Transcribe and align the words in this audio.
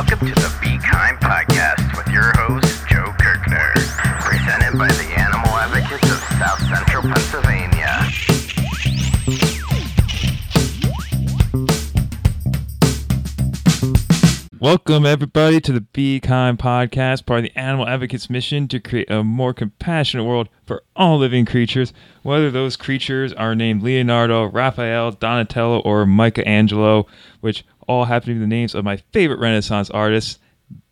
Welcome 0.00 0.28
to 0.28 0.34
the 0.34 0.58
Be 0.62 0.78
Kind 0.78 1.18
podcast 1.18 1.94
with 1.94 2.08
your 2.08 2.32
host, 2.34 2.88
Joe 2.88 3.12
Kirkner, 3.20 3.74
presented 4.20 4.78
by 4.78 4.88
the 4.88 5.12
Animal 5.20 5.50
Advocates 5.50 6.10
of 6.10 6.18
South 6.38 6.58
Central 6.70 7.02
Pennsylvania. 7.02 8.08
Welcome, 14.58 15.04
everybody, 15.04 15.60
to 15.60 15.70
the 15.70 15.82
Be 15.82 16.18
Kind 16.18 16.58
podcast, 16.58 17.26
part 17.26 17.40
of 17.40 17.44
the 17.44 17.58
Animal 17.58 17.86
Advocates 17.86 18.30
mission 18.30 18.68
to 18.68 18.80
create 18.80 19.10
a 19.10 19.22
more 19.22 19.52
compassionate 19.52 20.24
world 20.24 20.48
for 20.64 20.82
all 20.96 21.18
living 21.18 21.44
creatures, 21.44 21.92
whether 22.22 22.50
those 22.50 22.78
creatures 22.78 23.34
are 23.34 23.54
named 23.54 23.82
Leonardo, 23.82 24.44
Raphael, 24.44 25.12
Donatello, 25.12 25.80
or 25.80 26.06
Michelangelo, 26.06 27.06
which 27.42 27.66
all 27.90 28.04
happen 28.04 28.28
to 28.28 28.34
be 28.34 28.40
the 28.40 28.46
names 28.46 28.74
of 28.74 28.84
my 28.84 28.98
favorite 29.12 29.40
Renaissance 29.40 29.90
artists. 29.90 30.38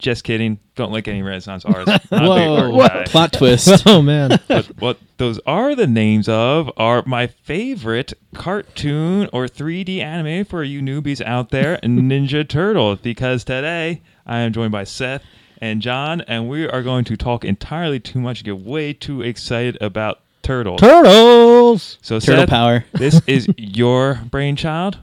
Just 0.00 0.24
kidding. 0.24 0.58
Don't 0.74 0.90
like 0.90 1.06
any 1.06 1.22
Renaissance 1.22 1.64
artists. 1.64 2.10
Not 2.10 2.22
a 2.22 2.24
big 2.34 2.48
art 2.48 2.72
Whoa, 2.72 2.88
guy. 2.88 3.04
plot 3.04 3.32
twist. 3.38 3.82
Oh 3.86 4.02
man, 4.02 4.40
but 4.48 4.66
what 4.80 4.98
those 5.18 5.38
are 5.46 5.76
the 5.76 5.86
names 5.86 6.28
of 6.28 6.68
are 6.76 7.04
my 7.06 7.28
favorite 7.28 8.12
cartoon 8.34 9.28
or 9.32 9.46
3D 9.46 10.00
anime 10.00 10.44
for 10.44 10.64
you 10.64 10.80
newbies 10.82 11.24
out 11.24 11.50
there, 11.50 11.76
Ninja 11.84 12.48
Turtles. 12.48 12.98
Because 12.98 13.44
today 13.44 14.02
I 14.26 14.38
am 14.40 14.52
joined 14.52 14.72
by 14.72 14.82
Seth 14.82 15.22
and 15.60 15.80
John, 15.80 16.22
and 16.22 16.48
we 16.48 16.66
are 16.68 16.82
going 16.82 17.04
to 17.04 17.16
talk 17.16 17.44
entirely 17.44 18.00
too 18.00 18.20
much, 18.20 18.42
get 18.42 18.58
way 18.58 18.92
too 18.92 19.22
excited 19.22 19.78
about 19.80 20.20
turtles. 20.42 20.80
turtles! 20.80 21.98
so 22.02 22.18
Turtle 22.18 22.42
Seth, 22.42 22.48
power. 22.48 22.84
this 22.94 23.20
is 23.28 23.46
your 23.56 24.20
brainchild. 24.28 24.98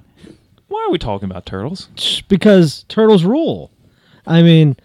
Why 0.75 0.89
are 0.89 0.91
we 0.91 0.97
talking 0.97 1.31
about 1.31 1.45
turtles? 1.45 1.87
Because 2.27 2.83
turtles 2.89 3.23
rule. 3.23 3.71
I 4.27 4.41
mean, 4.41 4.75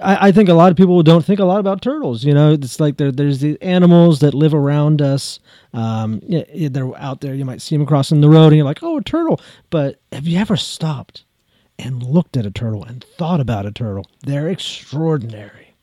I, 0.00 0.28
I 0.28 0.32
think 0.32 0.48
a 0.48 0.54
lot 0.54 0.70
of 0.70 0.76
people 0.76 1.02
don't 1.02 1.24
think 1.24 1.40
a 1.40 1.44
lot 1.44 1.58
about 1.58 1.82
turtles. 1.82 2.22
You 2.22 2.32
know, 2.32 2.52
it's 2.52 2.78
like 2.78 2.96
there's 2.96 3.40
the 3.40 3.60
animals 3.60 4.20
that 4.20 4.34
live 4.34 4.54
around 4.54 5.02
us. 5.02 5.40
Um, 5.74 6.22
they're 6.28 6.96
out 6.96 7.22
there. 7.22 7.34
You 7.34 7.44
might 7.44 7.60
see 7.60 7.76
them 7.76 7.86
crossing 7.86 8.20
the 8.20 8.28
road, 8.28 8.46
and 8.46 8.56
you're 8.56 8.64
like, 8.64 8.84
"Oh, 8.84 8.98
a 8.98 9.02
turtle!" 9.02 9.40
But 9.68 10.00
have 10.12 10.28
you 10.28 10.38
ever 10.38 10.56
stopped 10.56 11.24
and 11.76 12.04
looked 12.04 12.36
at 12.36 12.46
a 12.46 12.52
turtle 12.52 12.84
and 12.84 13.02
thought 13.18 13.40
about 13.40 13.66
a 13.66 13.72
turtle? 13.72 14.06
They're 14.22 14.48
extraordinary. 14.48 15.74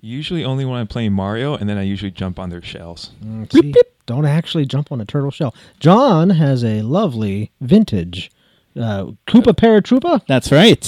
Usually 0.00 0.44
only 0.44 0.64
when 0.64 0.76
I'm 0.76 0.88
playing 0.88 1.12
Mario, 1.12 1.54
and 1.54 1.68
then 1.70 1.78
I 1.78 1.82
usually 1.82 2.10
jump 2.10 2.40
on 2.40 2.50
their 2.50 2.62
shells. 2.62 3.12
See, 3.52 3.72
don't 4.06 4.26
actually 4.26 4.66
jump 4.66 4.90
on 4.90 5.00
a 5.00 5.04
turtle 5.04 5.30
shell. 5.30 5.54
John 5.78 6.30
has 6.30 6.64
a 6.64 6.82
lovely 6.82 7.52
vintage 7.60 8.32
uh, 8.76 9.06
Koopa 9.26 9.54
Paratroopa 9.54 10.22
That's 10.26 10.50
right. 10.52 10.84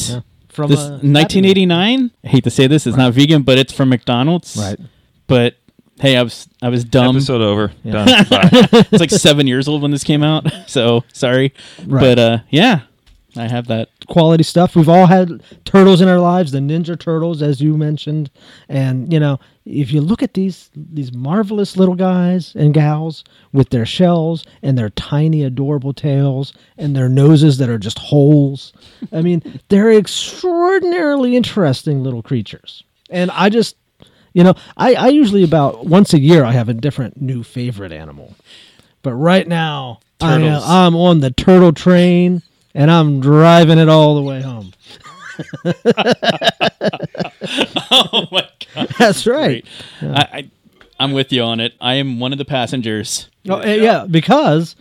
from 0.49 0.71
This 0.71 0.81
uh, 0.81 1.01
1989. 1.03 2.11
I 2.25 2.29
hate 2.29 2.45
to 2.45 2.51
say 2.51 2.67
this, 2.67 2.87
it's 2.87 2.97
not 2.97 3.13
vegan, 3.15 3.43
but 3.43 3.59
it's 3.59 3.73
from 3.73 3.89
McDonald's. 3.89 4.57
Right. 4.57 4.79
But 5.27 5.57
hey, 6.01 6.17
I 6.17 6.23
was 6.23 6.49
I 6.63 6.69
was 6.69 6.85
dumb. 6.85 7.17
Episode 7.17 7.41
over. 7.43 7.73
Yeah. 7.85 7.93
Done. 8.25 8.49
It's 8.73 9.01
like 9.01 9.11
seven 9.11 9.47
years 9.47 9.69
old 9.69 9.83
when 9.83 9.91
this 9.91 10.05
came 10.05 10.23
out. 10.23 10.47
So 10.67 11.05
sorry. 11.13 11.53
Right. 11.85 12.01
But 12.01 12.19
uh, 12.19 12.39
yeah, 12.51 12.83
I 13.37 13.49
have 13.49 13.67
that. 13.69 13.89
Quality 14.11 14.43
stuff. 14.43 14.77
We've 14.77 14.89
all 14.89 15.07
had 15.07 15.43
turtles 15.65 16.03
in 16.03 16.09
our 16.09 16.19
lives, 16.19 16.53
the 16.53 16.59
Ninja 16.59 16.99
Turtles, 16.99 17.41
as 17.41 17.63
you 17.63 17.79
mentioned, 17.79 18.31
and 18.69 19.11
you 19.11 19.19
know, 19.19 19.41
if 19.65 19.93
you 19.93 20.03
look 20.03 20.23
at 20.23 20.35
these 20.35 20.71
these 20.75 21.15
marvelous 21.15 21.77
little 21.79 21.95
guys 21.95 22.55
and 22.55 22.75
gals 22.75 23.25
with 23.53 23.71
their 23.71 23.87
shells 23.87 24.45
and 24.63 24.77
their 24.77 24.91
tiny, 24.91 25.43
adorable 25.45 25.95
tails 25.95 26.53
and 26.77 26.95
their 26.95 27.09
noses 27.09 27.57
that 27.59 27.71
are 27.71 27.79
just 27.79 27.99
holes, 27.99 28.75
I 29.13 29.23
mean, 29.23 29.43
they're 29.69 29.93
extraordinarily 29.93 31.37
interesting 31.37 32.03
little 32.03 32.23
creatures. 32.23 32.85
And 33.09 33.31
I 33.31 33.49
just, 33.49 33.77
you 34.35 34.45
know, 34.45 34.55
I, 34.77 34.95
I 34.95 35.09
usually 35.09 35.45
about 35.45 35.87
once 35.87 36.13
a 36.13 36.21
year 36.21 36.45
I 36.45 36.53
have 36.53 36.69
a 36.69 36.75
different 36.75 37.21
new 37.21 37.43
favorite 37.43 37.93
animal, 37.93 38.35
but 39.03 39.15
right 39.15 39.47
now 39.47 40.01
I 40.21 40.35
am, 40.35 40.63
I'm 40.63 40.97
on 40.97 41.21
the 41.21 41.31
turtle 41.31 41.73
train 41.73 42.43
and 42.75 42.91
I'm 42.91 43.21
driving 43.21 43.79
it 43.79 43.89
all 43.89 44.15
the 44.15 44.23
way 44.23 44.43
home. 44.43 44.73
oh 47.91 48.27
my 48.31 48.49
god. 48.75 48.89
That's 48.99 49.27
right. 49.27 49.65
Great. 50.01 50.15
I, 50.15 50.29
I 50.33 50.51
I'm 50.99 51.13
with 51.13 51.33
you 51.33 51.43
on 51.43 51.61
it. 51.61 51.73
I 51.81 51.95
am 51.95 52.21
one 52.21 52.33
of 52.33 52.39
the 52.39 52.45
passengers. 52.45 53.29
Oh, 53.49 53.63
uh, 53.63 53.67
yeah, 53.67 54.07
because 54.09 54.77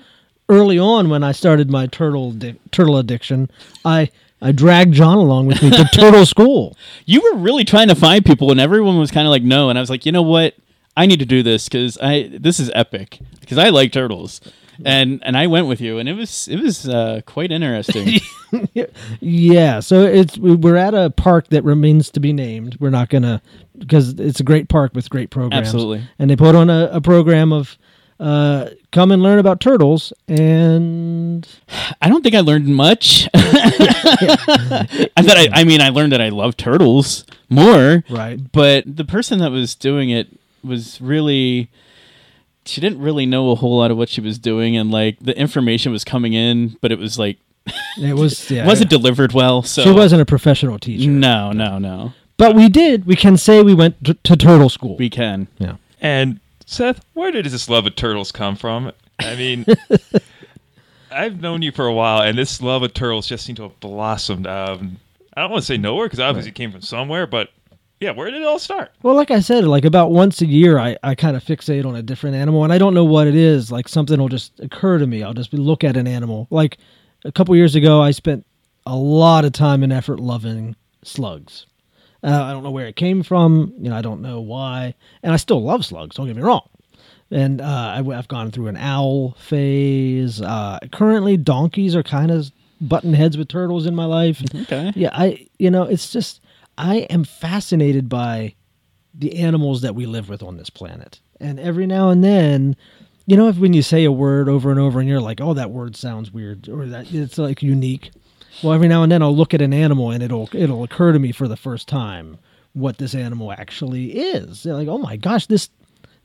early 0.49 0.77
on 0.77 1.09
when 1.09 1.23
I 1.23 1.31
started 1.31 1.69
my 1.71 1.87
turtle 1.87 2.31
di- 2.31 2.59
turtle 2.71 2.97
addiction, 2.97 3.49
I 3.85 4.09
I 4.41 4.51
dragged 4.51 4.93
John 4.93 5.17
along 5.17 5.47
with 5.47 5.63
me 5.63 5.69
to 5.71 5.85
turtle 5.93 6.25
school. 6.25 6.77
You 7.05 7.21
were 7.21 7.39
really 7.39 7.63
trying 7.63 7.87
to 7.87 7.95
find 7.95 8.25
people, 8.25 8.51
and 8.51 8.59
everyone 8.59 8.99
was 8.99 9.11
kind 9.11 9.27
of 9.27 9.31
like 9.31 9.43
no. 9.43 9.69
And 9.69 9.79
I 9.79 9.81
was 9.81 9.89
like, 9.89 10.05
you 10.05 10.11
know 10.11 10.21
what? 10.21 10.55
I 10.97 11.05
need 11.05 11.19
to 11.19 11.25
do 11.25 11.41
this 11.41 11.69
because 11.69 11.97
I 12.01 12.29
this 12.33 12.59
is 12.59 12.69
epic 12.75 13.19
because 13.39 13.57
I 13.57 13.69
like 13.69 13.93
turtles. 13.93 14.41
And 14.85 15.21
and 15.25 15.35
I 15.37 15.47
went 15.47 15.67
with 15.67 15.81
you, 15.81 15.97
and 15.97 16.07
it 16.07 16.13
was 16.13 16.47
it 16.47 16.57
was 16.59 16.87
uh, 16.87 17.21
quite 17.25 17.51
interesting. 17.51 18.19
yeah, 19.19 19.79
so 19.81 20.03
it's 20.03 20.37
we- 20.37 20.55
we're 20.55 20.77
at 20.77 20.93
a 20.93 21.09
park 21.09 21.49
that 21.49 21.63
remains 21.63 22.09
to 22.11 22.19
be 22.19 22.31
named. 22.33 22.77
We're 22.79 22.89
not 22.89 23.09
gonna 23.09 23.41
because 23.77 24.13
it's 24.19 24.39
a 24.39 24.43
great 24.43 24.69
park 24.69 24.93
with 24.95 25.09
great 25.09 25.29
programs. 25.31 25.67
Absolutely. 25.67 26.03
and 26.17 26.29
they 26.29 26.35
put 26.35 26.55
on 26.55 26.69
a, 26.69 26.89
a 26.93 27.01
program 27.01 27.51
of 27.53 27.77
uh, 28.19 28.69
come 28.91 29.11
and 29.11 29.21
learn 29.23 29.39
about 29.39 29.61
turtles 29.61 30.11
and 30.27 31.47
I 32.01 32.09
don't 32.09 32.21
think 32.21 32.35
I 32.35 32.41
learned 32.41 32.67
much. 32.67 33.29
I 33.33 35.07
thought 35.21 35.37
I, 35.37 35.47
I 35.53 35.63
mean 35.63 35.81
I 35.81 35.89
learned 35.89 36.11
that 36.11 36.21
I 36.21 36.29
love 36.29 36.57
turtles 36.57 37.25
more. 37.49 38.03
Right. 38.09 38.39
But 38.51 38.83
the 38.97 39.05
person 39.05 39.39
that 39.39 39.51
was 39.51 39.75
doing 39.75 40.09
it 40.09 40.27
was 40.63 40.99
really 41.01 41.69
she 42.69 42.81
didn't 42.81 42.99
really 43.01 43.25
know 43.25 43.51
a 43.51 43.55
whole 43.55 43.77
lot 43.77 43.91
of 43.91 43.97
what 43.97 44.09
she 44.09 44.21
was 44.21 44.37
doing 44.39 44.77
and 44.77 44.91
like 44.91 45.17
the 45.19 45.37
information 45.37 45.91
was 45.91 46.03
coming 46.03 46.33
in, 46.33 46.77
but 46.81 46.91
it 46.91 46.99
was 46.99 47.17
like 47.19 47.37
it 47.99 48.15
was 48.15 48.49
yeah, 48.51 48.65
wasn't 48.65 48.89
delivered 48.89 49.33
well. 49.33 49.61
So 49.63 49.83
she 49.83 49.91
wasn't 49.91 50.21
a 50.21 50.25
professional 50.25 50.79
teacher. 50.79 51.09
No, 51.09 51.51
no, 51.51 51.77
no. 51.77 52.13
But 52.37 52.55
we 52.55 52.69
did. 52.69 53.05
We 53.05 53.15
can 53.15 53.35
say 53.35 53.61
we 53.61 53.73
went 53.73 54.03
t- 54.05 54.13
to 54.23 54.35
turtle 54.37 54.69
school. 54.69 54.95
We 54.97 55.09
can. 55.09 55.47
yeah. 55.57 55.75
And 55.99 56.39
Seth, 56.65 57.03
where 57.13 57.31
did 57.31 57.45
this 57.45 57.67
love 57.67 57.85
of 57.85 57.95
turtles 57.95 58.31
come 58.31 58.55
from? 58.55 58.91
I 59.19 59.35
mean, 59.35 59.65
I've 61.11 61.41
known 61.41 61.61
you 61.61 61.71
for 61.71 61.85
a 61.85 61.93
while, 61.93 62.21
and 62.21 62.37
this 62.37 62.61
love 62.61 62.83
of 62.83 62.93
turtles 62.93 63.27
just 63.27 63.45
seemed 63.45 63.57
to 63.57 63.63
have 63.63 63.79
blossomed. 63.79 64.47
Um, 64.47 64.97
I 65.35 65.41
don't 65.41 65.51
want 65.51 65.63
to 65.63 65.65
say 65.65 65.77
nowhere 65.77 66.05
because 66.05 66.19
obviously 66.19 66.51
it 66.51 66.55
came 66.55 66.71
from 66.71 66.81
somewhere, 66.81 67.27
but 67.27 67.49
yeah, 67.99 68.11
where 68.11 68.31
did 68.31 68.41
it 68.41 68.45
all 68.45 68.59
start? 68.59 68.91
Well, 69.03 69.15
like 69.15 69.29
I 69.29 69.41
said, 69.41 69.65
like 69.65 69.83
about 69.83 70.11
once 70.11 70.41
a 70.41 70.45
year, 70.45 70.79
I, 70.79 70.97
I 71.03 71.15
kind 71.15 71.35
of 71.35 71.43
fixate 71.43 71.85
on 71.85 71.95
a 71.95 72.01
different 72.01 72.35
animal, 72.35 72.63
and 72.63 72.71
I 72.71 72.77
don't 72.77 72.93
know 72.93 73.03
what 73.03 73.27
it 73.27 73.35
is. 73.35 73.71
Like 73.71 73.89
something 73.89 74.19
will 74.19 74.29
just 74.29 74.57
occur 74.59 74.97
to 74.97 75.07
me. 75.07 75.21
I'll 75.21 75.33
just 75.33 75.53
look 75.53 75.83
at 75.83 75.97
an 75.97 76.07
animal. 76.07 76.47
Like 76.49 76.77
a 77.25 77.31
couple 77.31 77.55
years 77.55 77.75
ago, 77.75 78.01
I 78.01 78.11
spent 78.11 78.45
a 78.85 78.95
lot 78.95 79.43
of 79.43 79.51
time 79.51 79.83
and 79.83 79.91
effort 79.91 80.19
loving 80.19 80.75
slugs. 81.03 81.65
Uh, 82.23 82.43
I 82.43 82.51
don't 82.51 82.63
know 82.63 82.71
where 82.71 82.87
it 82.87 82.95
came 82.95 83.21
from. 83.21 83.73
You 83.77 83.89
know, 83.89 83.97
I 83.97 84.01
don't 84.01 84.21
know 84.21 84.39
why, 84.39 84.95
and 85.21 85.33
I 85.33 85.37
still 85.37 85.61
love 85.61 85.85
slugs. 85.85 86.15
Don't 86.15 86.27
get 86.27 86.35
me 86.37 86.41
wrong. 86.41 86.67
And 87.31 87.61
uh, 87.61 87.95
I, 87.97 88.15
have 88.15 88.27
gone 88.27 88.49
through 88.49 88.67
an 88.67 88.77
owl 88.77 89.35
phase. 89.39 90.41
Uh, 90.41 90.79
currently, 90.91 91.37
donkeys 91.37 91.95
are 91.95 92.03
kind 92.03 92.31
of 92.31 92.51
button 92.81 93.13
heads 93.13 93.37
with 93.37 93.49
turtles 93.49 93.85
in 93.85 93.93
my 93.93 94.05
life. 94.05 94.41
Okay. 94.55 94.93
Yeah, 94.95 95.09
I 95.13 95.47
you 95.57 95.69
know, 95.69 95.83
it's 95.83 96.11
just 96.11 96.41
I 96.79 96.97
am 97.09 97.23
fascinated 97.25 98.07
by 98.09 98.55
the 99.13 99.37
animals 99.37 99.81
that 99.81 99.95
we 99.95 100.05
live 100.05 100.29
with 100.29 100.41
on 100.41 100.57
this 100.57 100.69
planet. 100.69 101.19
And 101.39 101.59
every 101.59 101.85
now 101.85 102.09
and 102.09 102.23
then, 102.23 102.75
you 103.25 103.35
know, 103.35 103.49
if 103.49 103.57
when 103.57 103.73
you 103.73 103.81
say 103.81 104.05
a 104.05 104.11
word 104.11 104.47
over 104.47 104.71
and 104.71 104.79
over 104.79 104.99
and 104.99 105.07
you're 105.09 105.19
like, 105.21 105.41
"Oh, 105.41 105.53
that 105.53 105.71
word 105.71 105.95
sounds 105.95 106.31
weird," 106.31 106.69
or 106.69 106.85
that 106.87 107.13
it's 107.13 107.37
like 107.37 107.61
unique. 107.61 108.11
Well, 108.63 108.73
every 108.73 108.87
now 108.87 109.03
and 109.03 109.11
then 109.11 109.21
I'll 109.21 109.35
look 109.35 109.53
at 109.53 109.61
an 109.61 109.73
animal 109.73 110.09
and 110.11 110.23
it'll 110.23 110.49
it'll 110.53 110.83
occur 110.83 111.11
to 111.11 111.19
me 111.19 111.31
for 111.31 111.47
the 111.47 111.57
first 111.57 111.87
time 111.87 112.37
what 112.73 112.97
this 112.97 113.13
animal 113.13 113.51
actually 113.51 114.11
is. 114.17 114.63
They're 114.63 114.73
like, 114.75 114.87
"Oh 114.87 114.97
my 114.97 115.17
gosh, 115.17 115.47
this 115.47 115.69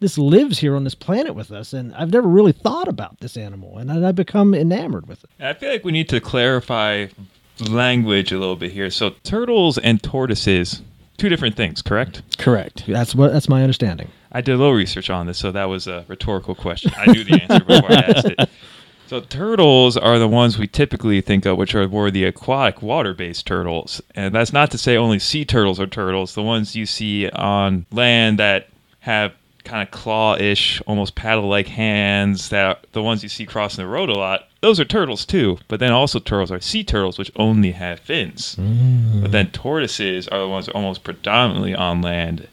this 0.01 0.19
lives 0.19 0.59
here 0.59 0.77
on 0.77 0.85
this 0.85 0.95
planet 0.95 1.35
with 1.35 1.51
us 1.51 1.73
and 1.73 1.95
I've 1.95 2.13
never 2.13 2.29
really 2.29 2.53
thought 2.53 2.89
about 2.89 3.21
this 3.21 3.37
animal 3.37 3.79
and 3.79 3.91
I- 3.91 4.09
I've 4.09 4.15
become 4.17 4.55
enamored 4.55 5.07
with 5.09 5.25
it." 5.25 5.31
I 5.41 5.55
feel 5.55 5.71
like 5.71 5.85
we 5.85 5.93
need 5.93 6.09
to 6.11 6.21
clarify 6.21 7.07
language 7.61 8.33
a 8.33 8.39
little 8.39 8.57
bit 8.57 8.73
here. 8.73 8.91
So, 8.91 9.11
turtles 9.23 9.79
and 9.79 10.03
tortoises, 10.03 10.83
two 11.17 11.29
different 11.29 11.57
things, 11.57 11.83
correct? 11.83 12.23
Correct. 12.39 12.85
That's 12.87 13.15
what 13.15 13.33
that's 13.33 13.49
my 13.49 13.63
understanding. 13.63 14.11
I 14.33 14.41
did 14.41 14.55
a 14.55 14.59
little 14.59 14.75
research 14.75 15.11
on 15.11 15.27
this, 15.27 15.39
so 15.39 15.53
that 15.53 15.65
was 15.65 15.87
a 15.87 16.05
rhetorical 16.09 16.55
question. 16.55 16.93
I 16.97 17.13
knew 17.13 17.23
the 17.23 17.41
answer 17.43 17.65
before 17.65 17.93
I 17.93 17.95
asked 17.95 18.27
it. 18.27 18.51
So 19.07 19.21
turtles 19.21 19.99
are 19.99 20.19
the 20.19 20.27
ones 20.27 20.59
we 20.59 20.67
typically 20.67 21.21
think 21.21 21.45
of, 21.45 21.59
which 21.59 21.75
are 21.75 21.87
more 21.87 22.11
the 22.11 22.25
aquatic, 22.25 22.81
water-based 22.81 23.47
turtles, 23.47 24.01
and 24.15 24.35
that's 24.35 24.53
not 24.53 24.71
to 24.71 24.79
say 24.79 24.97
only 24.97 25.19
sea 25.19 25.45
turtles 25.45 25.79
are 25.79 25.87
turtles. 25.87 26.35
The 26.35 26.43
ones 26.43 26.75
you 26.75 26.87
see 26.87 27.29
on 27.29 27.85
land 27.93 28.39
that 28.39 28.71
have 29.01 29.35
kind 29.65 29.83
of 29.83 29.91
claw-ish, 29.91 30.81
almost 30.87 31.15
paddle-like 31.15 31.69
hands 31.69 32.51
that 32.51 32.85
the 32.93 33.03
ones 33.03 33.23
you 33.23 33.29
see 33.29 33.47
crossing 33.47 33.85
the 33.85 33.91
road 33.91 34.09
a 34.11 34.15
lot. 34.15 34.49
Those 34.61 34.79
are 34.81 34.85
turtles 34.85 35.25
too, 35.27 35.59
but 35.69 35.81
then 35.81 35.93
also 35.93 36.19
turtles 36.19 36.51
are 36.51 36.61
sea 36.61 36.85
turtles, 36.85 37.19
which 37.19 37.33
only 37.37 37.73
have 37.73 38.01
fins. 38.01 38.57
But 38.57 39.33
then 39.33 39.51
tortoises 39.51 40.29
are 40.29 40.41
the 40.41 40.49
ones 40.49 40.69
almost 40.69 41.05
predominantly 41.05 41.75
on 41.75 42.01
land. 42.03 42.49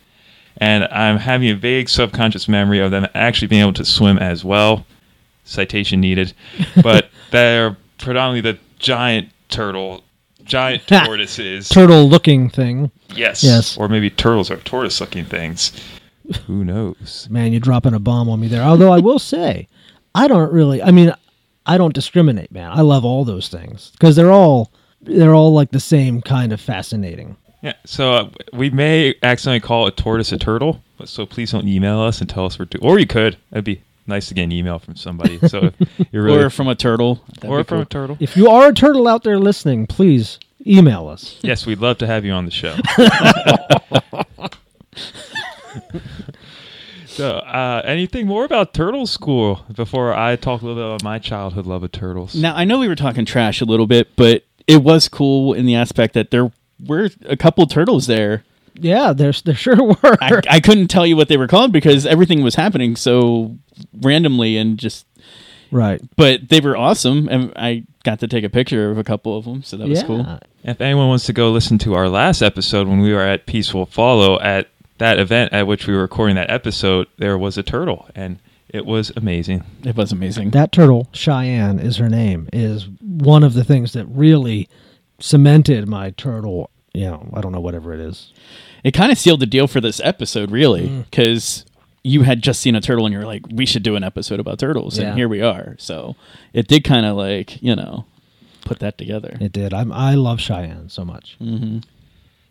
And 0.57 0.85
I'm 0.85 1.17
having 1.17 1.49
a 1.49 1.55
vague 1.55 1.89
subconscious 1.89 2.47
memory 2.47 2.79
of 2.79 2.91
them 2.91 3.07
actually 3.15 3.47
being 3.47 3.61
able 3.61 3.73
to 3.73 3.85
swim 3.85 4.17
as 4.17 4.43
well. 4.43 4.85
Citation 5.45 5.99
needed. 6.01 6.33
But 6.83 7.09
they're 7.31 7.77
predominantly 7.97 8.51
the 8.51 8.59
giant 8.79 9.29
turtle, 9.49 10.03
giant 10.43 10.83
tortoises. 10.87 11.69
Turtle 11.69 12.07
looking 12.07 12.49
thing. 12.49 12.91
Yes. 13.15 13.43
Yes. 13.43 13.77
Or 13.77 13.87
maybe 13.87 14.09
turtles 14.09 14.51
are 14.51 14.57
tortoise 14.57 14.99
looking 14.99 15.25
things. 15.25 15.71
Who 16.48 16.63
knows? 16.63 17.28
Man, 17.31 17.51
you're 17.51 17.60
dropping 17.60 17.94
a 17.94 18.00
bomb 18.00 18.30
on 18.30 18.39
me 18.39 18.48
there. 18.48 18.63
Although 18.63 18.92
I 18.92 19.00
will 19.00 19.19
say, 19.33 19.68
I 20.16 20.28
don't 20.28 20.51
really. 20.51 20.81
I 20.81 20.92
mean, 20.92 21.13
I 21.66 21.78
don't 21.78 21.94
discriminate, 21.94 22.51
man. 22.51 22.72
I 22.72 22.81
love 22.81 23.06
all 23.06 23.24
those 23.24 23.48
things 23.48 23.92
because 23.92 24.16
they're 24.16 24.31
all 24.31 24.72
they're 25.01 25.33
all 25.33 25.54
like 25.54 25.72
the 25.72 25.80
same 25.80 26.22
kind 26.22 26.51
of 26.51 26.60
fascinating. 26.60 27.38
Yeah. 27.62 27.74
So 27.86 28.13
uh, 28.13 28.30
we 28.54 28.69
may 28.72 29.16
accidentally 29.22 29.60
call 29.60 29.86
a 29.88 29.92
tortoise 29.92 30.31
a 30.31 30.38
turtle, 30.38 30.81
but 30.98 31.07
so 31.07 31.25
please 31.25 31.51
don't 31.51 31.68
email 31.68 32.00
us 32.00 32.19
and 32.19 32.30
tell 32.30 32.45
us 32.45 32.57
we're 32.57 32.66
too. 32.66 32.80
Or 32.81 33.00
you 33.00 33.06
could. 33.06 33.38
That'd 33.51 33.66
be 33.66 33.83
nice 34.07 34.28
to 34.30 34.33
get 34.33 34.44
an 34.44 34.51
email 34.51 34.80
from 34.80 34.95
somebody. 34.95 35.38
So 35.48 35.72
if 35.80 36.07
you're 36.12 36.24
really 36.24 36.44
or 36.44 36.50
from 36.50 36.68
a 36.68 36.75
turtle. 36.75 37.24
That'd 37.36 37.50
or 37.51 37.63
from 37.63 37.78
cool. 37.78 37.81
a 37.81 37.86
turtle. 37.86 38.18
If 38.19 38.36
you 38.36 38.50
are 38.50 38.69
a 38.69 38.74
turtle 38.74 39.07
out 39.07 39.24
there 39.24 39.38
listening, 39.38 39.86
please 39.86 40.39
email 40.66 41.07
us. 41.07 41.38
Yes, 41.42 41.66
we'd 41.66 41.80
love 41.80 42.00
to 42.00 42.07
have 42.07 42.25
you 42.25 42.31
on 42.31 42.45
the 42.45 42.51
show. 42.51 42.75
so, 47.06 47.38
uh, 47.38 47.81
anything 47.85 48.27
more 48.27 48.45
about 48.45 48.73
Turtle 48.73 49.06
School 49.07 49.65
before 49.73 50.13
I 50.13 50.35
talk 50.35 50.62
a 50.62 50.65
little 50.65 50.81
bit 50.81 50.88
about 50.88 51.03
my 51.03 51.19
childhood 51.19 51.65
love 51.65 51.83
of 51.83 51.91
turtles? 51.91 52.35
Now 52.35 52.56
I 52.56 52.63
know 52.63 52.79
we 52.79 52.88
were 52.88 52.95
talking 52.95 53.25
trash 53.25 53.62
a 53.62 53.65
little 53.65 53.88
bit, 53.88 54.15
but 54.15 54.44
it 54.68 54.83
was 54.83 55.09
cool 55.09 55.53
in 55.53 55.65
the 55.65 55.75
aspect 55.75 56.13
that 56.13 56.31
there 56.31 56.51
were 56.85 57.09
a 57.25 57.38
couple 57.38 57.65
turtles 57.68 58.07
there. 58.07 58.44
Yeah, 58.73 59.13
there's 59.13 59.41
there 59.41 59.56
sure 59.56 59.83
were. 59.83 60.18
I, 60.21 60.41
I 60.50 60.59
couldn't 60.59 60.88
tell 60.88 61.06
you 61.06 61.15
what 61.15 61.27
they 61.27 61.38
were 61.38 61.47
called 61.47 61.71
because 61.71 62.06
everything 62.06 62.41
was 62.41 62.56
happening 62.56 62.95
so 62.95 63.57
randomly 64.01 64.57
and 64.57 64.77
just. 64.77 65.06
right. 65.71 66.01
But 66.15 66.50
they 66.50 66.62
were 66.62 66.77
awesome, 66.77 67.27
and 67.29 67.51
I 67.56 67.83
got 68.03 68.19
to 68.21 68.27
take 68.27 68.44
a 68.44 68.50
picture 68.50 68.89
of 68.89 68.97
a 68.97 69.03
couple 69.03 69.38
of 69.38 69.45
them, 69.45 69.63
so 69.63 69.77
that 69.77 69.88
was 69.88 70.01
yeah. 70.01 70.07
cool. 70.07 70.39
If 70.63 70.79
anyone 70.79 71.09
wants 71.09 71.25
to 71.25 71.33
go 71.33 71.51
listen 71.51 71.77
to 71.79 71.95
our 71.95 72.07
last 72.07 72.41
episode 72.41 72.88
when 72.88 73.01
we 73.01 73.13
were 73.13 73.21
at 73.21 73.45
Peaceful 73.45 73.85
Follow 73.85 74.39
at 74.39 74.69
that 75.01 75.19
event 75.19 75.51
at 75.53 75.68
which 75.68 75.88
we 75.88 75.94
were 75.94 76.01
recording 76.01 76.36
that 76.38 76.50
episode, 76.50 77.07
there 77.18 77.38
was 77.38 77.57
a 77.57 77.63
turtle, 77.63 78.07
and 78.15 78.39
it 78.69 78.86
was 78.86 79.12
amazing. 79.15 79.63
It 79.83 79.95
was 79.98 80.12
amazing. 80.12 80.51
That 80.51 80.71
turtle, 80.71 81.07
Cheyenne 81.12 81.80
is 81.80 81.98
her 81.98 82.07
name, 82.07 82.48
is 82.53 82.88
one 83.01 83.44
of 83.44 83.53
the 83.53 83.63
things 83.63 83.94
that 83.94 84.06
really 84.06 84.69
cemented 85.19 85.88
my 85.88 86.12
turtle. 86.12 86.69
You 86.94 87.06
know, 87.06 87.30
I 87.33 87.42
don't 87.42 87.51
know 87.51 87.59
whatever 87.59 87.94
it 87.94 88.00
is. 88.00 88.31
it 88.83 88.92
kind 88.95 89.12
of 89.12 89.18
sealed 89.18 89.39
the 89.39 89.45
deal 89.45 89.68
for 89.68 89.80
this 89.80 90.00
episode, 90.03 90.50
really, 90.51 90.88
Mm. 90.88 91.06
because 91.09 91.65
you 92.04 92.24
had 92.24 92.42
just 92.42 92.59
seen 92.62 92.75
a 92.75 92.81
turtle 92.81 93.06
and 93.06 93.13
you're 93.13 93.25
like, 93.27 93.44
we 93.51 93.65
should 93.65 93.83
do 93.83 93.95
an 93.95 94.04
episode 94.04 94.39
about 94.39 94.57
turtles, 94.59 94.97
Yeah. 94.97 95.09
and 95.09 95.18
here 95.18 95.27
we 95.30 95.42
are. 95.42 95.75
So 95.77 96.15
it 96.51 96.68
did 96.68 96.83
kind 96.83 97.06
of 97.06 97.15
like 97.15 97.62
you 97.62 97.75
know 97.75 98.06
put 98.65 98.80
that 98.80 98.97
together. 98.97 99.38
It 99.39 99.51
did. 99.51 99.74
I'm 99.74 99.92
I 99.92 100.15
love 100.15 100.39
Cheyenne 100.42 100.89
so 100.89 101.04
much. 101.06 101.36
hmm 101.39 101.80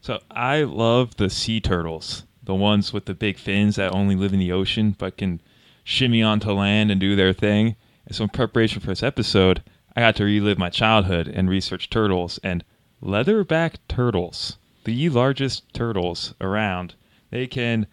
So 0.03 0.21
I 0.31 0.63
love 0.63 1.17
the 1.17 1.29
sea 1.29 1.61
turtles, 1.61 2.25
the 2.51 2.55
ones 2.57 2.93
with 2.93 3.05
the 3.05 3.15
big 3.15 3.39
fins 3.39 3.77
that 3.77 3.95
only 3.95 4.17
live 4.17 4.33
in 4.33 4.41
the 4.41 4.51
ocean 4.51 4.97
but 4.99 5.17
can 5.17 5.41
shimmy 5.85 6.21
onto 6.21 6.51
land 6.51 6.91
and 6.91 7.01
do 7.01 7.15
their 7.15 7.33
thing. 7.33 7.77
And 8.07 8.17
so 8.17 8.25
in 8.25 8.31
preparation 8.31 8.81
for 8.81 8.89
this 8.89 9.05
episode, 9.05 9.63
I 9.95 10.01
got 10.01 10.17
to 10.17 10.25
relive 10.25 10.59
my 10.59 10.69
childhood 10.69 11.29
and 11.29 11.49
research 11.49 11.89
turtles 11.91 12.41
and 12.43 12.65
leatherback 13.01 13.77
turtles, 13.87 14.59
the 14.83 15.09
largest 15.11 15.73
turtles 15.73 16.35
around. 16.41 16.95
They 17.31 17.47
can 17.47 17.87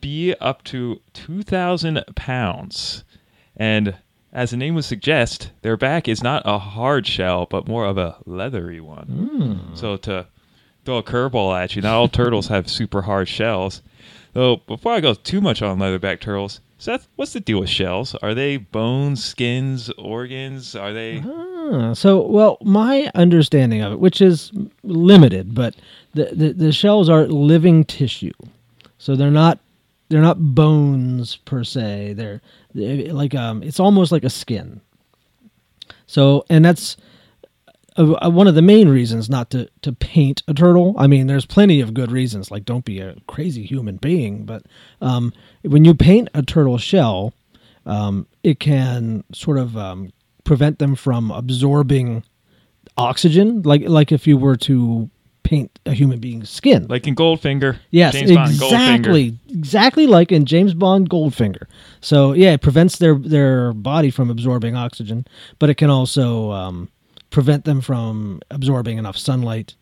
be 0.00 0.34
up 0.40 0.64
to 0.64 1.00
2,000 1.12 2.02
pounds. 2.16 3.04
And 3.56 3.94
as 4.32 4.50
the 4.50 4.56
name 4.56 4.74
would 4.74 4.86
suggest, 4.86 5.52
their 5.62 5.76
back 5.76 6.08
is 6.08 6.20
not 6.20 6.42
a 6.44 6.58
hard 6.58 7.06
shell, 7.06 7.46
but 7.48 7.68
more 7.68 7.84
of 7.84 7.96
a 7.96 8.16
leathery 8.26 8.80
one. 8.80 9.06
Hmm. 9.06 9.74
So 9.76 9.96
to 9.98 10.26
throw 10.88 10.96
a 10.96 11.02
curveball 11.02 11.54
at 11.54 11.76
you, 11.76 11.82
not 11.82 11.94
all 11.94 12.08
turtles 12.08 12.48
have 12.48 12.66
super 12.66 13.02
hard 13.02 13.28
shells. 13.28 13.82
Though 14.32 14.56
before 14.56 14.94
I 14.94 15.00
go 15.00 15.12
too 15.12 15.42
much 15.42 15.60
on 15.60 15.78
leatherback 15.78 16.18
turtles, 16.18 16.60
Seth, 16.78 17.08
what's 17.16 17.34
the 17.34 17.40
deal 17.40 17.60
with 17.60 17.68
shells? 17.68 18.14
Are 18.22 18.32
they 18.32 18.56
bones, 18.56 19.22
skins, 19.22 19.90
organs? 19.98 20.74
Are 20.74 20.94
they? 20.94 21.22
Ah, 21.26 21.92
so, 21.92 22.26
well, 22.26 22.56
my 22.62 23.10
understanding 23.14 23.82
of 23.82 23.92
it, 23.92 24.00
which 24.00 24.22
is 24.22 24.50
limited, 24.82 25.54
but 25.54 25.76
the, 26.14 26.30
the 26.32 26.52
the 26.54 26.72
shells 26.72 27.10
are 27.10 27.26
living 27.26 27.84
tissue, 27.84 28.32
so 28.96 29.14
they're 29.14 29.30
not 29.30 29.58
they're 30.08 30.22
not 30.22 30.54
bones 30.54 31.36
per 31.36 31.64
se. 31.64 32.14
They're, 32.14 32.40
they're 32.72 33.12
like 33.12 33.34
um, 33.34 33.62
it's 33.62 33.80
almost 33.80 34.10
like 34.10 34.24
a 34.24 34.30
skin. 34.30 34.80
So, 36.06 36.46
and 36.48 36.64
that's 36.64 36.96
uh, 37.98 38.30
one 38.30 38.46
of 38.46 38.54
the 38.54 38.62
main 38.62 38.88
reasons 38.88 39.28
not 39.28 39.50
to 39.50 39.68
to 39.82 39.92
paint 39.92 40.42
a 40.48 40.54
turtle. 40.54 40.94
I 40.98 41.06
mean, 41.06 41.26
there's 41.26 41.46
plenty 41.46 41.80
of 41.80 41.94
good 41.94 42.10
reasons, 42.10 42.50
like 42.50 42.64
don't 42.64 42.84
be 42.84 43.00
a 43.00 43.16
crazy 43.26 43.64
human 43.64 43.96
being, 43.96 44.44
but 44.44 44.62
um, 45.00 45.32
when 45.62 45.84
you 45.84 45.94
paint 45.94 46.28
a 46.34 46.42
turtle 46.42 46.78
shell, 46.78 47.34
um, 47.86 48.26
it 48.42 48.60
can 48.60 49.24
sort 49.32 49.58
of 49.58 49.76
um, 49.76 50.12
prevent 50.44 50.78
them 50.78 50.94
from 50.94 51.30
absorbing 51.30 52.24
oxygen, 52.96 53.62
like 53.62 53.82
like 53.86 54.12
if 54.12 54.26
you 54.26 54.36
were 54.36 54.56
to 54.56 55.10
paint 55.42 55.78
a 55.86 55.94
human 55.94 56.20
being's 56.20 56.50
skin. 56.50 56.86
Like 56.88 57.06
in 57.06 57.14
Goldfinger? 57.14 57.78
Yes, 57.90 58.12
James 58.12 58.32
Bond, 58.32 58.52
Goldfinger. 58.52 58.72
exactly, 58.72 59.38
exactly 59.48 60.06
like 60.06 60.30
in 60.30 60.44
James 60.44 60.74
Bond 60.74 61.08
Goldfinger. 61.08 61.66
So 62.00 62.32
yeah, 62.32 62.52
it 62.52 62.60
prevents 62.60 62.98
their 62.98 63.14
their 63.14 63.72
body 63.72 64.10
from 64.10 64.30
absorbing 64.30 64.76
oxygen, 64.76 65.26
but 65.58 65.70
it 65.70 65.76
can 65.76 65.90
also 65.90 66.50
um, 66.52 66.90
prevent 67.30 67.64
them 67.64 67.80
from 67.80 68.40
absorbing 68.50 68.98
enough 68.98 69.16
sunlight 69.16 69.74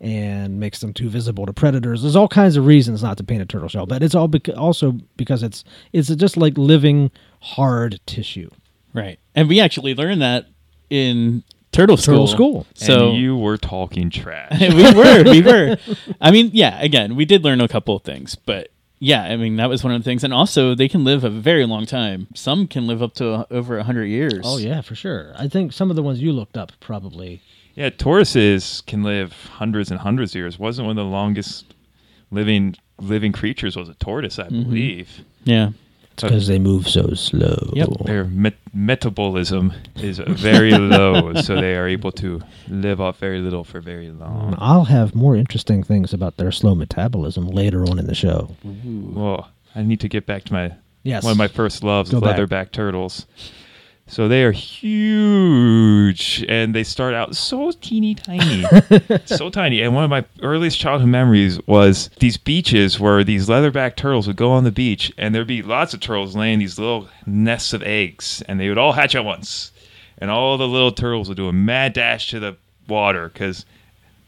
and 0.00 0.58
makes 0.58 0.80
them 0.80 0.92
too 0.92 1.08
visible 1.08 1.46
to 1.46 1.52
predators. 1.52 2.02
There's 2.02 2.16
all 2.16 2.28
kinds 2.28 2.56
of 2.56 2.66
reasons 2.66 3.02
not 3.02 3.16
to 3.18 3.24
paint 3.24 3.40
a 3.40 3.46
turtle 3.46 3.68
shell, 3.68 3.86
but 3.86 4.02
it's 4.02 4.14
all 4.14 4.28
bec- 4.28 4.56
also 4.56 4.98
because 5.16 5.42
it's 5.42 5.64
it's 5.92 6.08
just 6.16 6.36
like 6.36 6.58
living 6.58 7.10
hard 7.40 8.00
tissue. 8.06 8.50
Right, 8.92 9.18
and 9.34 9.48
we 9.48 9.60
actually 9.60 9.94
learned 9.94 10.20
that 10.22 10.46
in 10.90 11.44
turtle 11.70 11.96
school. 11.96 12.14
Turtle 12.14 12.26
school. 12.26 12.66
So 12.74 13.10
and 13.10 13.18
you 13.18 13.36
were 13.36 13.56
talking 13.56 14.10
trash. 14.10 14.60
we 14.60 14.92
were, 14.92 15.22
we 15.24 15.40
were. 15.40 15.76
I 16.20 16.30
mean, 16.30 16.50
yeah. 16.52 16.80
Again, 16.80 17.16
we 17.16 17.24
did 17.24 17.44
learn 17.44 17.60
a 17.60 17.68
couple 17.68 17.96
of 17.96 18.02
things, 18.02 18.34
but 18.34 18.68
yeah, 19.04 19.22
I 19.24 19.36
mean 19.36 19.56
that 19.56 19.68
was 19.68 19.82
one 19.82 19.92
of 19.92 20.00
the 20.00 20.04
things. 20.04 20.22
And 20.24 20.32
also, 20.32 20.74
they 20.74 20.88
can 20.88 21.02
live 21.04 21.24
a 21.24 21.30
very 21.30 21.66
long 21.66 21.86
time. 21.86 22.28
Some 22.34 22.66
can 22.68 22.86
live 22.86 23.02
up 23.02 23.14
to 23.14 23.32
uh, 23.32 23.44
over 23.50 23.76
a 23.78 23.82
hundred 23.84 24.06
years. 24.06 24.42
Oh 24.44 24.58
yeah, 24.58 24.80
for 24.80 24.94
sure. 24.94 25.32
I 25.36 25.48
think 25.48 25.72
some 25.72 25.90
of 25.90 25.96
the 25.96 26.02
ones 26.02 26.20
you 26.22 26.32
looked 26.32 26.56
up 26.56 26.72
probably. 26.80 27.40
yeah, 27.74 27.90
tortoises 27.90 28.82
can 28.86 29.02
live 29.02 29.32
hundreds 29.58 29.90
and 29.90 29.98
hundreds 30.00 30.32
of 30.32 30.36
years. 30.36 30.58
Wasn't 30.58 30.86
one 30.86 30.96
of 30.98 31.04
the 31.04 31.10
longest 31.10 31.74
living 32.30 32.76
living 32.98 33.32
creatures 33.32 33.74
was 33.76 33.88
a 33.88 33.94
tortoise, 33.94 34.38
I 34.38 34.44
Mm-hmm. 34.44 34.62
believe. 34.62 35.24
yeah. 35.44 35.70
So 36.18 36.26
uh, 36.26 36.30
Because 36.30 36.46
they 36.46 36.58
move 36.58 36.88
so 36.88 37.14
slow. 37.14 37.70
Yep. 37.74 37.88
their 38.04 38.24
met- 38.24 38.54
metabolism 38.74 39.72
is 39.96 40.20
uh, 40.20 40.24
very 40.28 40.72
low, 40.72 41.32
so 41.34 41.54
they 41.60 41.74
are 41.76 41.88
able 41.88 42.12
to 42.12 42.40
live 42.68 43.00
off 43.00 43.18
very 43.18 43.40
little 43.40 43.64
for 43.64 43.80
very 43.80 44.10
long. 44.10 44.52
Mm, 44.52 44.58
I'll 44.60 44.84
have 44.84 45.14
more 45.14 45.36
interesting 45.36 45.82
things 45.82 46.12
about 46.12 46.36
their 46.36 46.52
slow 46.52 46.74
metabolism 46.74 47.46
later 47.48 47.82
on 47.84 47.98
in 47.98 48.06
the 48.06 48.14
show. 48.14 48.54
Well, 48.64 49.48
I 49.74 49.82
need 49.82 50.00
to 50.00 50.08
get 50.08 50.26
back 50.26 50.44
to 50.44 50.52
my 50.52 50.72
Yes. 51.04 51.24
one 51.24 51.32
of 51.32 51.38
my 51.38 51.48
first 51.48 51.82
loves, 51.82 52.10
Go 52.10 52.20
back. 52.20 52.36
leatherback 52.36 52.70
turtles. 52.70 53.26
So 54.12 54.28
they 54.28 54.44
are 54.44 54.52
huge, 54.52 56.44
and 56.46 56.74
they 56.74 56.84
start 56.84 57.14
out 57.14 57.34
so 57.34 57.70
teeny 57.70 58.14
tiny, 58.14 58.62
so 59.24 59.48
tiny. 59.48 59.80
And 59.80 59.94
one 59.94 60.04
of 60.04 60.10
my 60.10 60.26
earliest 60.42 60.78
childhood 60.78 61.08
memories 61.08 61.58
was 61.66 62.10
these 62.18 62.36
beaches 62.36 63.00
where 63.00 63.24
these 63.24 63.48
leatherback 63.48 63.96
turtles 63.96 64.26
would 64.26 64.36
go 64.36 64.50
on 64.50 64.64
the 64.64 64.70
beach, 64.70 65.10
and 65.16 65.34
there'd 65.34 65.46
be 65.46 65.62
lots 65.62 65.94
of 65.94 66.00
turtles 66.00 66.36
laying 66.36 66.58
these 66.58 66.78
little 66.78 67.08
nests 67.24 67.72
of 67.72 67.82
eggs, 67.84 68.42
and 68.46 68.60
they 68.60 68.68
would 68.68 68.76
all 68.76 68.92
hatch 68.92 69.14
at 69.14 69.24
once, 69.24 69.72
and 70.18 70.30
all 70.30 70.58
the 70.58 70.68
little 70.68 70.92
turtles 70.92 71.28
would 71.28 71.38
do 71.38 71.48
a 71.48 71.52
mad 71.54 71.94
dash 71.94 72.28
to 72.32 72.38
the 72.38 72.54
water 72.86 73.30
because 73.30 73.64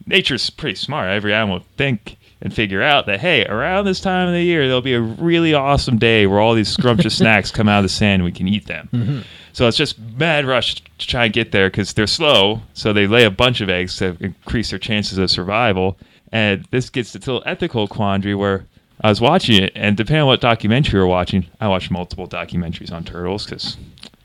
nature's 0.07 0.49
pretty 0.49 0.77
smart. 0.77 1.11
Every 1.11 1.35
animal 1.35 1.59
would 1.59 1.77
think 1.77 2.17
and 2.45 2.55
figure 2.55 2.83
out 2.83 3.07
that 3.07 3.21
hey, 3.21 3.45
around 3.47 3.87
this 3.87 4.01
time 4.01 4.29
of 4.29 4.35
the 4.35 4.43
year 4.43 4.67
there'll 4.67 4.83
be 4.83 4.95
a 4.95 5.01
really 5.01 5.55
awesome 5.55 5.99
day 5.99 6.27
where 6.27 6.39
all 6.39 6.55
these 6.55 6.69
scrumptious 6.69 7.17
snacks 7.19 7.51
come 7.51 7.69
out 7.69 7.79
of 7.79 7.85
the 7.85 7.89
sand 7.89 8.15
and 8.17 8.25
we 8.25 8.33
can 8.33 8.47
eat 8.47 8.67
them. 8.67 8.89
Mm-hmm. 8.93 9.21
So 9.53 9.67
it's 9.67 9.77
just 9.77 9.99
mad 9.99 10.45
rush 10.45 10.77
to 10.99 11.07
try 11.07 11.25
and 11.25 11.33
get 11.33 11.53
there 11.53 11.71
because 11.71 11.93
they're 11.95 12.07
slow. 12.07 12.61
So 12.75 12.93
they 12.93 13.07
lay 13.07 13.25
a 13.25 13.31
bunch 13.31 13.61
of 13.61 13.71
eggs 13.71 13.97
to 13.99 14.17
increase 14.21 14.71
their 14.71 14.79
chances 14.79 15.17
of 15.17 15.31
survival. 15.31 15.97
And 16.33 16.67
this 16.71 16.91
gets 16.91 17.13
to 17.13 17.19
the 17.19 17.41
ethical 17.47 17.87
quandary 17.87 18.35
where 18.35 18.67
I 19.01 19.09
was 19.09 19.21
watching 19.21 19.63
it, 19.63 19.73
and 19.75 19.97
depending 19.97 20.23
on 20.23 20.29
what 20.29 20.41
documentary 20.41 20.99
you're 20.99 21.07
watching, 21.07 21.47
I 21.61 21.69
watch 21.69 21.91
multiple 21.91 22.29
documentaries 22.29 22.93
on 22.93 23.05
turtles 23.05 23.45
because 23.45 23.77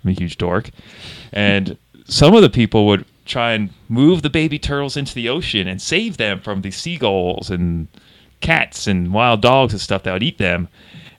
I'm 0.04 0.12
a 0.12 0.14
huge 0.14 0.38
dork. 0.38 0.70
And 1.32 1.78
some 2.06 2.36
of 2.36 2.42
the 2.42 2.50
people 2.50 2.88
would 2.88 3.06
try 3.26 3.54
and 3.54 3.70
move 3.88 4.22
the 4.22 4.30
baby 4.30 4.58
turtles 4.58 4.98
into 4.98 5.14
the 5.14 5.30
ocean 5.30 5.68
and 5.68 5.82
save 5.82 6.18
them 6.18 6.40
from 6.40 6.62
the 6.62 6.72
seagulls 6.72 7.50
and 7.50 7.88
cats 8.42 8.88
and 8.88 9.14
wild 9.14 9.42
dogs 9.42 9.74
and 9.74 9.82
stuff 9.82 10.04
that 10.04 10.14
would 10.14 10.24
eat 10.24 10.38
them. 10.38 10.68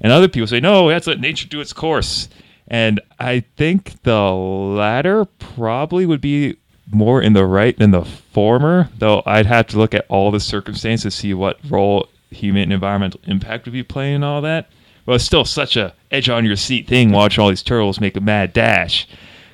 And 0.00 0.12
other 0.12 0.28
people 0.28 0.46
say, 0.46 0.60
no, 0.60 0.86
let's 0.86 1.06
let 1.06 1.20
nature 1.20 1.48
do 1.48 1.60
its 1.60 1.72
course. 1.72 2.28
And 2.68 3.00
I 3.18 3.40
think 3.56 4.02
the 4.02 4.30
latter 4.30 5.24
probably 5.24 6.06
would 6.06 6.20
be 6.20 6.56
more 6.92 7.20
in 7.20 7.32
the 7.32 7.44
right 7.44 7.76
than 7.76 7.90
the 7.90 8.04
former, 8.04 8.88
though 8.98 9.22
I'd 9.26 9.46
have 9.46 9.66
to 9.68 9.78
look 9.78 9.94
at 9.94 10.06
all 10.08 10.30
the 10.30 10.40
circumstances 10.40 11.14
to 11.14 11.20
see 11.20 11.34
what 11.34 11.58
role 11.68 12.08
human 12.30 12.62
and 12.64 12.72
environmental 12.72 13.20
impact 13.24 13.66
would 13.66 13.72
be 13.72 13.82
playing 13.82 14.22
all 14.22 14.40
that. 14.42 14.68
But 15.04 15.16
it's 15.16 15.24
still 15.24 15.44
such 15.44 15.76
a 15.76 15.94
edge 16.10 16.28
on 16.28 16.44
your 16.44 16.56
seat 16.56 16.86
thing 16.86 17.10
watching 17.10 17.42
all 17.42 17.48
these 17.48 17.62
turtles 17.62 18.00
make 18.00 18.16
a 18.16 18.20
mad 18.20 18.52
dash. 18.52 19.08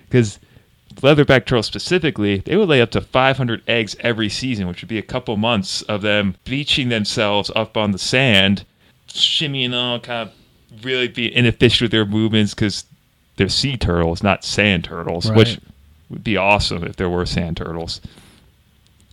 Because 0.08 0.38
leatherback 0.96 1.46
turtles 1.46 1.66
specifically, 1.66 2.38
they 2.38 2.56
would 2.56 2.68
lay 2.68 2.80
up 2.80 2.90
to 2.92 3.00
500 3.00 3.62
eggs 3.68 3.96
every 4.00 4.28
season, 4.28 4.66
which 4.68 4.82
would 4.82 4.88
be 4.88 4.98
a 4.98 5.02
couple 5.02 5.36
months 5.36 5.82
of 5.82 6.02
them 6.02 6.36
beaching 6.44 6.88
themselves 6.88 7.50
up 7.54 7.76
on 7.76 7.92
the 7.92 7.98
sand, 7.98 8.64
shimmying 9.08 9.74
on, 9.74 10.00
kind 10.00 10.28
of 10.28 10.84
really 10.84 11.08
being 11.08 11.32
inefficient 11.32 11.82
with 11.86 11.90
their 11.92 12.04
movements 12.06 12.54
because 12.54 12.84
they're 13.36 13.48
sea 13.48 13.76
turtles, 13.76 14.22
not 14.22 14.44
sand 14.44 14.84
turtles, 14.84 15.30
which 15.32 15.58
would 16.10 16.24
be 16.24 16.36
awesome 16.36 16.84
if 16.84 16.96
there 16.96 17.10
were 17.10 17.26
sand 17.26 17.56
turtles. 17.56 18.00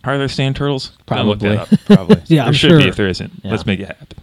Are 0.04 0.18
there 0.18 0.28
sand 0.28 0.56
turtles? 0.56 0.92
Gotta 1.06 1.22
look 1.22 1.38
that 1.40 1.68
Probably. 1.68 1.76
up, 1.76 1.84
Probably. 1.86 2.22
Yeah, 2.26 2.42
there 2.42 2.48
I'm 2.48 2.52
should 2.52 2.76
be 2.76 2.80
sure. 2.82 2.88
if 2.88 2.96
there 2.96 3.08
isn't. 3.08 3.32
Yeah. 3.42 3.50
Let's 3.50 3.66
make 3.66 3.80
it 3.80 3.86
happen. 3.86 4.18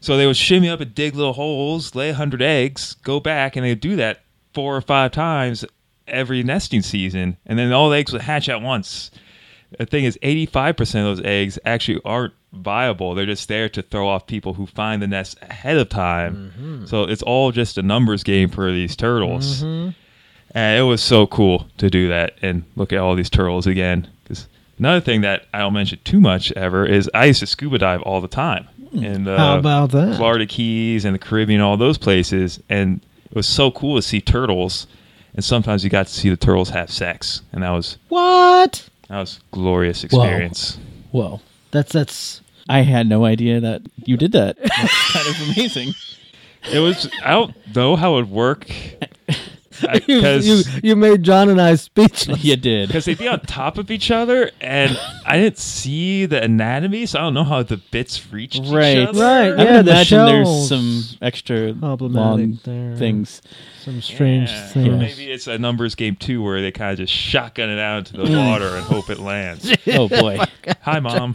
So 0.00 0.16
they 0.16 0.26
would 0.26 0.36
shimmy 0.36 0.68
up 0.68 0.80
and 0.80 0.94
dig 0.94 1.14
little 1.14 1.32
holes, 1.32 1.94
lay 1.94 2.08
100 2.10 2.42
eggs, 2.42 2.94
go 3.02 3.20
back, 3.20 3.54
and 3.56 3.64
they'd 3.64 3.80
do 3.80 3.96
that 3.96 4.22
four 4.52 4.76
or 4.76 4.80
five 4.80 5.12
times 5.12 5.64
every 6.06 6.42
nesting 6.42 6.82
season. 6.82 7.36
And 7.46 7.58
then 7.58 7.72
all 7.72 7.90
the 7.90 7.96
eggs 7.96 8.12
would 8.12 8.22
hatch 8.22 8.48
at 8.48 8.62
once. 8.62 9.10
The 9.78 9.86
thing 9.86 10.04
is, 10.04 10.18
85% 10.22 10.80
of 10.80 11.16
those 11.16 11.22
eggs 11.24 11.58
actually 11.64 12.00
aren't 12.04 12.34
viable. 12.52 13.14
They're 13.14 13.26
just 13.26 13.48
there 13.48 13.68
to 13.70 13.82
throw 13.82 14.08
off 14.08 14.26
people 14.26 14.54
who 14.54 14.66
find 14.66 15.00
the 15.00 15.06
nest 15.06 15.38
ahead 15.42 15.78
of 15.78 15.88
time. 15.88 16.52
Mm-hmm. 16.56 16.86
So 16.86 17.04
it's 17.04 17.22
all 17.22 17.52
just 17.52 17.78
a 17.78 17.82
numbers 17.82 18.22
game 18.22 18.48
for 18.48 18.70
these 18.70 18.96
turtles. 18.96 19.62
Mm-hmm. 19.62 19.90
And 20.54 20.78
it 20.78 20.82
was 20.82 21.02
so 21.02 21.26
cool 21.26 21.66
to 21.78 21.88
do 21.88 22.08
that 22.08 22.34
and 22.42 22.64
look 22.76 22.92
at 22.92 22.98
all 22.98 23.14
these 23.14 23.30
turtles 23.30 23.66
again. 23.66 24.06
Because 24.22 24.46
another 24.78 25.00
thing 25.00 25.22
that 25.22 25.46
I 25.54 25.60
don't 25.60 25.72
mention 25.72 25.98
too 26.04 26.20
much 26.20 26.52
ever 26.52 26.84
is 26.84 27.10
I 27.14 27.26
used 27.26 27.40
to 27.40 27.46
scuba 27.46 27.78
dive 27.78 28.02
all 28.02 28.20
the 28.20 28.28
time 28.28 28.68
hmm. 28.90 29.02
in 29.02 29.24
the 29.24 29.38
How 29.38 29.58
about 29.58 29.92
that? 29.92 30.16
Florida 30.16 30.46
Keys 30.46 31.04
and 31.06 31.14
the 31.14 31.18
Caribbean, 31.18 31.62
all 31.62 31.78
those 31.78 31.96
places, 31.96 32.60
and 32.68 33.00
it 33.30 33.34
was 33.34 33.46
so 33.46 33.70
cool 33.70 33.96
to 33.96 34.02
see 34.02 34.20
turtles. 34.20 34.86
And 35.34 35.44
sometimes 35.44 35.82
you 35.84 35.90
got 35.90 36.06
to 36.08 36.12
see 36.12 36.28
the 36.28 36.36
turtles 36.36 36.70
have 36.70 36.90
sex, 36.90 37.42
and 37.52 37.62
that 37.62 37.70
was 37.70 37.96
What? 38.08 38.88
that 39.08 39.18
was 39.18 39.38
a 39.38 39.54
glorious 39.54 40.04
experience. 40.04 40.78
Whoa. 41.10 41.40
That's 41.70 41.92
that's 41.92 42.40
I 42.68 42.80
had 42.82 43.06
no 43.08 43.24
idea 43.24 43.60
that 43.60 43.82
you 44.04 44.16
did 44.16 44.32
that. 44.32 44.56
That's 44.62 45.12
kind 45.12 45.28
of 45.28 45.40
amazing. 45.56 45.94
It 46.72 46.78
was 46.80 47.10
I 47.24 47.30
don't 47.30 47.54
know 47.74 47.96
how 47.96 48.12
it 48.12 48.16
would 48.22 48.30
work 48.30 48.70
because 50.06 50.46
you 50.72 50.80
you 50.82 50.96
made 50.96 51.22
John 51.22 51.48
and 51.48 51.60
I 51.60 51.74
speechless. 51.74 52.42
You 52.44 52.56
did. 52.56 52.88
because 52.88 53.04
they'd 53.04 53.18
be 53.18 53.28
on 53.28 53.40
top 53.40 53.78
of 53.78 53.90
each 53.90 54.10
other, 54.10 54.50
and 54.60 54.98
I 55.26 55.38
didn't 55.38 55.58
see 55.58 56.26
the 56.26 56.42
anatomy, 56.42 57.06
so 57.06 57.18
I 57.18 57.22
don't 57.22 57.34
know 57.34 57.44
how 57.44 57.62
the 57.62 57.76
bits 57.76 58.32
reached 58.32 58.60
Right. 58.66 58.98
each 58.98 59.08
other. 59.08 59.20
Right, 59.20 59.52
I 59.52 59.64
yeah, 59.64 59.76
would 59.76 59.86
the 59.86 59.90
imagine 59.90 60.26
there's 60.26 60.68
some 60.68 61.02
extra 61.20 61.72
long 61.72 62.58
there. 62.64 62.96
things. 62.96 63.42
Some 63.84 64.00
strange 64.00 64.50
Yeah. 64.50 64.66
things. 64.68 64.88
Or 64.88 64.96
maybe 64.96 65.30
it's 65.30 65.48
a 65.48 65.58
numbers 65.58 65.94
game 65.96 66.14
too, 66.16 66.42
where 66.42 66.60
they 66.60 66.70
kind 66.70 66.92
of 66.92 66.98
just 66.98 67.12
shotgun 67.12 67.68
it 67.68 67.80
out 67.80 67.98
into 67.98 68.12
the 68.12 68.24
mm. 68.24 68.46
water 68.46 68.68
and 68.68 68.84
hope 68.84 69.10
it 69.10 69.18
lands. 69.18 69.72
Oh 69.94 70.08
boy. 70.08 70.38
Oh, 70.40 70.72
Hi, 70.82 71.00
mom. 71.00 71.34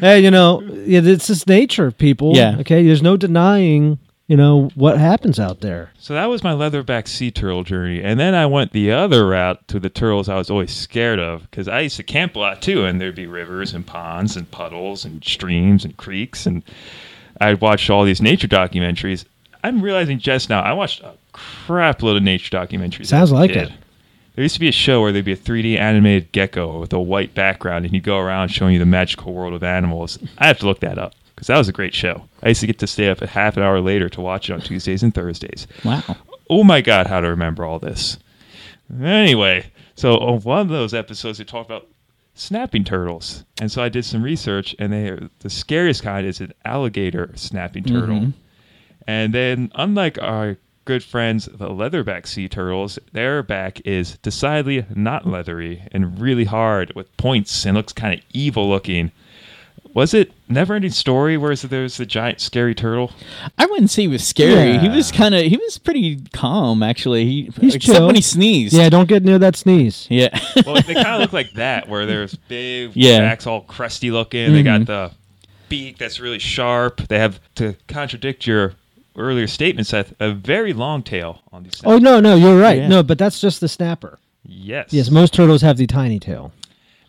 hey, 0.00 0.20
you 0.20 0.30
know, 0.30 0.62
yeah, 0.62 1.00
it's 1.04 1.26
just 1.26 1.46
nature, 1.46 1.90
people. 1.90 2.34
Yeah. 2.34 2.56
Okay, 2.60 2.84
there's 2.84 3.02
no 3.02 3.16
denying, 3.16 3.98
you 4.30 4.36
know, 4.36 4.70
what 4.76 4.96
happens 4.96 5.40
out 5.40 5.60
there. 5.60 5.90
So 5.98 6.14
that 6.14 6.26
was 6.26 6.44
my 6.44 6.52
leatherback 6.52 7.08
sea 7.08 7.32
turtle 7.32 7.64
journey, 7.64 8.00
and 8.00 8.20
then 8.20 8.32
I 8.32 8.46
went 8.46 8.70
the 8.70 8.92
other 8.92 9.26
route 9.26 9.66
to 9.66 9.80
the 9.80 9.90
turtles 9.90 10.28
I 10.28 10.36
was 10.36 10.48
always 10.48 10.72
scared 10.72 11.18
of 11.18 11.50
because 11.50 11.66
I 11.66 11.80
used 11.80 11.96
to 11.96 12.04
camp 12.04 12.36
a 12.36 12.38
lot 12.38 12.62
too, 12.62 12.84
and 12.84 13.00
there'd 13.00 13.16
be 13.16 13.26
rivers 13.26 13.74
and 13.74 13.84
ponds 13.84 14.36
and 14.36 14.48
puddles 14.48 15.04
and 15.04 15.24
streams 15.24 15.84
and 15.84 15.96
creeks, 15.96 16.46
and 16.46 16.62
I'd 17.40 17.60
watch 17.60 17.90
all 17.90 18.04
these 18.04 18.22
nature 18.22 18.46
documentaries. 18.46 19.24
I'm 19.64 19.82
realizing 19.82 20.20
just 20.20 20.48
now 20.48 20.60
I 20.60 20.74
watched 20.74 21.02
a 21.02 21.14
crap 21.32 22.00
load 22.00 22.16
of 22.16 22.22
nature 22.22 22.56
documentaries. 22.56 23.06
Sounds 23.06 23.32
like 23.32 23.50
it. 23.50 23.72
There 24.36 24.44
used 24.44 24.54
to 24.54 24.60
be 24.60 24.68
a 24.68 24.72
show 24.72 25.00
where 25.00 25.10
there'd 25.10 25.24
be 25.24 25.32
a 25.32 25.36
3D 25.36 25.76
animated 25.76 26.30
gecko 26.30 26.78
with 26.78 26.92
a 26.92 27.00
white 27.00 27.34
background, 27.34 27.84
and 27.84 27.92
he'd 27.92 28.04
go 28.04 28.18
around 28.18 28.50
showing 28.50 28.74
you 28.74 28.78
the 28.78 28.86
magical 28.86 29.32
world 29.32 29.54
of 29.54 29.64
animals. 29.64 30.20
I 30.38 30.46
have 30.46 30.60
to 30.60 30.66
look 30.66 30.78
that 30.80 30.98
up 30.98 31.14
because 31.40 31.46
that 31.46 31.56
was 31.56 31.70
a 31.70 31.72
great 31.72 31.94
show. 31.94 32.22
I 32.42 32.48
used 32.48 32.60
to 32.60 32.66
get 32.66 32.78
to 32.80 32.86
stay 32.86 33.08
up 33.08 33.22
a 33.22 33.26
half 33.26 33.56
an 33.56 33.62
hour 33.62 33.80
later 33.80 34.10
to 34.10 34.20
watch 34.20 34.50
it 34.50 34.52
on 34.52 34.60
Tuesdays 34.60 35.02
and 35.02 35.14
Thursdays. 35.14 35.66
Wow. 35.86 36.02
Oh 36.50 36.64
my 36.64 36.82
God, 36.82 37.06
how 37.06 37.20
to 37.20 37.30
remember 37.30 37.64
all 37.64 37.78
this. 37.78 38.18
Anyway, 39.02 39.72
so 39.94 40.18
on 40.18 40.42
one 40.42 40.60
of 40.60 40.68
those 40.68 40.92
episodes, 40.92 41.38
they 41.38 41.44
talked 41.44 41.70
about 41.70 41.88
snapping 42.34 42.84
turtles. 42.84 43.44
And 43.58 43.72
so 43.72 43.82
I 43.82 43.88
did 43.88 44.04
some 44.04 44.22
research, 44.22 44.76
and 44.78 44.92
they 44.92 45.08
are, 45.08 45.30
the 45.38 45.48
scariest 45.48 46.02
kind 46.02 46.26
is 46.26 46.42
an 46.42 46.52
alligator 46.66 47.30
snapping 47.36 47.84
turtle. 47.84 48.20
Mhm. 48.20 48.32
And 49.06 49.32
then, 49.32 49.72
unlike 49.76 50.20
our 50.20 50.58
good 50.84 51.02
friends, 51.02 51.46
the 51.46 51.70
leatherback 51.70 52.26
sea 52.26 52.48
turtles, 52.50 52.98
their 53.14 53.42
back 53.42 53.80
is 53.86 54.18
decidedly 54.18 54.84
not 54.94 55.26
leathery 55.26 55.84
and 55.90 56.20
really 56.20 56.44
hard 56.44 56.92
with 56.94 57.16
points 57.16 57.64
and 57.64 57.78
looks 57.78 57.94
kind 57.94 58.12
of 58.12 58.20
evil 58.34 58.68
looking. 58.68 59.10
Was 59.92 60.14
it 60.14 60.30
Never 60.48 60.74
Ending 60.74 60.92
Story 60.92 61.36
where 61.36 61.54
there's 61.56 61.96
the 61.96 62.06
giant 62.06 62.40
scary 62.40 62.74
turtle? 62.76 63.10
I 63.58 63.66
wouldn't 63.66 63.90
say 63.90 64.02
he 64.02 64.08
was 64.08 64.24
scary. 64.26 64.78
He 64.78 64.88
was 64.88 65.10
kind 65.10 65.34
of 65.34 65.42
he 65.42 65.56
was 65.56 65.78
pretty 65.78 66.20
calm 66.32 66.82
actually. 66.82 67.24
He 67.24 67.50
He's 67.60 67.74
except 67.74 67.96
chill. 67.98 68.06
when 68.06 68.14
he 68.14 68.20
sneezed. 68.22 68.72
Yeah, 68.74 68.88
don't 68.88 69.08
get 69.08 69.24
near 69.24 69.38
that 69.40 69.56
sneeze. 69.56 70.06
Yeah. 70.08 70.28
Well, 70.66 70.80
they 70.82 70.94
kind 70.94 71.08
of 71.08 71.20
look 71.20 71.32
like 71.32 71.52
that, 71.54 71.88
where 71.88 72.06
there's 72.06 72.34
big 72.34 72.92
Yeah. 72.94 73.20
backs 73.20 73.46
all 73.46 73.62
crusty 73.62 74.10
looking. 74.10 74.52
They 74.52 74.62
got 74.62 74.82
Mhm. 74.82 74.86
the 74.86 75.10
beak 75.68 75.98
that's 75.98 76.20
really 76.20 76.38
sharp. 76.38 77.08
They 77.08 77.18
have 77.18 77.40
to 77.56 77.74
contradict 77.88 78.46
your 78.46 78.74
earlier 79.16 79.46
statement, 79.48 79.86
Seth, 79.88 80.12
a 80.20 80.32
very 80.32 80.72
long 80.72 81.02
tail 81.02 81.40
on 81.52 81.64
these. 81.64 81.80
Oh 81.84 81.98
no, 81.98 82.20
no, 82.20 82.36
you're 82.36 82.60
right. 82.60 82.78
Yeah. 82.78 82.88
No, 82.88 83.02
but 83.02 83.18
that's 83.18 83.40
just 83.40 83.60
the 83.60 83.68
snapper. 83.68 84.18
yes, 84.46 84.92
Yes, 84.92 85.10
most 85.10 85.34
turtles 85.34 85.62
have 85.62 85.76
the 85.78 85.86
tiny 85.86 86.18
tail. 86.20 86.52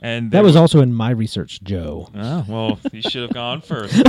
And 0.01 0.31
That 0.31 0.43
was 0.43 0.55
were- 0.55 0.61
also 0.61 0.81
in 0.81 0.93
my 0.93 1.11
research, 1.11 1.61
Joe. 1.63 2.09
Oh, 2.15 2.45
well, 2.47 2.79
you 2.91 3.01
should 3.09 3.21
have 3.23 3.33
gone 3.33 3.61
first. 3.61 3.93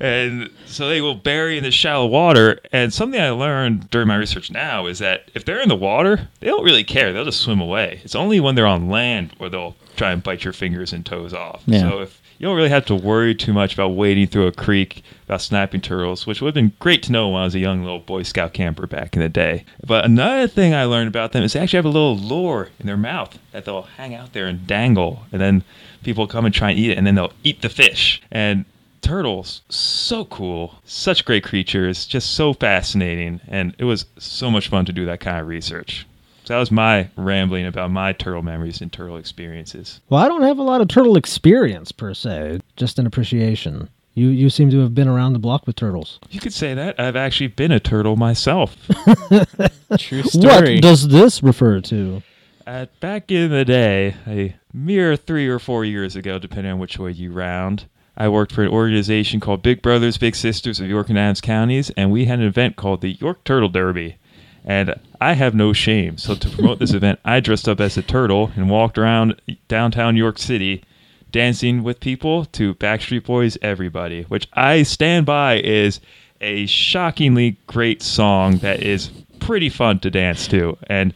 and 0.00 0.50
so 0.66 0.88
they 0.88 1.00
will 1.00 1.14
bury 1.14 1.58
in 1.58 1.64
the 1.64 1.70
shallow 1.70 2.06
water. 2.06 2.58
And 2.72 2.92
something 2.92 3.20
I 3.20 3.30
learned 3.30 3.90
during 3.90 4.08
my 4.08 4.16
research 4.16 4.50
now 4.50 4.86
is 4.86 4.98
that 4.98 5.30
if 5.34 5.44
they're 5.44 5.60
in 5.60 5.68
the 5.68 5.76
water, 5.76 6.28
they 6.40 6.46
don't 6.48 6.64
really 6.64 6.84
care. 6.84 7.12
They'll 7.12 7.24
just 7.24 7.40
swim 7.40 7.60
away. 7.60 8.00
It's 8.04 8.14
only 8.14 8.40
when 8.40 8.54
they're 8.54 8.66
on 8.66 8.88
land 8.88 9.32
where 9.38 9.50
they'll 9.50 9.76
try 9.96 10.12
and 10.12 10.22
bite 10.22 10.44
your 10.44 10.52
fingers 10.52 10.92
and 10.92 11.04
toes 11.04 11.32
off. 11.34 11.62
Yeah. 11.66 11.80
So 11.90 12.00
if 12.00 12.21
you 12.42 12.48
don't 12.48 12.56
really 12.56 12.70
have 12.70 12.86
to 12.86 12.96
worry 12.96 13.36
too 13.36 13.52
much 13.52 13.72
about 13.72 13.90
wading 13.90 14.26
through 14.26 14.48
a 14.48 14.52
creek 14.52 15.04
about 15.26 15.40
snapping 15.40 15.80
turtles, 15.80 16.26
which 16.26 16.42
would 16.42 16.48
have 16.48 16.54
been 16.54 16.72
great 16.80 17.00
to 17.04 17.12
know 17.12 17.28
when 17.28 17.42
I 17.42 17.44
was 17.44 17.54
a 17.54 17.60
young 17.60 17.84
little 17.84 18.00
Boy 18.00 18.24
Scout 18.24 18.52
camper 18.52 18.88
back 18.88 19.14
in 19.14 19.22
the 19.22 19.28
day. 19.28 19.64
But 19.86 20.04
another 20.04 20.48
thing 20.48 20.74
I 20.74 20.82
learned 20.82 21.06
about 21.06 21.30
them 21.30 21.44
is 21.44 21.52
they 21.52 21.60
actually 21.60 21.76
have 21.76 21.84
a 21.84 21.88
little 21.88 22.16
lure 22.16 22.70
in 22.80 22.86
their 22.88 22.96
mouth 22.96 23.38
that 23.52 23.64
they'll 23.64 23.82
hang 23.82 24.16
out 24.16 24.32
there 24.32 24.48
and 24.48 24.66
dangle, 24.66 25.22
and 25.30 25.40
then 25.40 25.62
people 26.02 26.26
come 26.26 26.44
and 26.44 26.52
try 26.52 26.70
and 26.70 26.80
eat 26.80 26.90
it, 26.90 26.98
and 26.98 27.06
then 27.06 27.14
they'll 27.14 27.32
eat 27.44 27.62
the 27.62 27.68
fish. 27.68 28.20
And 28.32 28.64
turtles, 29.02 29.62
so 29.68 30.24
cool, 30.24 30.80
such 30.84 31.24
great 31.24 31.44
creatures, 31.44 32.06
just 32.06 32.34
so 32.34 32.54
fascinating, 32.54 33.40
and 33.46 33.72
it 33.78 33.84
was 33.84 34.04
so 34.18 34.50
much 34.50 34.66
fun 34.66 34.84
to 34.86 34.92
do 34.92 35.06
that 35.06 35.20
kind 35.20 35.38
of 35.38 35.46
research. 35.46 36.08
So 36.44 36.54
that 36.54 36.60
was 36.60 36.70
my 36.70 37.08
rambling 37.16 37.66
about 37.66 37.90
my 37.90 38.12
turtle 38.12 38.42
memories 38.42 38.80
and 38.80 38.92
turtle 38.92 39.16
experiences. 39.16 40.00
Well, 40.08 40.22
I 40.22 40.28
don't 40.28 40.42
have 40.42 40.58
a 40.58 40.62
lot 40.62 40.80
of 40.80 40.88
turtle 40.88 41.16
experience 41.16 41.92
per 41.92 42.14
se, 42.14 42.60
just 42.76 42.98
an 42.98 43.06
appreciation. 43.06 43.88
You 44.14 44.28
you 44.28 44.50
seem 44.50 44.70
to 44.70 44.80
have 44.80 44.94
been 44.94 45.08
around 45.08 45.32
the 45.32 45.38
block 45.38 45.66
with 45.66 45.76
turtles. 45.76 46.18
You 46.30 46.40
could 46.40 46.52
say 46.52 46.74
that. 46.74 47.00
I've 47.00 47.16
actually 47.16 47.46
been 47.46 47.72
a 47.72 47.80
turtle 47.80 48.16
myself. 48.16 48.76
True 49.98 50.22
story. 50.24 50.74
What 50.74 50.82
does 50.82 51.08
this 51.08 51.42
refer 51.42 51.80
to? 51.82 52.22
At 52.66 52.98
back 53.00 53.30
in 53.30 53.50
the 53.50 53.64
day, 53.64 54.14
a 54.26 54.54
mere 54.72 55.16
three 55.16 55.48
or 55.48 55.58
four 55.58 55.84
years 55.84 56.14
ago, 56.14 56.38
depending 56.38 56.72
on 56.72 56.78
which 56.78 56.98
way 56.98 57.10
you 57.10 57.32
round, 57.32 57.86
I 58.16 58.28
worked 58.28 58.52
for 58.52 58.62
an 58.62 58.68
organization 58.68 59.40
called 59.40 59.62
Big 59.62 59.80
Brothers 59.80 60.18
Big 60.18 60.36
Sisters 60.36 60.78
of 60.78 60.88
York 60.88 61.08
and 61.08 61.18
Adams 61.18 61.40
counties, 61.40 61.90
and 61.96 62.12
we 62.12 62.26
had 62.26 62.38
an 62.38 62.44
event 62.44 62.76
called 62.76 63.00
the 63.00 63.12
York 63.12 63.42
Turtle 63.44 63.70
Derby. 63.70 64.16
And 64.64 64.94
I 65.20 65.32
have 65.34 65.54
no 65.54 65.72
shame. 65.72 66.18
So 66.18 66.34
to 66.34 66.48
promote 66.48 66.78
this 66.78 66.92
event, 66.92 67.18
I 67.24 67.40
dressed 67.40 67.68
up 67.68 67.80
as 67.80 67.96
a 67.96 68.02
turtle 68.02 68.52
and 68.54 68.70
walked 68.70 68.98
around 68.98 69.40
downtown 69.68 70.16
York 70.16 70.38
City 70.38 70.84
Dancing 71.30 71.82
with 71.82 71.98
People 71.98 72.44
to 72.46 72.74
Backstreet 72.74 73.24
Boys 73.24 73.56
Everybody, 73.62 74.24
which 74.24 74.46
I 74.52 74.82
stand 74.82 75.26
by 75.26 75.60
is 75.60 76.00
a 76.40 76.66
shockingly 76.66 77.56
great 77.66 78.02
song 78.02 78.58
that 78.58 78.82
is 78.82 79.10
pretty 79.40 79.68
fun 79.68 79.98
to 80.00 80.10
dance 80.10 80.46
to. 80.48 80.76
And 80.88 81.14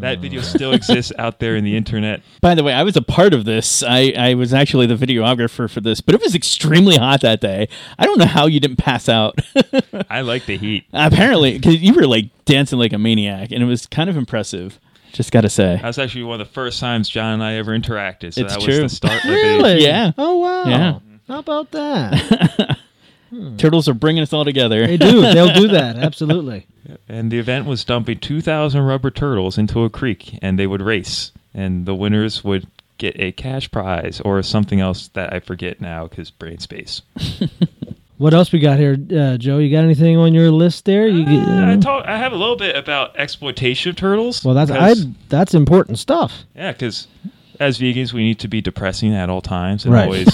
that 0.00 0.20
video 0.20 0.40
still 0.40 0.72
exists 0.72 1.12
out 1.18 1.38
there 1.38 1.56
in 1.56 1.64
the 1.64 1.76
internet. 1.76 2.22
By 2.40 2.54
the 2.54 2.62
way, 2.64 2.72
I 2.72 2.82
was 2.82 2.96
a 2.96 3.02
part 3.02 3.34
of 3.34 3.44
this. 3.44 3.82
I, 3.82 4.12
I 4.16 4.34
was 4.34 4.54
actually 4.54 4.86
the 4.86 4.94
videographer 4.94 5.70
for 5.70 5.80
this, 5.80 6.00
but 6.00 6.14
it 6.14 6.20
was 6.20 6.34
extremely 6.34 6.96
hot 6.96 7.20
that 7.22 7.40
day. 7.40 7.68
I 7.98 8.04
don't 8.06 8.18
know 8.18 8.26
how 8.26 8.46
you 8.46 8.60
didn't 8.60 8.76
pass 8.78 9.08
out. 9.08 9.38
I 10.10 10.20
like 10.22 10.46
the 10.46 10.56
heat. 10.56 10.84
Apparently, 10.92 11.54
because 11.58 11.76
you 11.76 11.94
were 11.94 12.06
like 12.06 12.26
dancing 12.44 12.78
like 12.78 12.92
a 12.92 12.98
maniac, 12.98 13.50
and 13.50 13.62
it 13.62 13.66
was 13.66 13.86
kind 13.86 14.08
of 14.08 14.16
impressive. 14.16 14.78
Just 15.12 15.32
got 15.32 15.40
to 15.40 15.48
say. 15.48 15.76
That 15.76 15.84
was 15.86 15.98
actually 15.98 16.24
one 16.24 16.40
of 16.40 16.46
the 16.46 16.52
first 16.52 16.80
times 16.80 17.08
John 17.08 17.34
and 17.34 17.42
I 17.42 17.54
ever 17.54 17.72
interacted. 17.76 18.34
So 18.34 18.42
It's 18.42 18.54
that 18.54 18.62
true. 18.62 18.82
was 18.82 18.92
the 18.92 18.96
start 18.96 19.24
of 19.24 19.30
it. 19.30 19.34
Really? 19.34 19.82
Yeah. 19.82 20.12
Oh 20.18 20.36
wow. 20.38 20.64
Yeah. 20.66 20.98
How 21.26 21.38
about 21.40 21.70
that? 21.72 22.77
Hmm. 23.30 23.56
Turtles 23.56 23.88
are 23.88 23.94
bringing 23.94 24.22
us 24.22 24.32
all 24.32 24.44
together. 24.44 24.86
they 24.86 24.96
do. 24.96 25.20
They'll 25.34 25.52
do 25.54 25.68
that. 25.68 25.96
Absolutely. 25.96 26.66
And 27.08 27.30
the 27.30 27.38
event 27.38 27.66
was 27.66 27.84
dumping 27.84 28.18
2,000 28.20 28.80
rubber 28.80 29.10
turtles 29.10 29.58
into 29.58 29.84
a 29.84 29.90
creek, 29.90 30.38
and 30.40 30.58
they 30.58 30.66
would 30.66 30.80
race. 30.80 31.32
And 31.52 31.84
the 31.86 31.94
winners 31.94 32.42
would 32.44 32.66
get 32.96 33.18
a 33.20 33.32
cash 33.32 33.70
prize 33.70 34.20
or 34.24 34.42
something 34.42 34.80
else 34.80 35.08
that 35.08 35.32
I 35.32 35.40
forget 35.40 35.80
now 35.80 36.06
because 36.08 36.30
brain 36.30 36.58
space. 36.58 37.02
What 38.18 38.34
else 38.34 38.50
we 38.50 38.58
got 38.58 38.80
here, 38.80 38.94
uh, 39.16 39.36
Joe? 39.36 39.58
You 39.58 39.70
got 39.70 39.84
anything 39.84 40.16
on 40.16 40.34
your 40.34 40.50
list 40.50 40.86
there? 40.86 41.06
You 41.06 41.24
get, 41.24 41.38
uh, 41.48 41.52
I, 41.52 41.72
uh, 41.74 41.76
talk, 41.80 42.04
I 42.04 42.16
have 42.18 42.32
a 42.32 42.36
little 42.36 42.56
bit 42.56 42.74
about 42.74 43.16
exploitation 43.16 43.90
of 43.90 43.96
turtles. 43.96 44.44
well, 44.44 44.56
that's 44.56 44.72
I, 44.72 44.88
'cause- 44.88 45.06
that's 45.28 45.54
important 45.54 46.00
stuff. 46.00 46.42
Yeah, 46.56 46.72
because 46.72 47.06
as 47.60 47.78
vegans, 47.78 48.12
we 48.12 48.22
need 48.24 48.38
to 48.40 48.48
be 48.48 48.60
depressing 48.60 49.14
at 49.14 49.28
all 49.30 49.40
times 49.40 49.84
and 49.84 49.94
Right. 49.94 50.04
always 50.04 50.26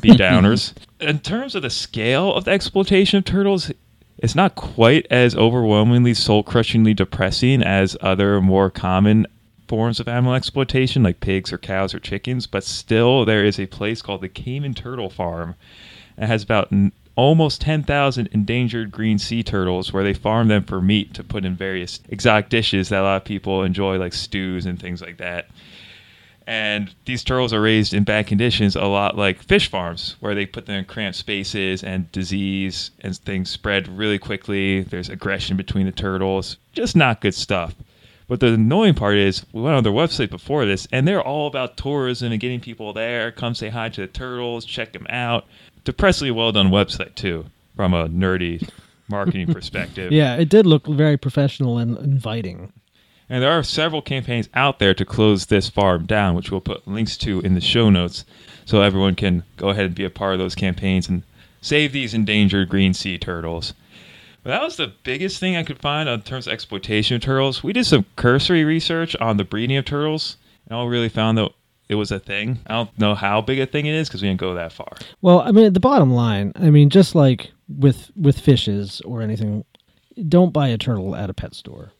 be 0.00 0.10
downers. 0.16 0.72
In 1.00 1.18
terms 1.20 1.54
of 1.54 1.62
the 1.62 1.70
scale 1.70 2.32
of 2.34 2.44
the 2.44 2.50
exploitation 2.52 3.18
of 3.18 3.24
turtles, 3.24 3.70
it's 4.18 4.34
not 4.34 4.54
quite 4.54 5.06
as 5.10 5.34
overwhelmingly 5.36 6.14
soul 6.14 6.42
crushingly 6.42 6.94
depressing 6.94 7.62
as 7.62 7.96
other 8.00 8.40
more 8.40 8.70
common 8.70 9.26
forms 9.68 9.98
of 10.00 10.08
animal 10.08 10.32
exploitation 10.34 11.02
like 11.02 11.20
pigs 11.20 11.52
or 11.52 11.58
cows 11.58 11.92
or 11.92 11.98
chickens, 11.98 12.46
but 12.46 12.62
still, 12.64 13.24
there 13.24 13.44
is 13.44 13.58
a 13.58 13.66
place 13.66 14.00
called 14.00 14.20
the 14.20 14.28
Cayman 14.28 14.74
Turtle 14.74 15.10
Farm. 15.10 15.54
that 16.16 16.28
has 16.28 16.42
about 16.42 16.72
n- 16.72 16.92
almost 17.14 17.60
10,000 17.62 18.28
endangered 18.32 18.90
green 18.90 19.18
sea 19.18 19.42
turtles 19.42 19.92
where 19.92 20.04
they 20.04 20.14
farm 20.14 20.48
them 20.48 20.62
for 20.62 20.80
meat 20.80 21.12
to 21.14 21.24
put 21.24 21.44
in 21.44 21.54
various 21.56 21.98
exotic 22.10 22.48
dishes 22.48 22.88
that 22.90 23.00
a 23.00 23.02
lot 23.02 23.16
of 23.16 23.24
people 23.24 23.62
enjoy, 23.62 23.98
like 23.98 24.12
stews 24.12 24.64
and 24.66 24.78
things 24.80 25.00
like 25.02 25.16
that. 25.18 25.46
And 26.46 26.94
these 27.06 27.24
turtles 27.24 27.52
are 27.52 27.60
raised 27.60 27.92
in 27.92 28.04
bad 28.04 28.28
conditions, 28.28 28.76
a 28.76 28.84
lot 28.84 29.16
like 29.16 29.42
fish 29.42 29.68
farms, 29.68 30.14
where 30.20 30.34
they 30.34 30.46
put 30.46 30.66
them 30.66 30.76
in 30.76 30.84
cramped 30.84 31.18
spaces 31.18 31.82
and 31.82 32.10
disease 32.12 32.92
and 33.00 33.16
things 33.16 33.50
spread 33.50 33.88
really 33.88 34.18
quickly. 34.18 34.82
There's 34.82 35.08
aggression 35.08 35.56
between 35.56 35.86
the 35.86 35.92
turtles. 35.92 36.56
Just 36.72 36.94
not 36.94 37.20
good 37.20 37.34
stuff. 37.34 37.74
But 38.28 38.40
the 38.40 38.54
annoying 38.54 38.94
part 38.94 39.16
is, 39.16 39.44
we 39.52 39.62
went 39.62 39.76
on 39.76 39.84
their 39.84 39.92
website 39.92 40.30
before 40.30 40.66
this, 40.66 40.86
and 40.90 41.06
they're 41.06 41.22
all 41.22 41.46
about 41.46 41.76
tourism 41.76 42.32
and 42.32 42.40
getting 42.40 42.60
people 42.60 42.92
there. 42.92 43.30
Come 43.30 43.54
say 43.54 43.68
hi 43.68 43.88
to 43.90 44.00
the 44.00 44.06
turtles, 44.08 44.64
check 44.64 44.92
them 44.92 45.06
out. 45.08 45.46
Depressingly 45.84 46.32
well 46.32 46.50
done 46.50 46.70
website, 46.70 47.14
too, 47.14 47.46
from 47.76 47.94
a 47.94 48.08
nerdy 48.08 48.68
marketing 49.08 49.46
perspective. 49.52 50.10
Yeah, 50.10 50.34
it 50.36 50.48
did 50.48 50.66
look 50.66 50.86
very 50.86 51.16
professional 51.16 51.78
and 51.78 51.96
inviting. 51.98 52.72
And 53.28 53.42
there 53.42 53.50
are 53.50 53.62
several 53.62 54.02
campaigns 54.02 54.48
out 54.54 54.78
there 54.78 54.94
to 54.94 55.04
close 55.04 55.46
this 55.46 55.68
farm 55.68 56.06
down, 56.06 56.34
which 56.34 56.50
we'll 56.50 56.60
put 56.60 56.86
links 56.86 57.16
to 57.18 57.40
in 57.40 57.54
the 57.54 57.60
show 57.60 57.90
notes 57.90 58.24
so 58.64 58.82
everyone 58.82 59.16
can 59.16 59.42
go 59.56 59.70
ahead 59.70 59.86
and 59.86 59.94
be 59.94 60.04
a 60.04 60.10
part 60.10 60.34
of 60.34 60.38
those 60.38 60.54
campaigns 60.54 61.08
and 61.08 61.22
save 61.60 61.92
these 61.92 62.14
endangered 62.14 62.68
green 62.68 62.94
sea 62.94 63.18
turtles. 63.18 63.74
But 64.42 64.50
that 64.50 64.62
was 64.62 64.76
the 64.76 64.92
biggest 65.02 65.40
thing 65.40 65.56
I 65.56 65.64
could 65.64 65.80
find 65.80 66.08
in 66.08 66.22
terms 66.22 66.46
of 66.46 66.52
exploitation 66.52 67.16
of 67.16 67.22
turtles. 67.22 67.64
We 67.64 67.72
did 67.72 67.86
some 67.86 68.06
cursory 68.14 68.64
research 68.64 69.16
on 69.16 69.38
the 69.38 69.44
breeding 69.44 69.76
of 69.76 69.84
turtles, 69.84 70.36
and 70.68 70.76
all 70.76 70.88
really 70.88 71.08
found 71.08 71.36
that 71.38 71.50
it 71.88 71.96
was 71.96 72.12
a 72.12 72.20
thing. 72.20 72.60
I 72.68 72.74
don't 72.74 72.96
know 72.96 73.16
how 73.16 73.40
big 73.40 73.58
a 73.58 73.66
thing 73.66 73.86
it 73.86 73.94
is 73.94 74.08
because 74.08 74.22
we 74.22 74.28
didn't 74.28 74.40
go 74.40 74.54
that 74.54 74.72
far. 74.72 74.92
Well, 75.20 75.40
I 75.40 75.50
mean, 75.50 75.72
the 75.72 75.80
bottom 75.80 76.12
line, 76.12 76.52
I 76.54 76.70
mean, 76.70 76.90
just 76.90 77.16
like 77.16 77.50
with 77.68 78.12
with 78.14 78.38
fishes 78.38 79.00
or 79.00 79.20
anything, 79.20 79.64
don't 80.28 80.52
buy 80.52 80.68
a 80.68 80.78
turtle 80.78 81.16
at 81.16 81.28
a 81.28 81.34
pet 81.34 81.52
store 81.52 81.90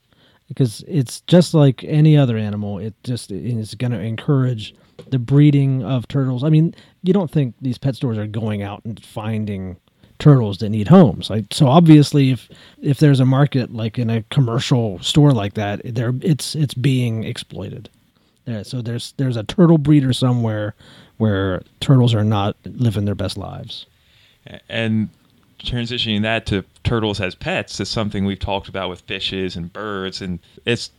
because 0.49 0.85
it's 0.87 1.21
just 1.23 1.55
like 1.55 1.85
any 1.85 2.17
other 2.17 2.37
animal. 2.37 2.79
It 2.79 2.95
just 3.05 3.31
is 3.31 3.75
going 3.75 3.93
to 3.93 4.01
encourage 4.01 4.75
the 5.09 5.19
breeding 5.19 5.83
of 5.83 6.09
turtles. 6.09 6.45
I 6.45 6.49
mean, 6.49 6.75
you 7.03 7.13
don't 7.13 7.31
think 7.31 7.55
these 7.61 7.79
pet 7.79 7.97
stores 7.97 8.19
are 8.19 8.27
going 8.27 8.63
out 8.63 8.85
and 8.85 9.03
finding 9.05 9.77
turtles 10.19 10.59
that 10.59 10.71
need 10.71 10.89
homes. 10.89 11.29
Like 11.31 11.45
so 11.53 11.67
obviously 11.67 12.31
if 12.31 12.49
if 12.81 12.99
there's 12.99 13.21
a 13.21 13.27
market 13.27 13.73
like 13.73 13.99
in 13.99 14.11
a 14.11 14.23
commercial 14.25 14.99
store 15.01 15.33
like 15.33 15.55
that, 15.55 15.81
there 15.85 16.13
it's 16.23 16.55
it's 16.55 16.75
being 16.75 17.25
exploited. 17.25 17.91
Yeah, 18.47 18.63
so 18.63 18.81
there's 18.81 19.13
there's 19.17 19.37
a 19.37 19.45
turtle 19.45 19.79
breeder 19.79 20.13
somewhere 20.13 20.75
where 21.19 21.63
turtles 21.81 22.15
are 22.15 22.25
not 22.25 22.57
living 22.65 23.05
their 23.05 23.15
best 23.15 23.37
lives. 23.37 23.87
And 24.69 25.09
transitioning 25.67 26.23
that 26.23 26.47
to 26.47 26.65
turtles 26.85 27.21
as 27.21 27.35
pets 27.35 27.79
is 27.81 27.89
something 27.89 28.25
we've 28.25 28.39
talked 28.39 28.69
about 28.69 28.89
with 28.89 29.01
fishes 29.03 29.57
and 29.57 29.73
birds, 29.73 30.21
and 30.21 30.39
it's 30.65 30.91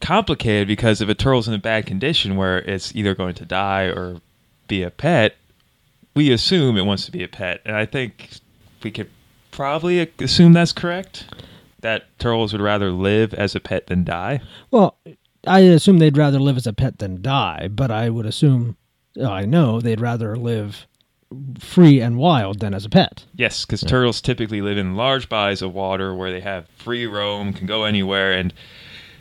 complicated 0.00 0.68
because 0.68 1.00
if 1.00 1.08
a 1.08 1.14
turtle's 1.14 1.48
in 1.48 1.54
a 1.54 1.58
bad 1.58 1.86
condition 1.86 2.36
where 2.36 2.58
it's 2.58 2.94
either 2.94 3.14
going 3.14 3.34
to 3.34 3.44
die 3.44 3.84
or 3.84 4.20
be 4.68 4.82
a 4.82 4.90
pet, 4.90 5.36
we 6.14 6.32
assume 6.32 6.76
it 6.76 6.84
wants 6.84 7.06
to 7.06 7.12
be 7.12 7.22
a 7.22 7.28
pet, 7.28 7.60
and 7.64 7.76
I 7.76 7.86
think 7.86 8.30
we 8.82 8.90
could 8.90 9.10
probably 9.50 10.10
assume 10.18 10.52
that's 10.52 10.72
correct. 10.72 11.24
That 11.80 12.06
turtles 12.18 12.52
would 12.52 12.62
rather 12.62 12.90
live 12.90 13.32
as 13.34 13.54
a 13.54 13.60
pet 13.60 13.86
than 13.86 14.04
die. 14.04 14.40
Well, 14.70 14.96
I 15.46 15.60
assume 15.60 15.98
they'd 15.98 16.16
rather 16.16 16.40
live 16.40 16.56
as 16.56 16.66
a 16.66 16.72
pet 16.72 16.98
than 16.98 17.22
die, 17.22 17.68
but 17.70 17.90
I 17.90 18.10
would 18.10 18.26
assume 18.26 18.76
I 19.24 19.44
know 19.44 19.80
they'd 19.80 20.00
rather 20.00 20.36
live 20.36 20.86
free 21.58 22.00
and 22.00 22.16
wild 22.16 22.60
than 22.60 22.74
as 22.74 22.84
a 22.84 22.90
pet. 22.90 23.24
Yes, 23.34 23.64
because 23.64 23.80
turtles 23.80 24.20
typically 24.20 24.62
live 24.62 24.78
in 24.78 24.96
large 24.96 25.28
bodies 25.28 25.62
of 25.62 25.74
water 25.74 26.14
where 26.14 26.30
they 26.30 26.40
have 26.40 26.68
free 26.76 27.06
roam, 27.06 27.52
can 27.52 27.66
go 27.66 27.84
anywhere, 27.84 28.32
and 28.32 28.52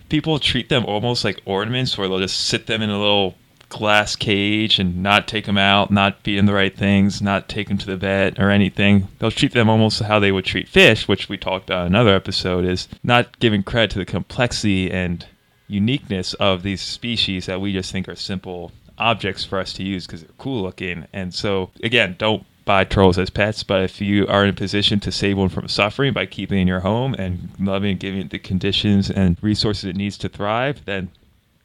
people 0.09 0.39
treat 0.39 0.69
them 0.69 0.85
almost 0.85 1.23
like 1.23 1.41
ornaments 1.45 1.97
where 1.97 2.07
they'll 2.07 2.19
just 2.19 2.39
sit 2.39 2.67
them 2.67 2.81
in 2.81 2.89
a 2.89 2.99
little 2.99 3.35
glass 3.69 4.15
cage 4.15 4.79
and 4.79 5.01
not 5.01 5.27
take 5.27 5.45
them 5.45 5.57
out, 5.57 5.89
not 5.91 6.21
feed 6.21 6.37
them 6.37 6.45
the 6.45 6.53
right 6.53 6.77
things, 6.77 7.21
not 7.21 7.49
take 7.49 7.67
them 7.67 7.77
to 7.77 7.85
the 7.87 7.97
vet 7.97 8.39
or 8.39 8.51
anything. 8.51 9.07
They'll 9.19 9.31
treat 9.31 9.53
them 9.53 9.69
almost 9.69 10.01
how 10.03 10.19
they 10.19 10.31
would 10.31 10.45
treat 10.45 10.67
fish, 10.67 11.07
which 11.07 11.27
we 11.27 11.37
talked 11.37 11.69
about 11.69 11.87
in 11.87 11.93
another 11.93 12.15
episode, 12.15 12.65
is 12.65 12.87
not 13.03 13.39
giving 13.39 13.63
credit 13.63 13.91
to 13.91 13.99
the 13.99 14.05
complexity 14.05 14.91
and 14.91 15.25
uniqueness 15.67 16.35
of 16.35 16.61
these 16.61 16.81
species 16.81 17.47
that 17.47 17.59
we 17.59 17.73
just 17.73 17.91
think 17.91 18.07
are 18.07 18.15
simple 18.15 18.71
objects 18.97 19.43
for 19.43 19.59
us 19.59 19.73
to 19.73 19.83
use 19.83 20.05
because 20.05 20.21
they're 20.21 20.31
cool 20.37 20.63
looking. 20.63 21.05
And 21.13 21.33
so, 21.33 21.71
again, 21.83 22.15
don't 22.17 22.45
buy 22.65 22.83
turtles 22.83 23.17
as 23.17 23.29
pets, 23.29 23.63
but 23.63 23.83
if 23.83 24.01
you 24.01 24.27
are 24.27 24.43
in 24.43 24.49
a 24.49 24.53
position 24.53 24.99
to 24.99 25.11
save 25.11 25.37
one 25.37 25.49
from 25.49 25.67
suffering 25.67 26.13
by 26.13 26.25
keeping 26.25 26.59
in 26.59 26.67
your 26.67 26.79
home 26.79 27.13
and 27.15 27.49
loving 27.59 27.91
and 27.91 27.99
giving 27.99 28.21
it 28.21 28.31
the 28.31 28.39
conditions 28.39 29.09
and 29.09 29.37
resources 29.41 29.85
it 29.85 29.95
needs 29.95 30.17
to 30.17 30.29
thrive, 30.29 30.83
then 30.85 31.09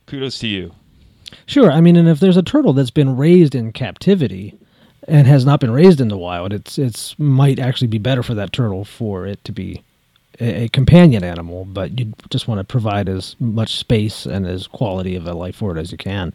kudos 0.07 0.39
to 0.39 0.47
you. 0.47 0.73
Sure, 1.47 1.71
I 1.71 1.81
mean, 1.81 1.97
and 1.97 2.09
if 2.09 2.21
there's 2.21 2.37
a 2.37 2.43
turtle 2.43 2.73
that's 2.73 2.91
been 2.91 3.17
raised 3.17 3.55
in 3.55 3.73
captivity 3.73 4.59
and 5.09 5.27
has 5.27 5.45
not 5.45 5.61
been 5.61 5.71
raised 5.71 6.01
in 6.01 6.09
the 6.09 6.19
wild, 6.19 6.53
it's 6.53 6.79
it's 6.79 7.19
might 7.19 7.59
actually 7.59 7.87
be 7.89 7.99
better 7.99 8.23
for 8.23 8.35
that 8.35 8.53
turtle 8.53 8.85
for 8.85 9.27
it 9.27 9.43
to 9.45 9.53
be 9.53 9.83
a, 10.41 10.65
a 10.65 10.69
companion 10.69 11.25
animal, 11.25 11.65
but 11.65 11.99
you 11.99 12.13
just 12.31 12.49
want 12.49 12.59
to 12.59 12.65
provide 12.65 13.09
as 13.09 13.37
much 13.39 13.77
space 13.77 14.27
and 14.27 14.47
as 14.47 14.67
quality 14.67 15.17
of 15.17 15.27
a 15.27 15.35
life 15.35 15.57
for 15.57 15.77
it 15.77 15.81
as 15.81 15.93
you 15.93 15.99
can. 15.99 16.35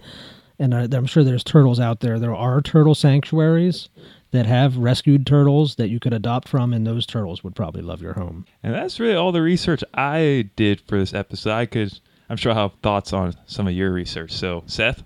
And 0.60 0.74
I, 0.74 0.88
I'm 0.92 1.06
sure 1.06 1.24
there's 1.24 1.44
turtles 1.44 1.80
out 1.80 2.00
there. 2.00 2.20
There 2.20 2.36
are 2.36 2.62
turtle 2.62 2.96
sanctuaries 2.96 3.90
that 4.32 4.46
have 4.46 4.78
rescued 4.78 5.26
turtles 5.26 5.76
that 5.76 5.90
you 5.90 6.00
could 6.00 6.14
adopt 6.14 6.48
from, 6.48 6.74
and 6.74 6.86
those 6.86 7.06
turtles 7.06 7.44
would 7.44 7.56
probably 7.56 7.82
love 7.82 8.02
your 8.02 8.14
home. 8.14 8.46
And 8.64 8.74
that's 8.74 9.00
really 9.00 9.16
all 9.16 9.32
the 9.32 9.42
research 9.42 9.84
I 9.94 10.50
did 10.56 10.82
for 10.82 10.98
this 10.98 11.14
episode. 11.14 11.52
I 11.52 11.66
could, 11.66 11.98
I'm 12.30 12.38
sure 12.38 12.52
I'll 12.52 12.70
have 12.70 12.80
thoughts 12.82 13.14
on 13.14 13.34
some 13.46 13.68
of 13.68 13.74
your 13.74 13.92
research. 13.92 14.32
So, 14.34 14.64
Seth, 14.66 15.04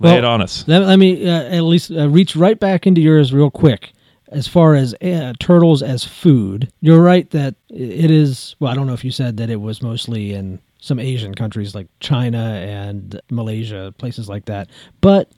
lay 0.00 0.10
Well, 0.10 0.18
it 0.18 0.24
on 0.24 0.42
us. 0.42 0.66
Let, 0.66 0.82
let 0.82 0.98
me 0.98 1.28
uh, 1.28 1.42
at 1.44 1.60
least 1.60 1.90
uh, 1.92 2.08
reach 2.08 2.34
right 2.34 2.58
back 2.58 2.86
into 2.86 3.00
yours 3.00 3.32
real 3.32 3.50
quick. 3.50 3.92
As 4.28 4.48
far 4.48 4.74
as 4.74 4.94
uh, 4.94 5.34
turtles 5.38 5.80
as 5.80 6.02
food, 6.02 6.72
you're 6.80 7.02
right 7.02 7.30
that 7.30 7.54
it 7.68 8.10
is. 8.10 8.56
Well, 8.58 8.72
I 8.72 8.74
don't 8.74 8.88
know 8.88 8.94
if 8.94 9.04
you 9.04 9.12
said 9.12 9.36
that 9.36 9.50
it 9.50 9.60
was 9.60 9.82
mostly 9.82 10.32
in 10.32 10.60
some 10.84 10.98
Asian 10.98 11.34
countries 11.34 11.74
like 11.74 11.86
China 11.98 12.60
and 12.62 13.18
Malaysia, 13.30 13.94
places 13.96 14.28
like 14.28 14.44
that. 14.44 14.68
But 15.00 15.32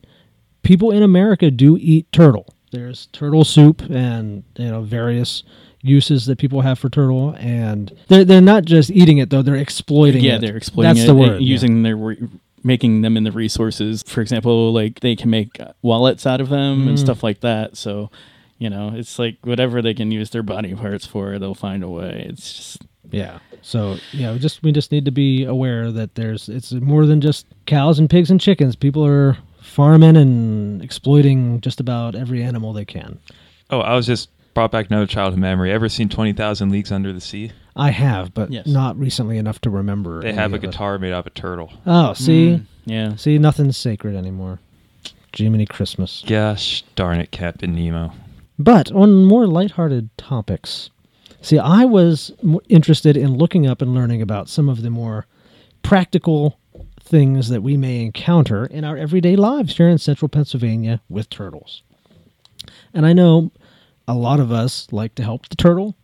people 0.65 0.91
in 0.91 1.05
America 1.05 1.53
do 1.53 1.79
eat 1.81 2.11
turtle. 2.11 2.47
There's 2.73 3.07
turtle 3.13 3.45
soup 3.45 3.81
and 3.83 4.43
you 4.57 4.69
know 4.69 4.83
various 4.83 5.45
uses 5.83 6.27
that 6.27 6.39
people 6.39 6.63
have 6.63 6.81
for 6.81 6.91
turtle, 6.91 7.37
and 7.39 7.97
they're 8.09 8.25
they're 8.25 8.41
not 8.41 8.65
just 8.65 8.91
eating 8.91 9.19
it 9.19 9.31
though; 9.31 9.43
they're 9.43 9.55
exploiting 9.55 10.25
yeah, 10.25 10.35
it. 10.35 10.41
they're 10.41 10.57
exploiting 10.57 10.95
That's 10.95 11.05
it, 11.05 11.07
the 11.07 11.15
word. 11.15 11.41
yeah. 11.41 11.49
using 11.49 11.85
their 11.85 11.97
re- 11.97 12.29
making 12.65 13.03
them 13.03 13.17
into 13.17 13.31
resources. 13.31 14.03
For 14.03 14.21
example, 14.21 14.73
like 14.73 14.99
they 14.99 15.15
can 15.15 15.31
make 15.31 15.61
wallets 15.81 16.27
out 16.27 16.41
of 16.41 16.49
them 16.49 16.89
and 16.89 16.99
mm. 16.99 17.01
stuff 17.01 17.23
like 17.23 17.41
that. 17.43 17.77
So, 17.77 18.11
you 18.59 18.71
know, 18.71 18.93
it's 18.95 19.19
like 19.19 19.37
whatever 19.43 19.83
they 19.83 19.95
can 19.95 20.11
use 20.11 20.31
their 20.31 20.43
body 20.43 20.75
parts 20.75 21.07
for, 21.07 21.39
they'll 21.39 21.55
find 21.55 21.83
a 21.83 21.89
way. 21.89 22.27
It's 22.29 22.53
just 22.55 22.83
Yeah. 23.11 23.39
So 23.63 23.97
yeah, 24.13 24.33
we 24.33 24.39
just 24.39 24.63
we 24.63 24.73
just 24.73 24.93
need 24.93 25.05
to 25.05 25.11
be 25.11 25.45
aware 25.45 25.91
that 25.93 26.15
there's 26.15 26.49
it's 26.49 26.73
more 26.73 27.07
than 27.07 27.21
just 27.21 27.47
cows 27.67 27.99
and 27.99 28.09
pigs 28.09 28.31
and 28.31 28.41
chickens. 28.41 28.77
People 28.77 29.05
are 29.05 29.37
farming 29.61 30.17
and 30.17 30.83
exploiting 30.83 31.61
just 31.61 31.81
about 31.81 32.15
every 32.15 32.43
animal 32.43 32.73
they 32.73 32.85
can. 32.85 33.19
Oh, 33.71 33.81
I 33.81 33.95
was 33.95 34.07
just 34.07 34.29
brought 34.55 34.71
back 34.71 34.87
another 34.89 35.07
childhood 35.07 35.41
memory. 35.41 35.71
Ever 35.73 35.89
seen 35.89 36.09
Twenty 36.09 36.33
Thousand 36.33 36.71
Leagues 36.71 36.91
Under 36.93 37.13
the 37.13 37.21
Sea? 37.21 37.53
I 37.79 37.91
have, 37.91 38.33
but 38.33 38.51
Yes. 38.51 38.67
not 38.67 38.99
recently 38.99 39.37
enough 39.37 39.61
to 39.63 39.71
remember. 39.71 40.23
They 40.23 40.33
have 40.33 40.53
a 40.53 40.57
of 40.57 40.65
it. 40.65 40.71
guitar 40.71 40.99
made 40.99 41.13
out 41.13 41.21
of 41.21 41.27
a 41.27 41.31
turtle. 41.31 41.73
Oh, 41.85 42.15
see, 42.15 42.49
Mm, 42.49 42.65
yeah. 42.87 43.17
see, 43.17 43.37
nothing's 43.37 43.77
sacred 43.77 44.17
anymore. 44.17 44.61
Jiminy 45.37 45.67
Christmas. 45.67 46.25
Gosh 46.27 46.83
darn 46.95 47.21
it, 47.21 47.31
Captain 47.31 47.75
Nemo. 47.75 48.13
But 48.59 48.91
on 48.93 49.25
more 49.25 49.47
lighthearted 49.47 50.11
topics, 50.17 50.91
see, 51.41 51.59
I 51.59 51.85
was 51.85 52.33
interested 52.69 53.17
in 53.17 53.37
looking 53.37 53.67
up 53.67 53.83
and 53.83 53.95
learning 53.95 54.23
about 54.23 54.49
some 54.49 54.69
of 54.69 54.83
the 54.83 54.91
more 54.91 55.27
practical 55.83 56.59
things 57.01 57.49
that 57.49 57.63
we 57.63 57.77
may 57.77 58.03
encounter 58.03 58.67
in 58.67 58.85
our 58.85 58.97
everyday 58.97 59.37
lives 59.37 59.77
here 59.77 59.89
in 59.89 59.99
central 59.99 60.29
Pennsylvania 60.29 61.01
with 61.09 61.31
turtles. 61.31 61.83
And 62.93 63.07
I 63.07 63.13
know 63.13 63.53
a 64.09 64.15
lot 64.15 64.41
of 64.41 64.51
us 64.51 64.89
like 64.91 65.15
to 65.17 65.23
help 65.23 65.49
the 65.49 65.57
turtle 65.57 65.97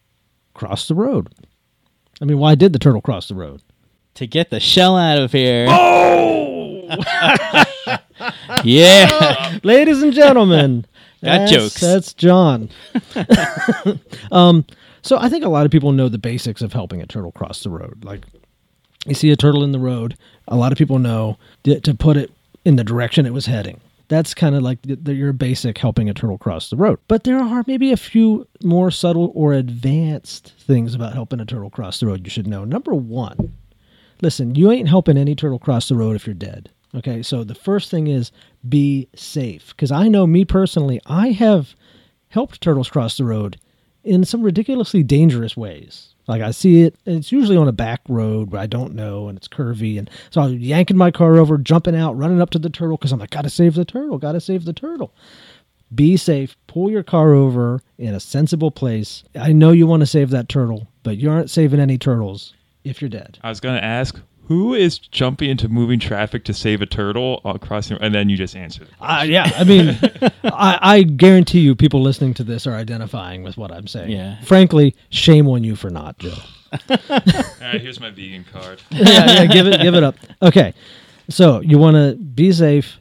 cross 0.54 0.86
the 0.86 0.94
road. 0.94 1.34
I 2.20 2.24
mean, 2.24 2.38
why 2.38 2.54
did 2.54 2.72
the 2.72 2.78
turtle 2.78 3.00
cross 3.00 3.28
the 3.28 3.34
road? 3.34 3.62
To 4.14 4.26
get 4.26 4.50
the 4.50 4.60
shell 4.60 4.96
out 4.96 5.18
of 5.18 5.32
here. 5.32 5.66
Oh! 5.68 6.86
yeah. 8.64 9.58
Ladies 9.62 10.02
and 10.02 10.12
gentlemen, 10.12 10.84
Got 11.22 11.38
that's, 11.38 11.52
jokes. 11.52 11.80
That's 11.80 12.14
John. 12.14 12.68
um, 14.32 14.66
so 15.02 15.18
I 15.18 15.28
think 15.28 15.44
a 15.44 15.48
lot 15.48 15.64
of 15.64 15.72
people 15.72 15.92
know 15.92 16.08
the 16.08 16.18
basics 16.18 16.62
of 16.62 16.72
helping 16.72 17.00
a 17.00 17.06
turtle 17.06 17.32
cross 17.32 17.62
the 17.62 17.70
road. 17.70 18.04
Like 18.04 18.24
you 19.06 19.14
see 19.14 19.30
a 19.30 19.36
turtle 19.36 19.62
in 19.62 19.72
the 19.72 19.78
road, 19.78 20.16
a 20.48 20.56
lot 20.56 20.72
of 20.72 20.78
people 20.78 20.98
know 20.98 21.38
to, 21.64 21.80
to 21.80 21.94
put 21.94 22.16
it 22.16 22.32
in 22.64 22.76
the 22.76 22.84
direction 22.84 23.24
it 23.24 23.32
was 23.32 23.46
heading. 23.46 23.80
That's 24.08 24.34
kind 24.34 24.54
of 24.54 24.62
like 24.62 24.82
the, 24.82 24.96
the, 24.96 25.14
your 25.14 25.32
basic 25.32 25.78
helping 25.78 26.10
a 26.10 26.14
turtle 26.14 26.38
cross 26.38 26.70
the 26.70 26.76
road. 26.76 26.98
But 27.08 27.24
there 27.24 27.38
are 27.38 27.64
maybe 27.66 27.92
a 27.92 27.96
few 27.96 28.46
more 28.62 28.90
subtle 28.90 29.32
or 29.34 29.52
advanced 29.52 30.52
things 30.58 30.94
about 30.94 31.14
helping 31.14 31.40
a 31.40 31.46
turtle 31.46 31.70
cross 31.70 32.00
the 32.00 32.06
road 32.06 32.24
you 32.24 32.30
should 32.30 32.48
know. 32.48 32.64
Number 32.64 32.94
one, 32.94 33.56
listen, 34.20 34.54
you 34.56 34.70
ain't 34.70 34.88
helping 34.88 35.16
any 35.16 35.34
turtle 35.34 35.58
cross 35.58 35.88
the 35.88 35.94
road 35.94 36.16
if 36.16 36.26
you're 36.26 36.34
dead. 36.34 36.68
Okay, 36.94 37.22
so 37.22 37.42
the 37.42 37.54
first 37.54 37.90
thing 37.90 38.06
is 38.06 38.32
be 38.68 39.08
safe. 39.14 39.68
Because 39.68 39.90
I 39.90 40.08
know 40.08 40.26
me 40.26 40.44
personally, 40.44 41.00
I 41.06 41.28
have 41.28 41.74
helped 42.28 42.60
turtles 42.60 42.90
cross 42.90 43.16
the 43.16 43.24
road 43.24 43.58
in 44.04 44.24
some 44.24 44.42
ridiculously 44.42 45.02
dangerous 45.02 45.56
ways. 45.56 46.14
Like 46.26 46.42
I 46.42 46.50
see 46.50 46.82
it, 46.82 46.96
it's 47.04 47.32
usually 47.32 47.56
on 47.56 47.68
a 47.68 47.72
back 47.72 48.00
road 48.08 48.50
where 48.52 48.60
I 48.60 48.66
don't 48.66 48.94
know, 48.94 49.28
and 49.28 49.36
it's 49.36 49.48
curvy, 49.48 49.98
and 49.98 50.08
so 50.30 50.40
I'm 50.40 50.58
yanking 50.58 50.96
my 50.96 51.10
car 51.10 51.36
over, 51.36 51.58
jumping 51.58 51.96
out, 51.96 52.16
running 52.16 52.40
up 52.40 52.50
to 52.50 52.58
the 52.58 52.70
turtle 52.70 52.96
because 52.96 53.12
I'm 53.12 53.18
like, 53.18 53.30
gotta 53.30 53.50
save 53.50 53.74
the 53.74 53.84
turtle, 53.84 54.18
gotta 54.18 54.40
save 54.40 54.64
the 54.64 54.72
turtle. 54.72 55.14
Be 55.94 56.16
safe. 56.16 56.56
Pull 56.68 56.90
your 56.90 57.02
car 57.02 57.34
over 57.34 57.80
in 57.98 58.14
a 58.14 58.20
sensible 58.20 58.70
place. 58.70 59.24
I 59.34 59.52
know 59.52 59.72
you 59.72 59.86
want 59.86 60.00
to 60.00 60.06
save 60.06 60.30
that 60.30 60.48
turtle, 60.48 60.88
but 61.02 61.18
you 61.18 61.30
aren't 61.30 61.50
saving 61.50 61.80
any 61.80 61.98
turtles 61.98 62.54
if 62.82 63.02
you're 63.02 63.10
dead. 63.10 63.38
I 63.42 63.48
was 63.48 63.60
gonna 63.60 63.78
ask 63.78 64.18
who 64.46 64.74
is 64.74 64.98
jumping 64.98 65.50
into 65.50 65.68
moving 65.68 65.98
traffic 65.98 66.44
to 66.44 66.54
save 66.54 66.82
a 66.82 66.86
turtle 66.86 67.40
uh, 67.44 67.58
crossing, 67.58 67.96
and 68.00 68.14
then 68.14 68.28
you 68.28 68.36
just 68.36 68.56
answered. 68.56 68.88
Uh, 69.00 69.24
yeah, 69.26 69.50
I 69.56 69.64
mean, 69.64 69.98
I, 70.44 70.78
I 70.82 71.02
guarantee 71.02 71.60
you, 71.60 71.74
people 71.74 72.02
listening 72.02 72.34
to 72.34 72.44
this 72.44 72.66
are 72.66 72.74
identifying 72.74 73.42
with 73.42 73.56
what 73.56 73.70
I'm 73.72 73.86
saying. 73.86 74.10
Yeah. 74.10 74.40
Frankly, 74.42 74.94
shame 75.10 75.48
on 75.48 75.64
you 75.64 75.76
for 75.76 75.90
not, 75.90 76.18
Joe. 76.18 76.34
All 76.90 76.98
right, 77.60 77.80
here's 77.80 78.00
my 78.00 78.10
vegan 78.10 78.44
card. 78.50 78.82
yeah, 78.90 79.32
yeah, 79.32 79.46
give 79.46 79.66
it, 79.66 79.80
give 79.80 79.94
it 79.94 80.02
up. 80.02 80.16
Okay, 80.40 80.74
so 81.28 81.60
you 81.60 81.78
want 81.78 81.96
to 81.96 82.16
be 82.16 82.50
safe, 82.50 82.98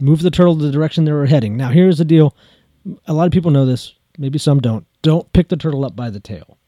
move 0.00 0.22
the 0.22 0.30
turtle 0.30 0.54
the 0.56 0.70
direction 0.70 1.04
they 1.04 1.12
were 1.12 1.26
heading. 1.26 1.56
Now, 1.56 1.70
here's 1.70 1.98
the 1.98 2.04
deal: 2.04 2.34
a 3.06 3.12
lot 3.12 3.26
of 3.26 3.32
people 3.32 3.50
know 3.50 3.64
this, 3.64 3.94
maybe 4.18 4.38
some 4.38 4.60
don't. 4.60 4.86
Don't 5.02 5.32
pick 5.32 5.48
the 5.48 5.56
turtle 5.56 5.84
up 5.84 5.94
by 5.94 6.10
the 6.10 6.18
tail. 6.18 6.58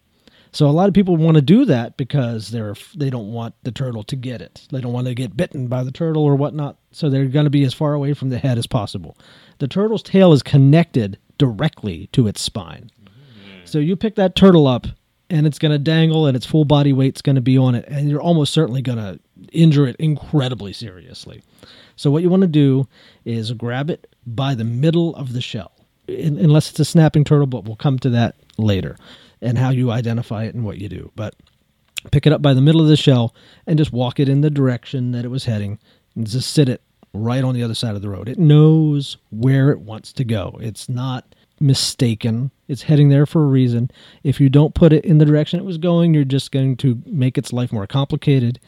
So 0.52 0.66
a 0.66 0.72
lot 0.72 0.88
of 0.88 0.94
people 0.94 1.16
want 1.16 1.36
to 1.36 1.42
do 1.42 1.64
that 1.66 1.96
because 1.96 2.50
they're 2.50 2.74
they 2.94 3.10
don't 3.10 3.32
want 3.32 3.54
the 3.62 3.72
turtle 3.72 4.02
to 4.04 4.16
get 4.16 4.40
it. 4.40 4.66
They 4.70 4.80
don't 4.80 4.92
want 4.92 5.06
to 5.06 5.14
get 5.14 5.36
bitten 5.36 5.66
by 5.66 5.84
the 5.84 5.92
turtle 5.92 6.24
or 6.24 6.36
whatnot. 6.36 6.78
So 6.92 7.10
they're 7.10 7.26
going 7.26 7.44
to 7.44 7.50
be 7.50 7.64
as 7.64 7.74
far 7.74 7.94
away 7.94 8.14
from 8.14 8.30
the 8.30 8.38
head 8.38 8.58
as 8.58 8.66
possible. 8.66 9.16
The 9.58 9.68
turtle's 9.68 10.02
tail 10.02 10.32
is 10.32 10.42
connected 10.42 11.18
directly 11.36 12.08
to 12.12 12.26
its 12.26 12.40
spine. 12.40 12.90
Mm-hmm. 13.04 13.66
So 13.66 13.78
you 13.78 13.96
pick 13.96 14.14
that 14.16 14.34
turtle 14.34 14.66
up 14.66 14.86
and 15.30 15.46
it's 15.46 15.58
going 15.58 15.72
to 15.72 15.78
dangle 15.78 16.26
and 16.26 16.36
its 16.36 16.46
full 16.46 16.64
body 16.64 16.92
weight's 16.92 17.22
going 17.22 17.36
to 17.36 17.42
be 17.42 17.58
on 17.58 17.74
it 17.74 17.84
and 17.86 18.08
you're 18.08 18.20
almost 18.20 18.52
certainly 18.52 18.80
going 18.80 18.98
to 18.98 19.20
injure 19.52 19.86
it 19.86 19.96
incredibly 19.96 20.72
seriously. 20.72 21.42
So 21.96 22.10
what 22.10 22.22
you 22.22 22.30
want 22.30 22.42
to 22.42 22.48
do 22.48 22.88
is 23.24 23.52
grab 23.52 23.90
it 23.90 24.14
by 24.26 24.54
the 24.54 24.64
middle 24.64 25.14
of 25.16 25.32
the 25.32 25.40
shell. 25.40 25.72
In, 26.06 26.38
unless 26.38 26.70
it's 26.70 26.80
a 26.80 26.86
snapping 26.86 27.24
turtle, 27.24 27.46
but 27.46 27.64
we'll 27.64 27.76
come 27.76 27.98
to 27.98 28.10
that 28.10 28.36
later 28.56 28.96
and 29.40 29.58
how 29.58 29.70
you 29.70 29.90
identify 29.90 30.44
it 30.44 30.54
and 30.54 30.64
what 30.64 30.78
you 30.78 30.88
do. 30.88 31.12
But 31.14 31.34
pick 32.10 32.26
it 32.26 32.32
up 32.32 32.42
by 32.42 32.54
the 32.54 32.60
middle 32.60 32.80
of 32.80 32.88
the 32.88 32.96
shell 32.96 33.34
and 33.66 33.78
just 33.78 33.92
walk 33.92 34.20
it 34.20 34.28
in 34.28 34.40
the 34.40 34.50
direction 34.50 35.12
that 35.12 35.24
it 35.24 35.28
was 35.28 35.44
heading 35.44 35.78
and 36.14 36.26
just 36.26 36.52
sit 36.52 36.68
it 36.68 36.82
right 37.12 37.44
on 37.44 37.54
the 37.54 37.62
other 37.62 37.74
side 37.74 37.94
of 37.94 38.02
the 38.02 38.08
road. 38.08 38.28
It 38.28 38.38
knows 38.38 39.16
where 39.30 39.70
it 39.70 39.80
wants 39.80 40.12
to 40.14 40.24
go. 40.24 40.58
It's 40.60 40.88
not 40.88 41.34
mistaken. 41.60 42.50
It's 42.68 42.82
heading 42.82 43.08
there 43.08 43.26
for 43.26 43.42
a 43.42 43.48
reason. 43.48 43.90
If 44.22 44.40
you 44.40 44.48
don't 44.48 44.74
put 44.74 44.92
it 44.92 45.04
in 45.04 45.18
the 45.18 45.24
direction 45.24 45.58
it 45.58 45.64
was 45.64 45.78
going, 45.78 46.14
you're 46.14 46.24
just 46.24 46.52
going 46.52 46.76
to 46.78 47.02
make 47.06 47.38
its 47.38 47.52
life 47.52 47.72
more 47.72 47.86
complicated. 47.86 48.60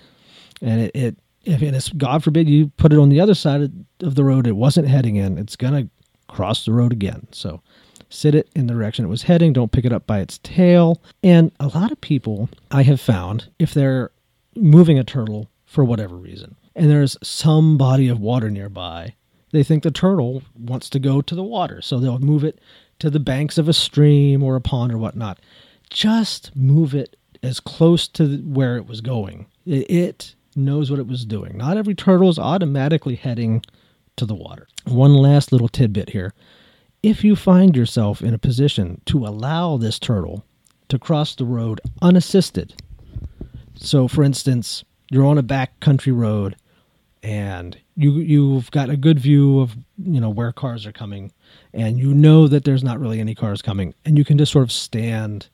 And 0.61 0.83
it, 0.83 0.91
it 0.95 1.17
if 1.45 1.63
and 1.63 1.75
it's 1.75 1.89
God 1.91 2.23
forbid 2.23 2.49
you 2.49 2.69
put 2.77 2.93
it 2.93 2.99
on 2.99 3.09
the 3.09 3.21
other 3.21 3.35
side 3.35 3.73
of, 4.01 4.15
the 4.15 4.25
road 4.25 4.47
it 4.47 4.57
wasn't 4.57 4.89
heading 4.89 5.17
in, 5.17 5.39
it's 5.39 5.57
gonna 5.57 5.89
cross 6.29 6.65
the 6.65 6.73
road 6.73 6.93
again. 6.93 7.27
So 7.33 7.63
sit 8.11 8.35
it 8.35 8.49
in 8.55 8.67
the 8.67 8.75
direction 8.75 9.05
it 9.05 9.09
was 9.09 9.23
heading. 9.23 9.53
Don't 9.53 9.73
pick 9.73 9.85
it 9.85 9.93
up 9.93 10.07
by 10.07 10.21
its 10.21 10.39
tail. 10.39 11.01
And 11.23 11.53
a 11.59 11.69
lot 11.69 11.93
of 11.93 12.01
people 12.01 12.51
I 12.71 12.83
have 12.83 13.01
found, 13.01 13.49
if 13.59 13.73
they're 13.73 14.11
moving 14.55 14.99
a 14.99 15.05
turtle 15.05 15.49
for 15.65 15.85
whatever 15.85 16.17
reason, 16.17 16.57
and 16.75 16.91
there's 16.91 17.17
some 17.23 17.79
body 17.79 18.09
of 18.09 18.21
water 18.21 18.51
nearby, 18.51 19.15
they 19.53 19.63
think 19.63 19.83
the 19.83 19.91
turtle 19.91 20.43
wants 20.59 20.91
to 20.91 20.99
go 20.99 21.23
to 21.23 21.35
the 21.35 21.43
water. 21.43 21.81
So 21.81 21.99
they'll 21.99 22.19
move 22.19 22.45
it 22.45 22.61
to 22.99 23.11
the 23.11 23.21
banks 23.21 23.59
of 23.59 23.69
a 23.69 23.73
stream 23.73 24.43
or 24.43 24.57
a 24.57 24.61
pond 24.61 24.93
or 24.93 24.99
whatnot. 24.99 25.41
Just 25.89 26.55
move 26.55 26.95
it 26.95 27.17
as 27.43 27.59
close 27.59 28.07
to 28.09 28.39
where 28.39 28.77
it 28.77 28.87
was 28.87 29.01
going. 29.01 29.47
It, 29.67 30.35
knows 30.57 30.91
what 30.91 31.01
it 31.01 31.07
was 31.07 31.25
doing. 31.25 31.57
Not 31.57 31.77
every 31.77 31.95
turtle 31.95 32.29
is 32.29 32.39
automatically 32.39 33.15
heading 33.15 33.63
to 34.17 34.27
the 34.27 34.35
water. 34.35 34.67
One 34.85 35.15
last 35.15 35.53
little 35.53 35.69
tidbit 35.69 36.11
here 36.11 36.33
if 37.03 37.25
you 37.25 37.37
find 37.37 37.77
yourself 37.77 38.23
in 38.23 38.35
a 38.35 38.39
position 38.39 39.01
to 39.07 39.27
allow 39.27 39.77
this 39.77 39.99
turtle 39.99 40.45
to 40.89 40.99
cross 40.99 41.35
the 41.35 41.45
road 41.45 41.81
unassisted, 42.03 42.75
so 43.75 44.09
for 44.09 44.23
instance, 44.23 44.85
you're 45.11 45.27
on 45.27 45.39
a 45.39 45.43
back 45.43 45.79
country 45.81 46.13
road 46.13 46.57
and 47.23 47.79
you 47.97 48.13
you've 48.13 48.71
got 48.71 48.89
a 48.89 48.97
good 48.97 49.19
view 49.19 49.61
of 49.61 49.77
you 49.99 50.21
know 50.21 50.31
where 50.31 50.53
cars 50.53 50.87
are 50.87 50.93
coming 50.93 51.31
and 51.75 51.99
you 51.99 52.15
know 52.15 52.49
that 52.49 52.65
there's 52.65 52.83
not 52.83 52.99
really 52.99 53.21
any 53.21 53.35
cars 53.35 53.61
coming 53.61 53.95
and 54.07 54.17
you 54.17 54.25
can 54.25 54.39
just 54.39 54.53
sort 54.53 54.63
of 54.63 54.73
stand 54.73 55.47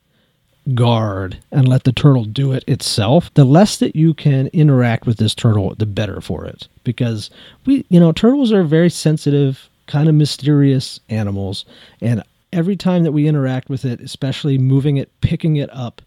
guard 0.75 1.39
and 1.53 1.69
let 1.69 1.85
the 1.85 1.93
turtle 1.93 2.25
do 2.25 2.53
it 2.53 2.65
itself 2.67 3.33
the 3.35 3.45
less 3.45 3.79
that 3.79 3.95
you 3.95 4.13
can 4.13 4.49
interact 4.49 5.07
with 5.07 5.17
this 5.19 5.35
turtle 5.35 5.75
the 5.77 5.87
better 5.87 6.21
for 6.21 6.45
it. 6.45 6.69
Because 6.85 7.31
we 7.65 7.85
you 7.89 8.01
know 8.01 8.13
turtles 8.13 8.53
are 8.53 8.65
very 8.65 8.91
sensitive 8.91 9.69
kind 9.87 10.09
of 10.09 10.15
mysterious 10.15 11.01
animals 11.09 11.65
and 12.01 12.23
every 12.53 12.77
time 12.77 13.03
that 13.05 13.13
we 13.13 13.27
interact 13.29 13.69
with 13.69 13.85
it 13.85 14.01
especially 14.01 14.59
moving 14.59 14.97
it 14.97 15.11
picking 15.21 15.57
it 15.57 15.69
up 15.73 16.01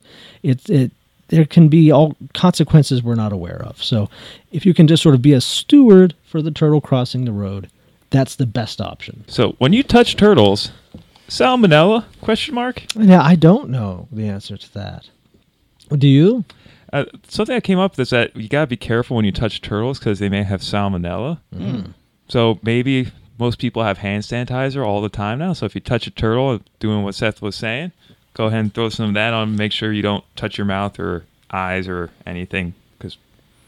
it 0.43 0.69
it 0.69 0.91
there 1.27 1.45
can 1.45 1.67
be 1.69 1.91
all 1.91 2.15
consequences 2.33 3.03
we're 3.03 3.15
not 3.15 3.31
aware 3.31 3.61
of 3.63 3.81
so 3.83 4.09
if 4.51 4.65
you 4.65 4.73
can 4.73 4.87
just 4.87 5.03
sort 5.03 5.13
of 5.15 5.21
be 5.21 5.33
a 5.33 5.41
steward 5.41 6.13
for 6.23 6.41
the 6.41 6.51
turtle 6.51 6.81
crossing 6.81 7.25
the 7.25 7.31
road 7.31 7.69
that's 8.09 8.35
the 8.35 8.45
best 8.47 8.81
option 8.81 9.23
So 9.27 9.51
when 9.59 9.71
you 9.71 9.83
touch 9.83 10.15
turtles, 10.15 10.71
salmonella? 11.27 12.05
Question 12.21 12.55
mark. 12.55 12.83
Yeah, 12.95 13.21
i 13.21 13.35
don't 13.35 13.69
know 13.69 14.07
the 14.11 14.27
answer 14.27 14.57
to 14.57 14.73
that 14.73 15.09
do 15.97 16.07
you 16.07 16.43
Uh, 16.91 17.05
something 17.27 17.53
that 17.55 17.63
came 17.63 17.77
up 17.77 17.99
is 17.99 18.09
that 18.09 18.35
you 18.35 18.49
gotta 18.49 18.65
be 18.67 18.77
careful 18.77 19.15
when 19.15 19.25
you 19.25 19.31
touch 19.31 19.61
turtles 19.61 19.99
because 19.99 20.17
they 20.19 20.29
may 20.29 20.41
have 20.43 20.61
salmonella. 20.61 21.37
So 22.27 22.59
maybe 22.63 23.11
most 23.39 23.57
people 23.57 23.83
have 23.83 23.99
hand 23.99 24.23
sanitizer 24.23 24.85
all 24.85 25.01
the 25.01 25.09
time 25.09 25.39
now. 25.39 25.53
So 25.53 25.65
if 25.65 25.73
you 25.73 25.81
touch 25.81 26.05
a 26.07 26.11
turtle, 26.11 26.59
doing 26.79 27.03
what 27.03 27.15
Seth 27.15 27.41
was 27.41 27.55
saying, 27.55 27.91
go 28.33 28.45
ahead 28.45 28.59
and 28.59 28.73
throw 28.73 28.89
some 28.89 29.09
of 29.09 29.13
that 29.15 29.33
on. 29.33 29.55
Make 29.55 29.71
sure 29.71 29.91
you 29.93 30.01
don't 30.01 30.23
touch 30.35 30.57
your 30.57 30.65
mouth 30.65 30.99
or 30.99 31.25
eyes 31.49 31.87
or 31.87 32.11
anything 32.25 32.73
because 32.97 33.17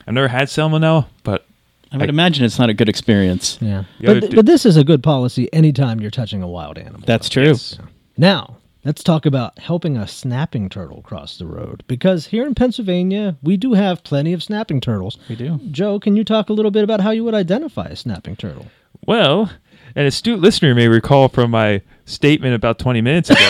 I've 0.06 0.14
never 0.14 0.28
had 0.28 0.48
salmonella, 0.50 1.08
but 1.24 1.46
I 1.92 1.98
would 1.98 2.10
imagine 2.10 2.46
it's 2.46 2.60
not 2.60 2.70
a 2.70 2.74
good 2.74 2.90
experience. 2.90 3.58
Yeah, 3.62 3.84
but, 4.02 4.20
di- 4.22 4.36
but 4.36 4.46
this 4.46 4.66
is 4.66 4.78
a 4.78 4.84
good 4.84 5.04
policy 5.04 5.52
anytime 5.54 6.00
you're 6.00 6.12
touching 6.12 6.42
a 6.42 6.48
wild 6.48 6.78
animal. 6.78 7.02
That's 7.06 7.28
true. 7.28 7.48
Yes. 7.48 7.80
Now, 8.18 8.58
let's 8.86 9.04
talk 9.04 9.26
about 9.26 9.60
helping 9.60 9.98
a 9.98 10.08
snapping 10.08 10.70
turtle 10.70 11.02
cross 11.02 11.38
the 11.38 11.46
road. 11.46 11.84
Because 11.88 12.28
here 12.28 12.46
in 12.46 12.56
Pennsylvania, 12.56 13.36
we 13.42 13.58
do 13.58 13.74
have 13.74 14.04
plenty 14.04 14.32
of 14.32 14.42
snapping 14.42 14.80
turtles. 14.80 15.18
We 15.28 15.36
do. 15.36 15.60
Joe, 15.72 16.00
can 16.00 16.16
you 16.16 16.24
talk 16.24 16.50
a 16.50 16.54
little 16.54 16.72
bit 16.72 16.84
about 16.84 17.02
how 17.02 17.12
you 17.12 17.24
would 17.26 17.34
identify 17.34 17.88
a 17.88 17.96
snapping 17.96 18.36
turtle? 18.38 18.68
Well, 19.06 19.52
an 19.96 20.06
astute 20.06 20.40
listener 20.40 20.74
may 20.76 20.88
recall 20.88 21.28
from 21.30 21.52
my 21.52 21.82
statement 22.06 22.54
about 22.56 22.80
20 22.80 23.02
minutes 23.02 23.30
ago 23.30 23.40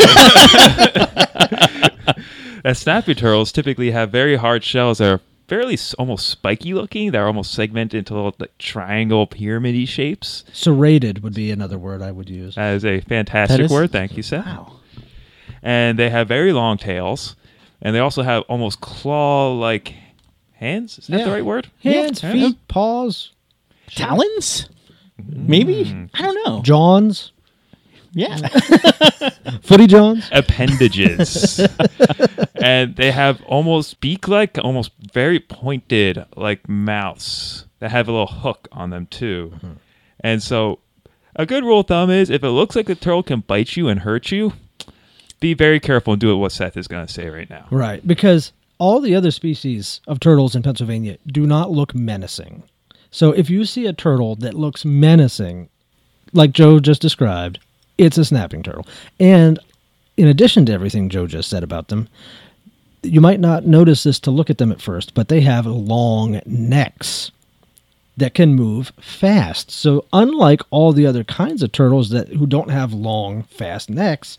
that 2.63 2.73
snappy 2.75 3.15
turtles 3.15 3.51
typically 3.51 3.91
have 3.91 4.11
very 4.11 4.35
hard 4.35 4.63
shells 4.63 4.99
that 4.99 5.11
are 5.11 5.19
fairly 5.47 5.73
s- 5.73 5.93
almost 5.95 6.29
spiky 6.29 6.73
looking. 6.73 7.11
They're 7.11 7.27
almost 7.27 7.53
segmented 7.53 7.97
into 7.99 8.13
little 8.13 8.35
like, 8.39 8.57
triangle 8.57 9.27
pyramid 9.27 9.87
shapes. 9.89 10.43
Serrated 10.53 11.23
would 11.23 11.33
be 11.33 11.51
another 11.51 11.77
word 11.77 12.01
I 12.01 12.11
would 12.11 12.29
use. 12.29 12.55
That 12.55 12.73
is 12.75 12.85
a 12.85 13.01
fantastic 13.01 13.57
That 13.57 13.63
is- 13.65 13.71
word. 13.71 13.91
Thank 13.91 14.15
you, 14.17 14.23
Seth. 14.23 14.45
Wow. 14.45 14.73
And 15.63 15.97
they 15.99 16.09
have 16.09 16.27
very 16.27 16.53
long 16.53 16.77
tails. 16.77 17.35
And 17.81 17.95
they 17.95 17.99
also 17.99 18.21
have 18.21 18.43
almost 18.43 18.79
claw 18.81 19.51
like 19.53 19.93
hands. 20.53 20.99
Is 20.99 21.07
that 21.07 21.19
Yeah. 21.19 21.25
the 21.25 21.31
right 21.31 21.45
word? 21.45 21.67
Hands, 21.83 22.21
Yeah. 22.21 22.31
feet, 22.31 22.67
paws, 22.67 23.31
Talons? 23.87 24.69
Maybe? 25.27 25.85
Hmm. 25.85 26.05
I 26.13 26.21
don't 26.21 26.45
know. 26.45 26.61
Johns, 26.61 27.31
Yeah. 28.13 28.35
footy 29.63 29.87
jawns. 29.87 30.27
appendages. 30.31 31.59
and 32.55 32.95
they 32.95 33.11
have 33.11 33.41
almost 33.43 33.99
beak 34.01 34.27
like, 34.27 34.57
almost 34.63 34.91
very 35.13 35.39
pointed 35.39 36.25
like 36.35 36.67
mouths 36.67 37.65
that 37.79 37.91
have 37.91 38.07
a 38.07 38.11
little 38.11 38.27
hook 38.27 38.67
on 38.71 38.89
them 38.89 39.07
too. 39.07 39.51
Mm-hmm. 39.55 39.71
And 40.21 40.43
so 40.43 40.79
a 41.35 41.45
good 41.45 41.63
rule 41.63 41.79
of 41.79 41.87
thumb 41.87 42.09
is 42.09 42.29
if 42.29 42.43
it 42.43 42.49
looks 42.49 42.75
like 42.75 42.89
a 42.89 42.95
turtle 42.95 43.23
can 43.23 43.39
bite 43.41 43.75
you 43.77 43.87
and 43.87 44.01
hurt 44.01 44.31
you, 44.31 44.53
be 45.39 45.53
very 45.53 45.79
careful 45.79 46.13
and 46.13 46.19
do 46.19 46.37
what 46.37 46.51
Seth 46.51 46.77
is 46.77 46.87
going 46.87 47.05
to 47.07 47.11
say 47.11 47.27
right 47.29 47.49
now. 47.49 47.65
Right, 47.71 48.05
because 48.05 48.51
all 48.77 48.99
the 48.99 49.15
other 49.15 49.31
species 49.31 50.01
of 50.07 50.19
turtles 50.19 50.55
in 50.55 50.61
Pennsylvania 50.61 51.17
do 51.25 51.47
not 51.47 51.71
look 51.71 51.95
menacing. 51.95 52.63
So 53.11 53.31
if 53.31 53.49
you 53.49 53.65
see 53.65 53.85
a 53.85 53.93
turtle 53.93 54.35
that 54.37 54.53
looks 54.53 54.85
menacing, 54.85 55.69
like 56.33 56.51
Joe 56.51 56.79
just 56.79 57.01
described, 57.01 57.59
it's 57.97 58.17
a 58.17 58.25
snapping 58.25 58.63
turtle. 58.63 58.87
And 59.19 59.59
in 60.17 60.27
addition 60.27 60.65
to 60.65 60.73
everything 60.73 61.09
Joe 61.09 61.27
just 61.27 61.49
said 61.49 61.63
about 61.63 61.89
them, 61.89 62.07
you 63.03 63.19
might 63.19 63.39
not 63.39 63.65
notice 63.65 64.03
this 64.03 64.19
to 64.21 64.31
look 64.31 64.49
at 64.49 64.57
them 64.57 64.71
at 64.71 64.81
first, 64.81 65.13
but 65.13 65.27
they 65.27 65.41
have 65.41 65.65
long 65.65 66.41
necks 66.45 67.31
that 68.17 68.33
can 68.33 68.53
move 68.53 68.91
fast. 68.99 69.71
So 69.71 70.05
unlike 70.13 70.61
all 70.69 70.93
the 70.93 71.05
other 71.05 71.23
kinds 71.23 71.63
of 71.63 71.71
turtles 71.71 72.09
that 72.09 72.29
who 72.29 72.45
don't 72.45 72.69
have 72.69 72.93
long, 72.93 73.43
fast 73.43 73.89
necks, 73.89 74.37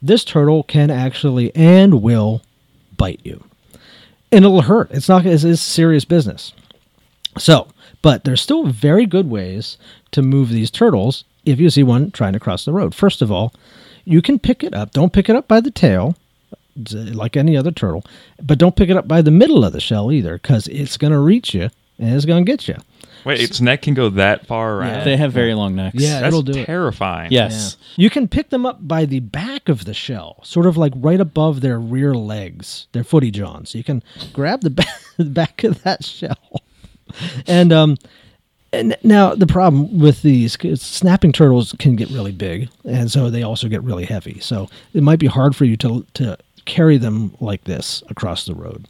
this 0.00 0.24
turtle 0.24 0.62
can 0.64 0.90
actually 0.90 1.54
and 1.56 2.02
will 2.02 2.42
bite 2.96 3.20
you. 3.24 3.44
And 4.30 4.44
it'll 4.44 4.62
hurt. 4.62 4.90
It's 4.90 5.08
not 5.08 5.24
it's, 5.24 5.44
it's 5.44 5.60
serious 5.60 6.04
business. 6.04 6.52
So, 7.38 7.68
but 8.02 8.24
there's 8.24 8.40
still 8.40 8.66
very 8.66 9.06
good 9.06 9.30
ways 9.30 9.78
to 10.10 10.22
move 10.22 10.50
these 10.50 10.70
turtles 10.70 11.24
if 11.44 11.58
you 11.58 11.70
see 11.70 11.82
one 11.82 12.10
trying 12.10 12.32
to 12.32 12.40
cross 12.40 12.64
the 12.64 12.72
road. 12.72 12.94
First 12.94 13.22
of 13.22 13.32
all, 13.32 13.52
you 14.04 14.20
can 14.20 14.38
pick 14.38 14.62
it 14.62 14.74
up. 14.74 14.92
Don't 14.92 15.12
pick 15.12 15.28
it 15.28 15.36
up 15.36 15.48
by 15.48 15.60
the 15.60 15.70
tail 15.70 16.16
like 16.94 17.36
any 17.36 17.56
other 17.56 17.70
turtle, 17.70 18.04
but 18.42 18.58
don't 18.58 18.76
pick 18.76 18.88
it 18.88 18.96
up 18.96 19.06
by 19.06 19.22
the 19.22 19.30
middle 19.30 19.64
of 19.64 19.72
the 19.72 19.80
shell 19.80 20.10
either 20.10 20.38
cuz 20.38 20.66
it's 20.68 20.96
going 20.96 21.12
to 21.12 21.18
reach 21.18 21.54
you 21.54 21.70
and 21.98 22.14
it's 22.14 22.24
going 22.24 22.44
to 22.44 22.50
get 22.50 22.66
you. 22.66 22.76
Wait, 23.24 23.40
its 23.40 23.60
neck 23.60 23.82
can 23.82 23.94
go 23.94 24.08
that 24.08 24.46
far 24.46 24.74
around? 24.78 25.04
they 25.04 25.16
have 25.16 25.32
very 25.32 25.54
long 25.54 25.76
necks. 25.76 25.94
Yeah. 26.00 26.20
That's 26.20 26.28
it'll 26.28 26.42
do 26.42 26.58
it. 26.58 26.64
terrifying. 26.64 27.30
Yes. 27.30 27.76
You 27.96 28.10
can 28.10 28.26
pick 28.26 28.50
them 28.50 28.66
up 28.66 28.86
by 28.86 29.04
the 29.04 29.20
back 29.20 29.68
of 29.68 29.84
the 29.84 29.94
shell, 29.94 30.40
sort 30.42 30.66
of 30.66 30.76
like 30.76 30.92
right 30.96 31.20
above 31.20 31.60
their 31.60 31.78
rear 31.78 32.14
legs, 32.14 32.88
their 32.92 33.04
footy 33.04 33.30
johns. 33.30 33.70
So 33.70 33.78
you 33.78 33.84
can 33.84 34.02
grab 34.32 34.62
the 34.62 34.70
back, 34.70 35.00
the 35.18 35.24
back 35.24 35.62
of 35.62 35.82
that 35.84 36.04
shell. 36.04 36.62
And 37.46 37.72
um 37.72 37.96
and 38.72 38.96
now 39.02 39.34
the 39.34 39.46
problem 39.46 39.98
with 39.98 40.22
these 40.22 40.56
snapping 40.80 41.32
turtles 41.32 41.74
can 41.78 41.94
get 41.94 42.08
really 42.08 42.32
big 42.32 42.70
and 42.84 43.10
so 43.10 43.28
they 43.28 43.42
also 43.42 43.68
get 43.68 43.82
really 43.82 44.06
heavy. 44.06 44.40
So 44.40 44.68
it 44.94 45.02
might 45.02 45.18
be 45.18 45.26
hard 45.26 45.54
for 45.54 45.64
you 45.64 45.76
to 45.78 46.06
to 46.14 46.38
carry 46.64 46.96
them 46.96 47.34
like 47.40 47.64
this 47.64 48.02
across 48.08 48.46
the 48.46 48.54
road. 48.54 48.86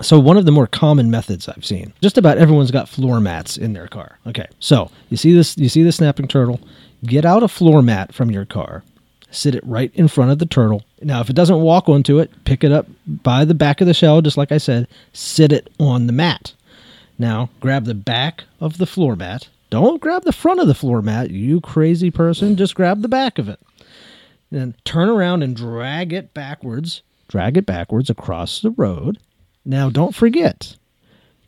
So 0.00 0.18
one 0.18 0.36
of 0.36 0.44
the 0.44 0.52
more 0.52 0.66
common 0.66 1.10
methods 1.10 1.48
I've 1.48 1.64
seen, 1.64 1.92
just 2.00 2.18
about 2.18 2.38
everyone's 2.38 2.70
got 2.70 2.88
floor 2.88 3.20
mats 3.20 3.56
in 3.56 3.72
their 3.72 3.88
car. 3.88 4.18
Okay, 4.26 4.46
so 4.60 4.90
you 5.10 5.16
see 5.16 5.34
this, 5.34 5.56
you 5.58 5.68
see 5.68 5.82
the 5.82 5.90
snapping 5.90 6.28
turtle. 6.28 6.60
Get 7.04 7.24
out 7.24 7.42
a 7.42 7.48
floor 7.48 7.82
mat 7.82 8.14
from 8.14 8.30
your 8.30 8.44
car, 8.44 8.84
sit 9.30 9.54
it 9.54 9.66
right 9.66 9.90
in 9.94 10.06
front 10.08 10.30
of 10.30 10.38
the 10.38 10.46
turtle. 10.46 10.84
Now, 11.02 11.20
if 11.20 11.30
it 11.30 11.36
doesn't 11.36 11.60
walk 11.60 11.88
onto 11.88 12.18
it, 12.18 12.30
pick 12.44 12.62
it 12.62 12.72
up 12.72 12.86
by 13.06 13.44
the 13.44 13.54
back 13.54 13.80
of 13.80 13.86
the 13.86 13.94
shell, 13.94 14.20
just 14.22 14.36
like 14.36 14.52
I 14.52 14.58
said. 14.58 14.86
Sit 15.12 15.52
it 15.52 15.68
on 15.78 16.06
the 16.06 16.12
mat. 16.12 16.54
Now, 17.18 17.50
grab 17.60 17.84
the 17.84 17.94
back 17.94 18.44
of 18.60 18.78
the 18.78 18.86
floor 18.86 19.16
mat. 19.16 19.48
Don't 19.70 20.00
grab 20.00 20.24
the 20.24 20.32
front 20.32 20.60
of 20.60 20.66
the 20.66 20.74
floor 20.74 21.02
mat, 21.02 21.30
you 21.30 21.60
crazy 21.60 22.10
person. 22.10 22.56
Just 22.56 22.74
grab 22.74 23.02
the 23.02 23.08
back 23.08 23.38
of 23.38 23.48
it. 23.48 23.60
Then 24.50 24.74
turn 24.84 25.08
around 25.08 25.42
and 25.42 25.54
drag 25.54 26.12
it 26.12 26.32
backwards. 26.32 27.02
Drag 27.28 27.56
it 27.56 27.66
backwards 27.66 28.08
across 28.08 28.60
the 28.60 28.70
road. 28.70 29.18
Now, 29.64 29.90
don't 29.90 30.14
forget, 30.14 30.76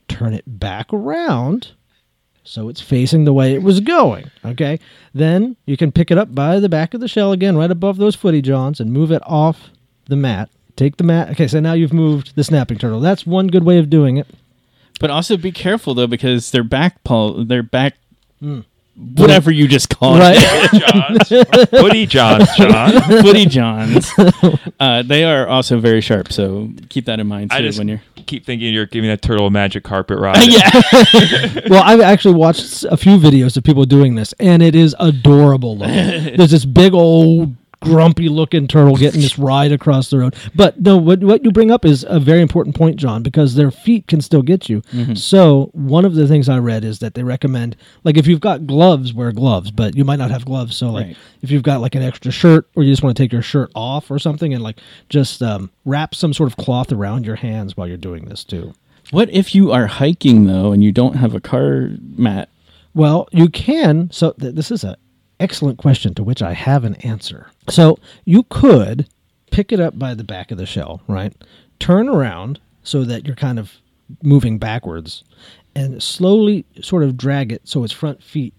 turn 0.09 0.35
it 0.35 0.45
back 0.47 0.93
around 0.93 1.69
so 2.43 2.69
it's 2.69 2.81
facing 2.81 3.25
the 3.25 3.33
way 3.33 3.55
it 3.55 3.63
was 3.63 3.81
going. 3.81 4.31
Okay. 4.45 4.79
Then 5.15 5.57
you 5.67 5.77
can 5.77 5.93
pick 5.93 6.11
it 6.11 6.19
up 6.19 6.35
by 6.35 6.59
the 6.59 6.69
back 6.69 6.95
of 6.95 7.01
the 7.01 7.09
shell 7.09 7.33
again, 7.33 7.57
right 7.57 7.71
above 7.71 7.97
those 7.97 8.17
footy 8.17 8.43
johns, 8.43 8.81
and 8.81 8.93
move 8.93 9.13
it 9.13 9.23
off 9.25 9.71
the 10.07 10.17
mat. 10.17 10.51
Take 10.77 10.97
the 10.97 11.05
mat. 11.05 11.31
Okay, 11.31 11.47
so 11.47 11.61
now 11.61 11.75
you've 11.75 11.93
moved 11.93 12.35
the 12.37 12.45
snapping 12.45 12.79
turtle. 12.79 13.01
That's 13.01 13.27
one 13.27 13.49
good 13.49 13.65
way 13.65 13.79
of 13.79 13.91
doing 13.91 14.17
it. 14.17 14.27
But 15.01 15.11
also 15.11 15.37
be 15.37 15.51
careful 15.51 15.95
though 15.95 16.07
because 16.07 16.53
their 16.53 16.63
back 16.63 17.03
paw, 17.03 17.43
their 17.43 17.65
back, 17.65 17.95
whatever 19.17 19.51
you 19.51 19.67
just 19.67 19.89
call 19.89 20.19
Right. 20.19 20.37
it, 20.39 21.29
Johns. 21.29 21.69
Footy 21.71 22.07
Johns, 22.07 22.49
John. 22.57 23.01
footy 23.23 23.47
johns, 23.47 24.13
uh, 24.79 25.03
they 25.03 25.25
are 25.25 25.47
also 25.49 25.81
very 25.81 26.01
sharp. 26.01 26.31
So 26.33 26.69
keep 26.91 27.07
that 27.07 27.19
in 27.19 27.27
mind 27.27 27.51
too 27.51 27.57
I 27.57 27.63
just 27.63 27.79
when 27.79 27.89
you're. 27.89 28.03
keep 28.27 28.45
thinking 28.45 28.73
you're 28.75 28.87
giving 28.87 29.09
that 29.09 29.23
turtle 29.23 29.47
a 29.47 29.51
magic 29.51 29.85
carpet 29.85 30.19
ride. 30.19 30.37
yeah. 30.47 31.61
well, 31.71 31.83
I've 31.83 32.01
actually 32.01 32.35
watched 32.35 32.85
a 32.85 32.97
few 32.97 33.17
videos 33.19 33.57
of 33.57 33.65
people 33.65 33.85
doing 33.87 34.15
this, 34.17 34.35
and 34.39 34.63
it 34.63 34.75
is 34.75 34.95
adorable 35.01 35.79
looking. 35.79 35.95
There's 36.37 36.51
this 36.51 36.65
big 36.67 36.93
old 36.93 37.55
grumpy 37.81 38.29
looking 38.29 38.67
turtle 38.69 38.97
getting 38.97 39.21
this 39.21 39.39
ride 39.39 39.73
across 39.73 40.11
the 40.11 40.19
road. 40.19 40.35
But 40.55 40.81
no, 40.81 40.97
what 40.97 41.21
what 41.25 41.45
you 41.45 41.51
bring 41.51 41.71
up 41.71 41.85
is 41.85 42.05
a 42.09 42.21
very 42.21 42.41
important 42.43 42.77
point, 42.77 42.97
John, 42.97 43.23
because 43.23 43.55
their 43.55 43.71
feet 43.71 44.07
can 44.07 44.21
still 44.21 44.43
get 44.43 44.69
you. 44.69 44.83
So 45.15 45.71
one 45.73 46.05
of 46.05 46.15
the 46.15 46.29
things 46.29 46.49
I 46.49 46.59
read 46.59 46.85
is 46.85 46.99
that 47.01 47.15
they 47.15 47.23
recommend, 47.23 47.77
like, 48.05 48.17
if 48.17 48.27
you've 48.27 48.41
got 48.41 48.67
gloves, 48.67 49.13
wear 49.15 49.33
gloves, 49.33 49.71
but 49.71 49.97
you 49.97 50.05
might 50.05 50.19
not 50.19 50.31
have 50.31 50.45
gloves. 50.45 50.77
So 50.77 50.91
like, 50.91 51.07
Right. 51.07 51.17
if 51.43 51.51
you've 51.51 51.63
got 51.63 51.81
like 51.81 51.95
an 51.95 52.03
extra 52.03 52.31
shirt, 52.31 52.69
or 52.77 52.83
you 52.83 52.93
just 52.93 53.03
want 53.03 53.17
to 53.17 53.23
take 53.23 53.33
your 53.33 53.43
shirt 53.43 53.71
off 53.75 54.11
or 54.11 54.19
something, 54.19 54.53
and 54.55 54.63
like 54.63 54.79
just 55.09 55.43
um, 55.43 55.71
wrap 55.85 56.15
some 56.15 56.33
sort 56.35 56.49
of 56.51 56.57
cloth 56.57 56.93
around 56.93 57.25
your 57.27 57.37
hands 57.37 57.77
while 57.77 57.87
you're 57.89 57.97
doing 57.97 58.27
this 58.27 58.45
too. 58.45 58.75
What 59.11 59.31
if 59.31 59.55
you 59.55 59.73
are 59.73 59.87
hiking 59.87 60.47
though 60.47 60.71
and 60.73 60.85
you 60.85 60.93
don't 60.93 61.17
have 61.17 61.35
a 61.35 61.41
car 61.41 61.91
mat? 62.17 62.49
Well, 62.95 63.29
you 63.33 63.49
can. 63.49 64.11
So 64.13 64.33
th- 64.33 64.55
this 64.55 64.71
is 64.71 64.85
an 64.85 64.97
excellent 65.41 65.79
question 65.79 66.15
to 66.15 66.23
which 66.23 66.43
I 66.43 66.53
have 66.53 66.85
an 66.85 66.95
answer. 66.97 67.51
So 67.69 67.99
you 68.25 68.45
could 68.45 69.09
pick 69.51 69.73
it 69.73 69.81
up 69.81 69.99
by 69.99 70.15
the 70.15 70.25
back 70.25 70.51
of 70.51 70.59
the 70.59 70.67
shell, 70.67 71.03
right? 71.09 71.35
Turn 71.81 72.09
around 72.09 72.61
so 72.83 73.05
that 73.05 73.27
you're 73.27 73.37
kind 73.37 73.59
of 73.59 73.73
moving 74.23 74.59
backwards, 74.59 75.25
and 75.75 76.03
slowly 76.03 76.65
sort 76.81 77.03
of 77.03 77.17
drag 77.17 77.53
it 77.53 77.67
so 77.67 77.85
its 77.85 77.93
front 77.93 78.23
feet 78.23 78.55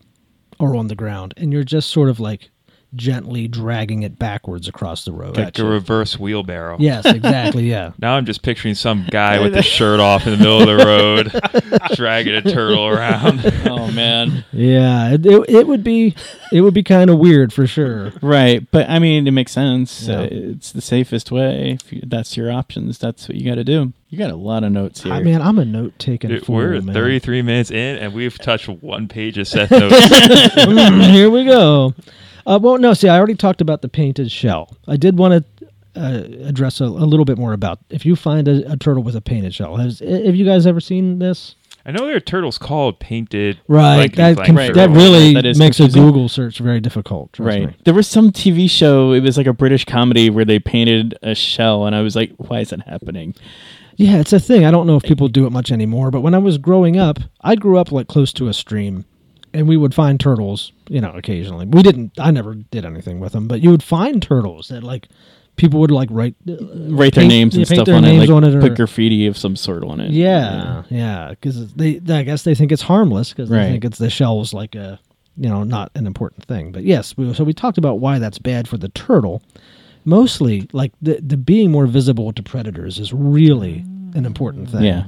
are 0.59 0.75
on 0.75 0.87
the 0.87 0.95
ground, 0.95 1.33
and 1.37 1.51
you're 1.51 1.63
just 1.63 1.89
sort 1.89 2.09
of 2.09 2.19
like 2.19 2.49
gently 2.95 3.47
dragging 3.47 4.03
it 4.03 4.19
backwards 4.19 4.67
across 4.67 5.05
the 5.05 5.11
road. 5.11 5.37
Like 5.37 5.57
a 5.59 5.63
reverse 5.65 6.19
wheelbarrow. 6.19 6.77
yes, 6.79 7.05
exactly. 7.05 7.69
Yeah. 7.69 7.91
Now 7.99 8.15
I'm 8.15 8.25
just 8.25 8.41
picturing 8.41 8.75
some 8.75 9.07
guy 9.09 9.39
with 9.39 9.55
his 9.55 9.65
shirt 9.77 9.99
off 9.99 10.25
in 10.25 10.31
the 10.33 10.37
middle 10.37 10.59
of 10.61 10.67
the 10.67 10.85
road, 10.85 11.91
dragging 11.95 12.33
a 12.35 12.41
turtle 12.41 12.87
around. 12.87 13.39
Oh 13.65 13.89
man, 13.91 14.43
Yeah, 14.51 15.11
it, 15.13 15.25
it, 15.25 15.49
it 15.49 15.67
would 15.67 15.83
be 15.83 16.15
it 16.51 16.61
would 16.61 16.73
be 16.73 16.83
kind 16.83 17.09
of 17.09 17.17
weird 17.19 17.53
for 17.53 17.65
sure. 17.67 18.11
right? 18.21 18.65
But 18.71 18.89
I 18.89 18.99
mean, 18.99 19.27
it 19.27 19.31
makes 19.31 19.51
sense. 19.51 20.07
Yeah. 20.07 20.19
Uh, 20.21 20.27
it's 20.31 20.71
the 20.71 20.81
safest 20.81 21.31
way. 21.31 21.71
If 21.81 21.93
you, 21.93 22.01
that's 22.05 22.35
your 22.35 22.51
options, 22.51 22.97
that's 22.97 23.29
what 23.29 23.37
you 23.37 23.45
got 23.49 23.55
to 23.55 23.63
do. 23.63 23.93
You 24.09 24.17
got 24.17 24.31
a 24.31 24.35
lot 24.35 24.63
of 24.65 24.71
notes 24.73 25.03
here. 25.03 25.13
I 25.13 25.21
mean, 25.23 25.39
I'm 25.41 25.57
a 25.59 25.63
note 25.65 25.93
taking 25.97 26.29
Dude, 26.31 26.45
fool. 26.45 26.55
we're 26.57 26.81
man. 26.81 26.93
33 26.93 27.41
minutes 27.43 27.71
in, 27.71 27.97
and 27.97 28.13
we've 28.13 28.37
touched 28.37 28.67
one 28.67 29.07
page 29.07 29.37
of 29.37 29.47
Seth 29.47 29.71
notes. 29.71 29.95
Mm, 29.95 31.11
here 31.11 31.29
we 31.29 31.45
go. 31.45 31.93
Uh, 32.45 32.59
well, 32.61 32.77
no, 32.77 32.93
see, 32.93 33.07
I 33.07 33.17
already 33.17 33.35
talked 33.35 33.61
about 33.61 33.81
the 33.81 33.89
painted 33.89 34.31
shell. 34.31 34.77
I 34.87 34.97
did 34.97 35.17
want 35.17 35.45
to 35.59 35.67
uh, 35.95 36.47
address 36.47 36.79
a, 36.81 36.85
a 36.85 36.87
little 37.05 37.25
bit 37.25 37.37
more 37.37 37.53
about 37.53 37.79
if 37.89 38.05
you 38.05 38.15
find 38.15 38.47
a, 38.47 38.71
a 38.71 38.77
turtle 38.77 39.03
with 39.03 39.15
a 39.15 39.21
painted 39.21 39.53
shell. 39.53 39.75
Has 39.77 39.99
have 39.99 40.35
you 40.35 40.45
guys 40.45 40.65
ever 40.65 40.79
seen 40.79 41.19
this? 41.19 41.55
I 41.85 41.91
know 41.91 42.05
there 42.05 42.15
are 42.15 42.19
turtles 42.19 42.57
called 42.59 42.99
painted. 42.99 43.59
Right. 43.67 44.15
that 44.15 44.37
like 44.37 44.45
conf- 44.45 44.57
Right, 44.57 44.73
that 44.75 44.89
really 44.91 45.33
right. 45.33 45.43
That 45.43 45.45
is 45.47 45.57
makes 45.57 45.79
a. 45.79 45.87
Google 45.87 46.29
search 46.29 46.59
very 46.59 46.79
difficult. 46.79 47.37
Right. 47.39 47.67
me. 47.67 47.75
There 47.85 47.93
was 47.93 48.07
some 48.07 48.31
TV 48.31 48.69
show. 48.69 49.13
It 49.13 49.21
was 49.21 49.35
like 49.35 49.47
a 49.47 49.53
British 49.53 49.85
comedy 49.85 50.29
where 50.29 50.45
they 50.45 50.59
painted 50.59 51.17
a 51.23 51.33
shell, 51.33 51.85
and 51.85 51.95
I 51.95 52.01
was 52.01 52.15
like, 52.15 52.33
"Why 52.37 52.59
is 52.59 52.69
that 52.69 52.81
happening?" 52.87 53.33
Yeah, 53.97 54.19
it's 54.19 54.33
a 54.33 54.39
thing. 54.39 54.63
I 54.65 54.71
don't 54.71 54.87
know 54.87 54.95
if 54.95 55.03
people 55.03 55.27
do 55.27 55.45
it 55.45 55.51
much 55.51 55.71
anymore, 55.71 56.11
but 56.11 56.21
when 56.21 56.33
I 56.33 56.37
was 56.37 56.57
growing 56.57 56.97
up, 56.97 57.19
I 57.41 57.55
grew 57.55 57.77
up 57.77 57.91
like 57.91 58.07
close 58.07 58.31
to 58.33 58.47
a 58.47 58.53
stream, 58.53 59.05
and 59.53 59.67
we 59.67 59.77
would 59.77 59.93
find 59.93 60.19
turtles, 60.19 60.71
you 60.89 61.01
know, 61.01 61.11
occasionally. 61.11 61.65
We 61.65 61.81
didn't. 61.83 62.11
I 62.19 62.31
never 62.31 62.55
did 62.55 62.85
anything 62.85 63.19
with 63.19 63.33
them, 63.33 63.47
but 63.47 63.61
you 63.61 63.69
would 63.71 63.83
find 63.83 64.21
turtles 64.21 64.69
that 64.69 64.83
like 64.83 65.07
people 65.57 65.79
would 65.81 65.91
like 65.91 66.09
write 66.11 66.35
uh, 66.49 66.53
Write 66.89 67.13
their 67.13 67.21
paint- 67.23 67.27
names 67.29 67.55
and 67.55 67.67
stuff 67.67 67.87
on 67.89 68.03
it, 68.03 68.07
names 68.13 68.19
like 68.27 68.35
on 68.35 68.43
it, 68.43 68.55
or- 68.55 68.61
put 68.61 68.75
graffiti 68.75 69.27
of 69.27 69.37
some 69.37 69.55
sort 69.55 69.83
on 69.83 69.99
it. 69.99 70.11
Yeah, 70.11 70.83
yeah, 70.89 71.29
because 71.31 71.73
they, 71.73 71.99
I 72.09 72.23
guess 72.23 72.43
they 72.43 72.55
think 72.55 72.71
it's 72.71 72.81
harmless 72.83 73.29
because 73.31 73.49
they 73.49 73.57
Right. 73.57 73.67
think 73.69 73.85
it's 73.85 73.97
the 73.97 74.09
shell's 74.09 74.53
like 74.53 74.75
a, 74.75 74.99
you 75.37 75.49
know, 75.49 75.63
not 75.63 75.91
an 75.95 76.07
important 76.07 76.45
thing. 76.45 76.71
But 76.71 76.83
yes, 76.83 77.15
we, 77.17 77.33
so 77.33 77.43
we 77.43 77.53
talked 77.53 77.77
about 77.77 77.99
why 77.99 78.19
that's 78.19 78.39
bad 78.39 78.67
for 78.67 78.77
the 78.77 78.89
turtle. 78.89 79.41
Mostly, 80.03 80.67
like 80.73 80.93
the 81.01 81.19
the 81.21 81.37
being 81.37 81.69
more 81.71 81.85
visible 81.85 82.33
to 82.33 82.41
predators 82.41 82.97
is 82.97 83.13
really 83.13 83.85
an 84.15 84.25
important 84.25 84.69
thing. 84.71 84.83
Yeah. 84.83 85.05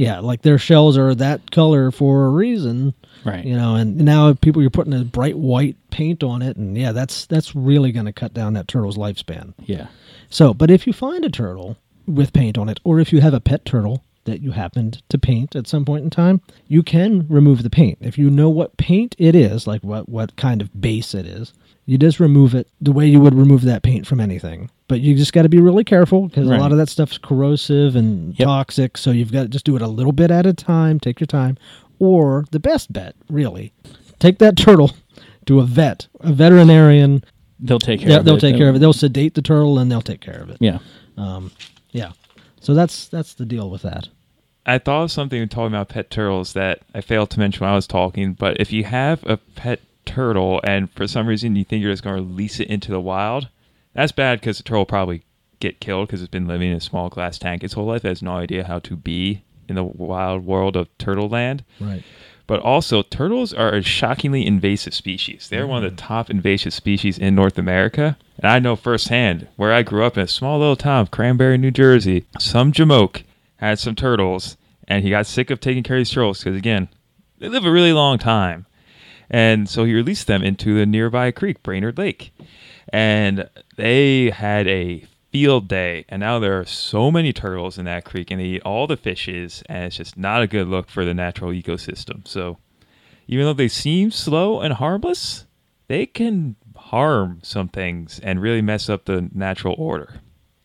Yeah, 0.00 0.18
like 0.20 0.40
their 0.40 0.56
shells 0.58 0.96
are 0.96 1.14
that 1.14 1.50
color 1.50 1.90
for 1.90 2.24
a 2.24 2.30
reason, 2.30 2.94
Right. 3.22 3.44
you 3.44 3.54
know. 3.54 3.74
And 3.74 3.98
now 3.98 4.32
people 4.32 4.62
you're 4.62 4.70
putting 4.70 4.94
a 4.94 5.04
bright 5.04 5.36
white 5.36 5.76
paint 5.90 6.22
on 6.22 6.40
it, 6.40 6.56
and 6.56 6.76
yeah, 6.76 6.92
that's 6.92 7.26
that's 7.26 7.54
really 7.54 7.92
going 7.92 8.06
to 8.06 8.12
cut 8.12 8.32
down 8.32 8.54
that 8.54 8.66
turtle's 8.66 8.96
lifespan. 8.96 9.52
Yeah. 9.58 9.88
So, 10.30 10.54
but 10.54 10.70
if 10.70 10.86
you 10.86 10.94
find 10.94 11.22
a 11.24 11.28
turtle 11.30 11.76
with 12.06 12.32
paint 12.32 12.56
on 12.56 12.70
it, 12.70 12.80
or 12.82 12.98
if 12.98 13.12
you 13.12 13.20
have 13.20 13.34
a 13.34 13.40
pet 13.40 13.66
turtle 13.66 14.02
that 14.24 14.40
you 14.42 14.50
happened 14.52 15.02
to 15.08 15.18
paint 15.18 15.56
at 15.56 15.66
some 15.66 15.84
point 15.84 16.04
in 16.04 16.10
time, 16.10 16.40
you 16.68 16.82
can 16.82 17.26
remove 17.28 17.62
the 17.62 17.70
paint. 17.70 17.98
If 18.00 18.18
you 18.18 18.30
know 18.30 18.50
what 18.50 18.76
paint 18.76 19.14
it 19.18 19.34
is, 19.34 19.66
like 19.66 19.82
what, 19.82 20.08
what 20.08 20.36
kind 20.36 20.60
of 20.60 20.80
base 20.80 21.14
it 21.14 21.26
is, 21.26 21.52
you 21.86 21.98
just 21.98 22.20
remove 22.20 22.54
it 22.54 22.68
the 22.80 22.92
way 22.92 23.06
you 23.06 23.18
would 23.20 23.34
remove 23.34 23.62
that 23.62 23.82
paint 23.82 24.06
from 24.06 24.20
anything. 24.20 24.70
But 24.88 25.00
you 25.00 25.14
just 25.16 25.32
got 25.32 25.42
to 25.42 25.48
be 25.48 25.60
really 25.60 25.84
careful 25.84 26.28
because 26.28 26.48
Right. 26.48 26.58
a 26.58 26.60
lot 26.60 26.70
of 26.72 26.78
that 26.78 26.88
stuff's 26.88 27.18
corrosive 27.18 27.96
and 27.96 28.38
Yep. 28.38 28.46
toxic. 28.46 28.96
So 28.98 29.10
you've 29.10 29.32
got 29.32 29.42
to 29.42 29.48
just 29.48 29.64
do 29.64 29.74
it 29.76 29.82
a 29.82 29.88
little 29.88 30.12
bit 30.12 30.30
at 30.30 30.46
a 30.46 30.52
time. 30.52 31.00
Take 31.00 31.18
your 31.20 31.26
time. 31.26 31.56
Or 31.98 32.44
the 32.50 32.60
best 32.60 32.92
bet, 32.92 33.14
really, 33.28 33.72
take 34.18 34.38
that 34.38 34.56
turtle 34.56 34.92
to 35.46 35.60
a 35.60 35.64
vet, 35.64 36.06
a 36.20 36.32
veterinarian. 36.32 37.24
They'll 37.58 37.78
take 37.78 38.00
care 38.00 38.10
Yeah, 38.10 38.16
of 38.18 38.24
they'll 38.24 38.36
it. 38.36 38.40
take 38.40 38.56
care 38.56 38.68
of 38.68 38.76
it. 38.76 38.78
They'll 38.78 38.92
sedate 38.92 39.34
the 39.34 39.42
turtle 39.42 39.78
and 39.78 39.90
they'll 39.90 40.00
take 40.00 40.20
care 40.20 40.40
of 40.40 40.48
it. 40.50 40.58
Yeah. 40.60 40.78
Um, 41.16 41.50
yeah. 41.92 42.12
So 42.60 42.74
that's 42.74 43.08
that's 43.08 43.34
the 43.34 43.46
deal 43.46 43.70
with 43.70 43.82
that. 43.82 44.08
I 44.66 44.78
thought 44.78 45.04
of 45.04 45.12
something 45.12 45.48
talking 45.48 45.74
about 45.74 45.88
pet 45.88 46.10
turtles 46.10 46.52
that 46.52 46.82
I 46.94 47.00
failed 47.00 47.30
to 47.30 47.40
mention 47.40 47.60
when 47.60 47.72
I 47.72 47.74
was 47.74 47.86
talking. 47.86 48.34
But 48.34 48.60
if 48.60 48.72
you 48.72 48.84
have 48.84 49.24
a 49.26 49.38
pet 49.38 49.80
turtle 50.04 50.60
and 50.64 50.90
for 50.92 51.08
some 51.08 51.26
reason 51.26 51.56
you 51.56 51.64
think 51.64 51.82
you're 51.82 51.92
just 51.92 52.04
going 52.04 52.16
to 52.16 52.22
release 52.22 52.60
it 52.60 52.68
into 52.68 52.90
the 52.90 53.00
wild, 53.00 53.48
that's 53.94 54.12
bad 54.12 54.40
because 54.40 54.58
the 54.58 54.62
turtle 54.62 54.80
will 54.80 54.86
probably 54.86 55.22
get 55.60 55.80
killed 55.80 56.08
because 56.08 56.20
it's 56.22 56.30
been 56.30 56.46
living 56.46 56.70
in 56.70 56.76
a 56.76 56.80
small 56.80 57.08
glass 57.08 57.38
tank 57.38 57.64
its 57.64 57.74
whole 57.74 57.86
life. 57.86 58.04
It 58.04 58.08
has 58.08 58.22
no 58.22 58.32
idea 58.32 58.64
how 58.64 58.78
to 58.80 58.96
be 58.96 59.42
in 59.68 59.76
the 59.76 59.84
wild 59.84 60.44
world 60.44 60.76
of 60.76 60.88
turtle 60.98 61.28
land. 61.28 61.64
Right. 61.80 62.02
But 62.50 62.62
also, 62.62 63.02
turtles 63.02 63.54
are 63.54 63.72
a 63.72 63.80
shockingly 63.80 64.44
invasive 64.44 64.92
species. 64.92 65.48
They're 65.48 65.68
one 65.68 65.84
of 65.84 65.88
the 65.88 66.02
mm. 66.02 66.04
top 66.04 66.28
invasive 66.28 66.74
species 66.74 67.16
in 67.16 67.36
North 67.36 67.58
America. 67.58 68.18
And 68.38 68.50
I 68.50 68.58
know 68.58 68.74
firsthand 68.74 69.46
where 69.54 69.72
I 69.72 69.84
grew 69.84 70.04
up 70.04 70.16
in 70.16 70.24
a 70.24 70.26
small 70.26 70.58
little 70.58 70.74
town 70.74 71.02
of 71.02 71.12
Cranbury, 71.12 71.58
New 71.58 71.70
Jersey. 71.70 72.24
Some 72.40 72.72
Jamoke 72.72 73.22
had 73.58 73.78
some 73.78 73.94
turtles, 73.94 74.56
and 74.88 75.04
he 75.04 75.10
got 75.10 75.26
sick 75.26 75.50
of 75.50 75.60
taking 75.60 75.84
care 75.84 75.98
of 75.98 76.00
these 76.00 76.10
turtles 76.10 76.40
because, 76.40 76.56
again, 76.56 76.88
they 77.38 77.48
live 77.48 77.64
a 77.64 77.70
really 77.70 77.92
long 77.92 78.18
time. 78.18 78.66
And 79.30 79.68
so 79.68 79.84
he 79.84 79.94
released 79.94 80.26
them 80.26 80.42
into 80.42 80.74
the 80.74 80.86
nearby 80.86 81.30
creek, 81.30 81.62
Brainerd 81.62 81.98
Lake. 81.98 82.32
And 82.92 83.48
they 83.76 84.30
had 84.30 84.66
a 84.66 85.04
field 85.30 85.68
day. 85.68 86.04
And 86.08 86.20
now 86.20 86.38
there 86.38 86.58
are 86.58 86.64
so 86.64 87.10
many 87.10 87.32
turtles 87.32 87.78
in 87.78 87.84
that 87.86 88.04
creek, 88.04 88.30
and 88.30 88.40
they 88.40 88.44
eat 88.44 88.62
all 88.62 88.86
the 88.86 88.96
fishes. 88.96 89.62
And 89.66 89.84
it's 89.84 89.96
just 89.96 90.16
not 90.16 90.42
a 90.42 90.46
good 90.46 90.68
look 90.68 90.88
for 90.88 91.04
the 91.04 91.14
natural 91.14 91.50
ecosystem. 91.52 92.26
So 92.26 92.58
even 93.26 93.44
though 93.46 93.52
they 93.52 93.68
seem 93.68 94.10
slow 94.10 94.60
and 94.60 94.74
harmless, 94.74 95.46
they 95.88 96.06
can 96.06 96.56
harm 96.76 97.40
some 97.42 97.68
things 97.68 98.20
and 98.22 98.42
really 98.42 98.62
mess 98.62 98.88
up 98.88 99.04
the 99.04 99.28
natural 99.32 99.74
order. 99.78 100.20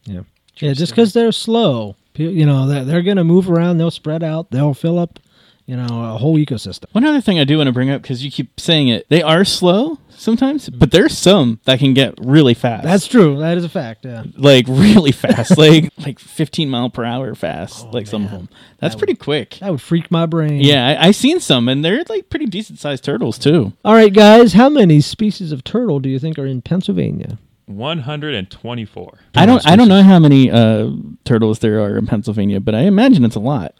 Yeah. 0.05 0.21
Yeah. 0.57 0.73
Just 0.73 0.93
because 0.93 1.13
they're 1.13 1.31
slow, 1.31 1.95
you 2.15 2.45
know, 2.45 2.67
they're, 2.67 2.85
they're 2.85 3.01
going 3.01 3.17
to 3.17 3.23
move 3.23 3.49
around. 3.49 3.77
They'll 3.77 3.91
spread 3.91 4.23
out. 4.23 4.51
They'll 4.51 4.73
fill 4.73 4.97
up, 4.97 5.19
you 5.65 5.75
know, 5.75 6.13
a 6.13 6.17
whole 6.17 6.37
ecosystem. 6.37 6.85
One 6.91 7.05
other 7.05 7.21
thing 7.21 7.39
I 7.39 7.43
do 7.43 7.57
want 7.57 7.67
to 7.67 7.73
bring 7.73 7.89
up 7.89 8.01
because 8.01 8.23
you 8.23 8.29
keep 8.29 8.59
saying 8.59 8.87
it, 8.87 9.07
they 9.09 9.23
are 9.23 9.43
slow 9.43 9.97
sometimes, 10.09 10.69
but 10.69 10.91
there's 10.91 11.17
some 11.17 11.59
that 11.65 11.79
can 11.79 11.93
get 11.93 12.13
really 12.19 12.53
fast. 12.53 12.83
That's 12.83 13.07
true. 13.07 13.39
That 13.39 13.57
is 13.57 13.63
a 13.63 13.69
fact. 13.69 14.05
Yeah. 14.05 14.23
like 14.37 14.65
really 14.69 15.11
fast, 15.11 15.57
like 15.57 15.91
like 15.97 16.19
15 16.19 16.69
mile 16.69 16.89
per 16.89 17.03
hour 17.03 17.33
fast, 17.35 17.87
like 17.87 18.05
some 18.07 18.25
of 18.25 18.31
them. 18.31 18.49
That's 18.79 18.93
That 18.93 18.99
pretty 18.99 19.15
quick. 19.15 19.57
That 19.61 19.71
would 19.71 19.81
freak 19.81 20.11
my 20.11 20.25
brain. 20.25 20.61
Yeah, 20.61 20.87
I, 20.87 21.07
I 21.07 21.11
seen 21.11 21.39
some, 21.39 21.67
and 21.67 21.83
they're 21.83 22.03
like 22.09 22.29
pretty 22.29 22.45
decent 22.45 22.79
sized 22.79 23.03
turtles 23.03 23.39
too. 23.39 23.73
All 23.83 23.93
right, 23.93 24.13
guys. 24.13 24.53
How 24.53 24.69
many 24.69 25.01
species 25.01 25.51
of 25.51 25.63
turtle 25.63 25.99
do 25.99 26.09
you 26.09 26.19
think 26.19 26.37
are 26.37 26.45
in 26.45 26.61
Pennsylvania? 26.61 27.39
124. 27.65 29.19
I 29.35 29.45
don't 29.45 29.65
I 29.67 29.75
don't 29.75 29.87
know 29.87 30.03
how 30.03 30.19
many 30.19 30.51
uh, 30.51 30.91
turtles 31.23 31.59
there 31.59 31.81
are 31.81 31.97
in 31.97 32.05
Pennsylvania, 32.05 32.59
but 32.59 32.75
I 32.75 32.81
imagine 32.81 33.25
it's 33.25 33.35
a 33.35 33.39
lot. 33.39 33.73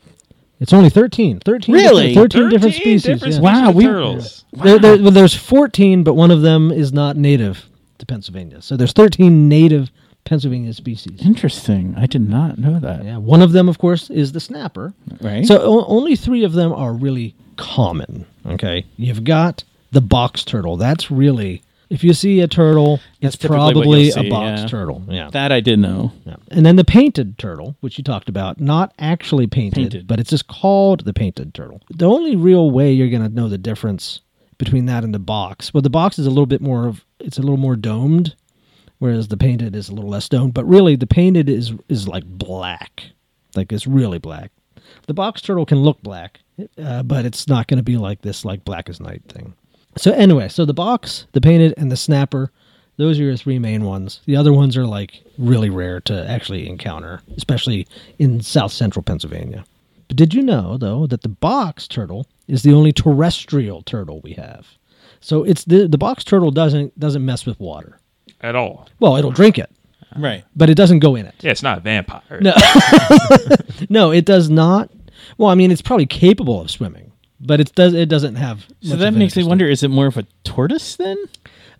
It's 0.60 0.72
only 0.74 0.89
13. 0.89 1.39
13 1.41 1.76
Really? 1.76 2.08
different, 2.10 2.34
13, 2.34 2.50
different 2.50 2.76
species. 2.76 3.04
different 3.04 3.34
yeah. 3.36 3.39
Wow, 3.41 3.70
of 3.70 3.76
we- 3.76 3.84
turtles. 3.86 4.46
There, 4.54 4.80
there, 4.80 4.98
well, 5.02 5.12
there's 5.12 5.34
14, 5.36 6.04
but 6.04 6.13
one 6.13 6.32
of 6.32 6.41
them 6.41 6.72
is 6.72 6.94
not 6.94 7.18
native 7.18 7.65
to 7.98 8.06
Pennsylvania. 8.06 8.62
So 8.62 8.78
there's 8.78 8.94
13 8.94 9.50
native 9.50 9.91
Pennsylvania 10.24 10.74
species. 10.74 11.22
Interesting. 11.26 11.94
I 11.98 12.06
did 12.08 12.28
not 12.28 12.58
know 12.58 12.80
that. 12.80 13.04
Yeah, 13.04 13.18
one 13.18 13.41
of 13.41 13.52
them, 13.52 13.68
of 13.70 13.78
course, 13.78 14.10
is 14.10 14.32
the 14.32 14.39
snapper. 14.39 14.94
Right. 15.22 15.46
So 15.46 15.60
o- 15.62 15.86
only 15.86 16.15
three 16.15 16.44
of 16.46 16.54
them 16.54 16.72
are 16.74 16.94
really 16.94 17.36
common. 17.58 18.26
Okay, 18.46 18.86
you've 18.98 19.24
got 19.24 19.63
the 19.91 20.02
box 20.02 20.44
turtle. 20.44 20.78
That's 20.78 21.12
really 21.12 21.62
if 21.89 22.04
you 22.04 22.13
see 22.13 22.41
a 22.41 22.48
turtle, 22.48 23.00
it's 23.21 23.36
probably 23.36 24.10
a 24.12 24.30
box 24.30 24.62
yeah. 24.62 24.67
turtle. 24.67 25.04
Yeah. 25.08 25.30
that 25.32 25.52
I 25.52 25.60
did 25.60 25.80
know. 25.80 26.12
yeah. 26.26 26.36
And 26.50 26.65
then 26.65 26.76
the 26.76 26.84
painted 26.86 27.38
turtle, 27.38 27.76
which 27.82 27.98
you 27.98 28.04
talked 28.04 28.30
about, 28.30 28.60
not 28.60 28.93
actually 29.00 29.48
painted, 29.48 29.76
Painted. 29.91 30.08
but 30.08 30.19
it's 30.19 30.30
just 30.30 30.48
called 30.48 31.06
the 31.06 31.13
painted 31.13 31.54
turtle. 31.54 31.82
The 31.89 32.10
only 32.10 32.36
real 32.36 32.71
way 32.71 32.91
you're 32.91 33.10
going 33.10 33.24
to 33.24 33.30
know 33.30 33.50
the 33.50 33.58
difference 33.58 34.21
between 34.58 34.86
that 34.86 35.04
and 35.04 35.13
the 35.13 35.19
box, 35.19 35.74
well, 35.74 35.82
the 35.82 35.89
box 35.89 36.17
is 36.17 36.26
a 36.26 36.30
little 36.30 36.45
bit 36.45 36.62
more 36.62 36.88
of 36.88 37.04
it's 37.19 37.38
a 37.38 37.41
little 37.41 37.58
more 37.58 37.76
domed, 37.76 38.36
whereas 39.00 39.28
the 39.28 39.38
painted 39.38 39.76
is 39.76 39.89
a 39.89 39.93
little 39.93 40.10
less 40.10 40.30
domed. 40.30 40.54
But 40.54 40.65
really, 40.65 40.95
the 40.95 41.08
painted 41.08 41.50
is 41.50 41.74
is 41.89 42.08
like 42.08 42.24
black, 42.26 43.04
like 43.56 43.71
it's 43.71 43.88
really 43.88 44.19
black. 44.19 44.52
The 45.08 45.13
box 45.13 45.41
turtle 45.41 45.65
can 45.65 45.80
look 45.80 46.02
black, 46.02 46.39
uh, 46.78 47.04
but 47.04 47.26
it's 47.26 47.48
not 47.48 47.67
going 47.67 47.78
to 47.78 47.84
be 47.84 47.98
like 47.98 48.21
this, 48.21 48.45
like 48.45 48.63
black 48.65 48.89
as 48.89 49.00
night 49.00 49.24
thing. 49.28 49.54
So 49.98 50.12
anyway, 50.12 50.50
so 50.50 50.66
the 50.66 50.74
box, 50.74 51.26
the 51.32 51.42
painted, 51.42 51.74
and 51.78 51.92
the 51.92 51.96
snapper, 51.98 52.52
those 52.98 53.20
are 53.20 53.24
your 53.24 53.38
three 53.38 53.60
main 53.60 53.84
ones. 53.86 54.20
The 54.26 54.36
other 54.36 54.52
ones 54.54 54.76
are 54.78 54.86
like 54.86 55.24
really 55.38 55.70
rare 55.70 56.00
to 56.02 56.30
actually 56.30 56.68
encounter, 56.68 57.22
especially 57.38 57.88
in 58.20 58.42
south 58.42 58.72
central 58.72 59.04
Pennsylvania. 59.04 59.66
But 60.08 60.18
did 60.18 60.34
you 60.34 60.42
know 60.42 60.78
though 60.78 61.08
that 61.08 61.22
the 61.22 61.30
box 61.30 61.88
turtle 61.88 62.28
is 62.48 62.64
the 62.64 62.74
only 62.74 62.92
terrestrial 62.92 63.82
turtle 63.82 64.22
we 64.22 64.34
have? 64.34 64.68
So 65.22 65.44
it's 65.44 65.64
the 65.64 65.88
the 65.88 65.98
box 65.98 66.24
turtle 66.24 66.52
doesn't 66.52 66.98
doesn't 67.00 67.26
mess 67.26 67.46
with 67.46 67.60
water. 67.60 68.00
At 68.42 68.56
all. 68.56 68.88
Well, 69.00 69.16
it'll 69.16 69.32
drink 69.32 69.58
it, 69.58 69.72
Right. 70.16 70.44
but 70.56 70.70
it 70.70 70.76
doesn't 70.76 71.00
go 71.00 71.16
in 71.16 71.26
it. 71.26 71.34
Yeah, 71.40 71.52
it's 71.52 71.64
not 71.64 71.78
a 71.80 71.82
vampire. 71.82 72.40
No. 72.42 72.54
no, 73.90 74.12
it 74.12 74.26
does 74.26 74.50
not. 74.50 74.92
Well, 75.38 75.50
I 75.50 75.56
mean, 75.56 75.72
it's 75.72 75.82
probably 75.82 76.06
capable 76.06 76.62
of 76.62 76.70
swimming, 76.70 77.05
but 77.46 77.60
it 77.60 77.74
does. 77.76 77.94
It 77.94 78.10
doesn't 78.10 78.36
have. 78.36 78.66
So 78.82 78.96
that 78.96 79.14
makes 79.14 79.36
me 79.36 79.44
wonder: 79.44 79.68
is 79.70 79.84
it 79.84 79.90
more 79.90 80.08
of 80.08 80.18
a 80.18 80.26
tortoise 80.44 80.96
then? 80.96 81.18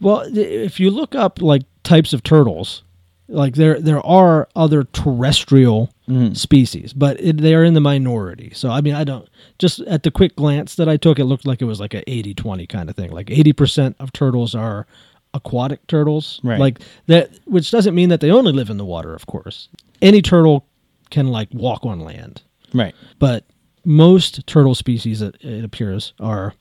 Well, 0.02 0.24
if 0.36 0.80
you 0.80 0.92
look 0.92 1.16
up 1.16 1.42
like 1.42 1.64
types 1.84 2.14
of 2.14 2.22
turtles, 2.24 2.84
like 3.28 3.56
there 3.56 3.80
there 3.80 4.06
are 4.06 4.48
other 4.56 4.84
terrestrial 4.84 5.90
Mhm. 6.08 6.38
species, 6.38 6.94
but 6.94 7.20
it, 7.20 7.38
they 7.38 7.56
are 7.56 7.64
in 7.64 7.74
the 7.74 7.80
minority. 7.82 8.52
So 8.54 8.70
I 8.70 8.82
mean, 8.82 8.94
I 8.94 9.04
don't 9.04 9.28
just 9.58 9.80
at 9.82 10.04
the 10.04 10.12
quick 10.12 10.36
glance 10.36 10.76
that 10.76 10.88
I 10.90 10.98
took, 10.98 11.18
it 11.18 11.26
looked 11.26 11.48
like 11.48 11.62
it 11.62 11.66
was 11.66 11.80
like 11.80 11.94
a 11.96 12.04
80-20 12.10 12.68
kind 12.70 12.90
of 12.90 12.96
thing. 12.96 13.12
Like 13.12 13.28
80% 13.28 13.96
of 14.00 14.12
turtles 14.14 14.54
are 14.54 14.86
aquatic 15.34 15.86
turtles. 15.88 16.40
Right. 16.44 16.60
Like 16.60 16.80
that 17.08 17.32
which 17.46 17.72
doesn't 17.72 17.96
mean 17.96 18.10
that 18.10 18.20
they 18.20 18.30
only 18.32 18.52
live 18.52 18.70
in 18.70 18.78
the 18.78 18.86
water, 18.86 19.14
of 19.16 19.26
course. 19.26 19.68
Any 20.02 20.22
turtle 20.22 20.66
can 21.10 21.28
like 21.30 21.50
walk 21.54 21.86
on 21.86 22.00
land 22.02 22.42
Right. 22.74 22.94
but 23.20 23.46
most 23.86 24.46
turtle 24.48 24.76
species, 24.76 25.22
it, 25.22 25.36
it 25.42 25.64
appears, 25.64 26.14
are 26.20 26.54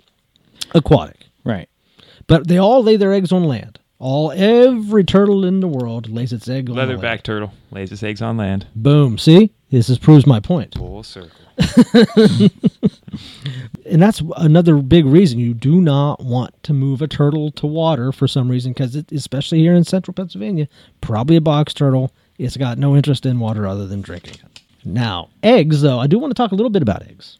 aquatic. 0.74 1.26
Right. 1.44 1.68
But 2.26 2.48
they 2.48 2.58
all 2.58 2.82
lay 2.82 2.96
their 2.96 3.12
eggs 3.12 3.32
on 3.32 3.44
land. 3.44 3.78
All 3.98 4.32
every 4.32 5.04
turtle 5.04 5.44
in 5.44 5.60
the 5.60 5.68
world 5.68 6.08
lays 6.10 6.32
its 6.32 6.48
egg 6.48 6.68
on 6.68 6.76
Leatherback 6.76 7.02
land. 7.02 7.24
turtle 7.24 7.52
lays 7.70 7.92
its 7.92 8.02
eggs 8.02 8.20
on 8.20 8.36
land. 8.36 8.66
Boom. 8.74 9.16
See, 9.18 9.50
This 9.70 9.88
is, 9.88 9.98
proves 9.98 10.26
my 10.26 10.40
point. 10.40 10.74
Full 10.74 11.02
circle. 11.02 11.30
and 13.86 14.02
that's 14.02 14.22
another 14.36 14.76
big 14.76 15.06
reason 15.06 15.38
you 15.38 15.54
do 15.54 15.80
not 15.80 16.20
want 16.22 16.60
to 16.64 16.72
move 16.72 17.00
a 17.00 17.06
turtle 17.08 17.50
to 17.52 17.66
water 17.66 18.10
for 18.12 18.26
some 18.26 18.48
reason 18.50 18.72
because 18.72 18.96
especially 19.12 19.60
here 19.60 19.72
in 19.74 19.84
central 19.84 20.12
pennsylvania 20.12 20.66
probably 21.00 21.36
a 21.36 21.40
box 21.40 21.72
turtle 21.72 22.10
it's 22.38 22.56
got 22.56 22.76
no 22.76 22.96
interest 22.96 23.24
in 23.24 23.38
water 23.38 23.68
other 23.68 23.86
than 23.86 24.00
drinking 24.00 24.34
it 24.34 24.62
now 24.84 25.28
eggs 25.42 25.80
though 25.82 25.98
i 25.98 26.06
do 26.06 26.18
want 26.18 26.30
to 26.30 26.34
talk 26.34 26.52
a 26.52 26.54
little 26.54 26.70
bit 26.70 26.82
about 26.82 27.02
eggs 27.02 27.38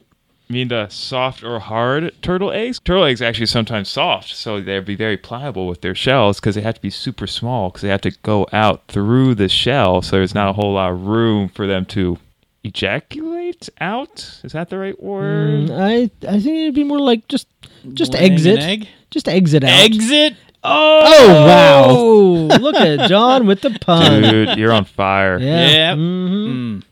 You 0.48 0.54
mean 0.54 0.68
the 0.68 0.88
soft 0.88 1.42
or 1.42 1.58
hard 1.58 2.12
turtle 2.20 2.52
eggs? 2.52 2.78
Turtle 2.84 3.04
eggs 3.04 3.22
actually 3.22 3.46
sometimes 3.46 3.88
soft, 3.88 4.28
so 4.36 4.60
they'd 4.60 4.84
be 4.84 4.94
very 4.94 5.16
pliable 5.16 5.66
with 5.66 5.80
their 5.80 5.94
shells 5.94 6.38
because 6.38 6.54
they 6.54 6.60
have 6.60 6.74
to 6.74 6.82
be 6.82 6.90
super 6.90 7.26
small 7.26 7.70
because 7.70 7.80
they 7.82 7.88
have 7.88 8.02
to 8.02 8.10
go 8.22 8.46
out 8.52 8.82
through 8.88 9.34
the 9.36 9.48
shell, 9.48 10.02
so 10.02 10.16
there's 10.16 10.34
not 10.34 10.50
a 10.50 10.52
whole 10.52 10.74
lot 10.74 10.92
of 10.92 11.06
room 11.06 11.48
for 11.48 11.66
them 11.66 11.86
to 11.96 12.18
ejaculate 12.62 13.68
out. 13.80 14.40
Is 14.44 14.52
that 14.52 14.68
the 14.68 14.78
right 14.78 15.00
word? 15.02 15.68
Mm, 15.70 15.80
i 15.80 15.94
i 16.28 16.38
think 16.40 16.46
it'd 16.58 16.74
be 16.74 16.84
more 16.84 17.00
like 17.00 17.26
just 17.28 17.46
just 17.94 18.12
Laying 18.12 18.26
an 18.26 18.32
exit 18.32 18.58
egg? 18.60 18.88
just 19.10 19.28
exit 19.28 19.64
out 19.64 19.80
Exit. 19.84 20.34
oh 20.62 22.48
wow 22.50 22.56
look 22.66 22.76
at 22.76 23.08
john 23.08 23.46
with 23.46 23.60
the 23.62 23.70
pun 23.80 24.22
Dude, 24.22 24.58
you're 24.58 24.72
on 24.72 24.84
fire. 24.84 25.38
yeah 25.38 25.90
Yep. 25.90 25.98
Mhm. 25.98 26.46
Mm. 26.48 26.82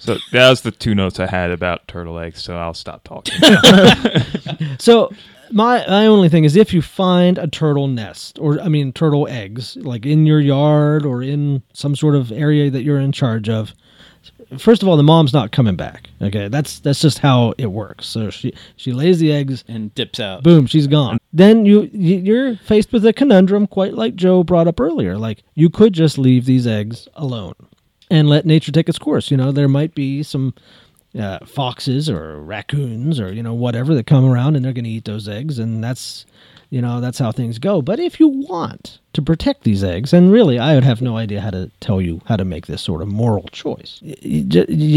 So 0.00 0.16
that 0.32 0.48
was 0.50 0.62
the 0.62 0.70
two 0.72 0.94
notes 0.94 1.20
I 1.20 1.26
had 1.26 1.50
about 1.50 1.86
turtle 1.86 2.18
eggs. 2.18 2.42
So 2.42 2.56
I'll 2.56 2.74
stop 2.74 3.04
talking. 3.04 3.34
So 4.78 5.10
my 5.52 5.84
my 5.88 6.06
only 6.06 6.28
thing 6.28 6.44
is 6.44 6.56
if 6.56 6.72
you 6.72 6.80
find 6.82 7.36
a 7.38 7.46
turtle 7.46 7.86
nest 7.88 8.38
or 8.40 8.60
I 8.60 8.68
mean 8.68 8.92
turtle 8.92 9.28
eggs 9.28 9.76
like 9.76 10.06
in 10.06 10.26
your 10.26 10.40
yard 10.40 11.04
or 11.04 11.22
in 11.22 11.62
some 11.72 11.94
sort 11.96 12.14
of 12.14 12.30
area 12.32 12.70
that 12.70 12.82
you're 12.82 13.00
in 13.00 13.12
charge 13.12 13.48
of 13.48 13.72
first 14.58 14.82
of 14.82 14.88
all 14.88 14.96
the 14.96 15.02
mom's 15.02 15.32
not 15.32 15.50
coming 15.52 15.76
back 15.76 16.08
okay 16.22 16.48
that's 16.48 16.78
that's 16.80 17.00
just 17.00 17.18
how 17.18 17.52
it 17.58 17.66
works 17.66 18.06
so 18.06 18.30
she 18.30 18.52
she 18.76 18.92
lays 18.92 19.18
the 19.18 19.32
eggs 19.32 19.64
And 19.68 19.94
dips 19.94 20.20
out. 20.20 20.42
boom 20.44 20.66
she's 20.66 20.86
gone 20.86 21.18
then 21.32 21.66
you 21.66 21.90
you- 21.92 22.18
you're 22.18 22.56
faced 22.56 22.92
with 22.92 23.04
a 23.06 23.12
conundrum 23.12 23.66
quite 23.66 23.94
like 23.94 24.14
Joe 24.14 24.44
brought 24.44 24.68
up 24.68 24.78
earlier 24.80 25.16
like 25.18 25.42
you 25.54 25.68
could 25.68 25.92
just 25.94 26.16
leave 26.16 26.44
these 26.46 26.66
eggs 26.66 27.08
alone 27.14 27.54
and 28.10 28.28
let 28.28 28.44
nature 28.44 28.72
take 28.72 28.88
its 28.88 28.98
course. 28.98 29.30
You 29.30 29.36
know 29.36 29.52
there 29.52 29.68
might 29.68 29.94
be 29.94 30.22
some 30.22 30.54
uh, 31.18 31.44
foxes 31.44 32.08
or 32.08 32.40
raccoons 32.40 33.18
or 33.18 33.32
you 33.32 33.42
know 33.42 33.54
whatever 33.54 33.94
that 33.94 34.06
come 34.06 34.24
around 34.24 34.56
and 34.56 34.64
they're 34.64 34.72
going 34.72 34.84
to 34.84 34.90
eat 34.90 35.04
those 35.04 35.28
eggs 35.28 35.58
and 35.58 35.82
that's 35.82 36.24
you 36.70 36.80
know 36.80 37.00
that's 37.00 37.18
how 37.18 37.32
things 37.32 37.58
go. 37.58 37.82
But 37.82 37.98
if 37.98 38.20
you 38.20 38.28
want 38.28 38.98
to 39.12 39.22
protect 39.22 39.64
these 39.64 39.82
eggs 39.82 40.12
and 40.12 40.30
really 40.30 40.56
i 40.58 40.74
would 40.74 40.84
have 40.84 41.02
no 41.02 41.16
idea 41.16 41.40
how 41.40 41.50
to 41.50 41.68
tell 41.80 42.00
you 42.00 42.20
how 42.26 42.36
to 42.36 42.44
make 42.44 42.66
this 42.66 42.82
sort 42.82 43.02
of 43.02 43.08
moral 43.08 43.48
choice. 43.48 43.98
You, 44.02 44.44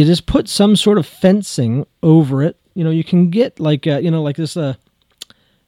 just 0.05 0.28
put 0.28 0.47
some 0.47 0.76
sort 0.76 0.99
of 0.99 1.07
fencing 1.07 1.88
over 2.03 2.43
it. 2.43 2.57
You 2.76 2.84
know 2.84 2.91
you 2.91 3.03
can 3.03 3.30
get 3.30 3.59
like 3.59 3.88
uh, 3.88 3.97
you 3.97 4.11
know 4.11 4.22
like 4.22 4.36
this 4.36 4.55
uh 4.55 4.76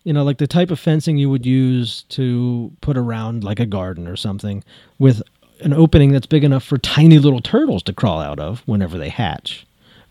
you 0.03 0.13
know 0.13 0.23
like 0.23 0.37
the 0.37 0.47
type 0.47 0.71
of 0.71 0.79
fencing 0.79 1.17
you 1.17 1.29
would 1.29 1.45
use 1.45 2.03
to 2.03 2.71
put 2.81 2.97
around 2.97 3.43
like 3.43 3.59
a 3.59 3.65
garden 3.65 4.07
or 4.07 4.15
something 4.15 4.63
with 4.99 5.21
an 5.62 5.74
opening 5.74 6.12
that's 6.12 6.28
big 6.28 6.43
enough 6.43 6.64
for 6.64 6.78
tiny 6.78 7.20
little 7.20 7.41
turtles 7.41 7.84
to 7.84 7.93
crawl 7.93 8.20
out 8.20 8.39
of 8.39 8.62
whenever 8.66 8.97
they 8.97 9.10
hatch 9.10 9.66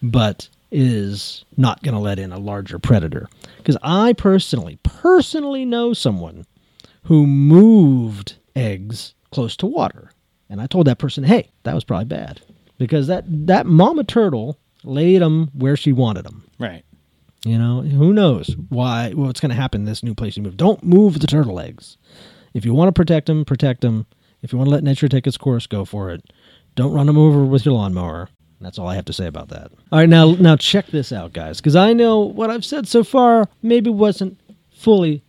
but 0.05 0.49
is 0.71 1.45
not 1.57 1.83
going 1.83 1.95
to 1.95 2.01
let 2.01 2.19
in 2.19 2.33
a 2.33 2.39
larger 2.39 2.79
predator. 2.79 3.29
Because 3.57 3.77
I 3.83 4.13
personally, 4.13 4.79
personally 4.83 5.65
know 5.65 5.95
someone 5.95 6.45
who 7.05 7.27
moved 7.27 8.37
eggs 8.55 9.15
close 9.31 9.57
to 9.57 9.67
water. 9.67 10.11
And 10.51 10.61
I 10.61 10.67
told 10.67 10.87
that 10.87 10.99
person, 10.99 11.25
hey, 11.25 11.51
that 11.63 11.75
was 11.75 11.85
probably 11.85 12.05
bad. 12.05 12.41
Because 12.77 13.07
that, 13.07 13.25
that 13.47 13.67
mama 13.67 14.05
turtle 14.05 14.59
laid 14.83 15.23
them 15.23 15.51
where 15.55 15.77
she 15.77 15.93
wanted 15.93 16.25
them. 16.25 16.45
Right. 16.59 16.85
You 17.45 17.59
know, 17.59 17.81
who 17.81 18.13
knows 18.13 18.55
why, 18.69 19.13
what's 19.13 19.41
going 19.41 19.51
to 19.51 19.57
happen 19.57 19.83
in 19.83 19.87
this 19.87 20.03
new 20.03 20.15
place 20.15 20.37
you 20.37 20.43
move. 20.43 20.57
Don't 20.57 20.83
move 20.83 21.21
the 21.21 21.27
turtle 21.27 21.61
eggs. 21.61 21.97
If 22.53 22.65
you 22.65 22.75
want 22.75 22.89
to 22.89 22.93
protect 22.93 23.27
them, 23.27 23.45
protect 23.45 23.81
them. 23.81 24.07
If 24.45 24.53
you 24.53 24.59
want 24.59 24.69
to 24.69 24.75
let 24.75 24.85
nature 24.85 25.09
take 25.09 25.27
its 25.27 25.39
course, 25.39 25.67
go 25.67 25.87
for 25.87 26.11
it. 26.11 26.23
Don't 26.75 26.93
run 26.93 27.07
them 27.07 27.17
over 27.17 27.45
with 27.47 27.65
your 27.65 27.73
lawnmower. 27.73 28.29
That's 28.61 28.79
all 28.79 28.87
I 28.87 28.95
have 28.95 29.07
to 29.07 29.13
say 29.13 29.27
about 29.27 29.49
that. 29.49 29.73
All 29.91 29.99
right, 29.99 30.09
now 30.09 30.33
now 30.33 30.55
check 30.55 30.87
this 30.89 31.13
out, 31.13 31.33
guys, 31.33 31.61
because 31.61 31.75
I 31.75 31.95
know 31.95 32.21
what 32.21 32.51
I've 32.51 32.65
said 32.65 32.87
so 32.87 33.03
far 33.03 33.49
maybe 33.63 33.89
wasn't 33.89 34.39
fully 34.77 35.23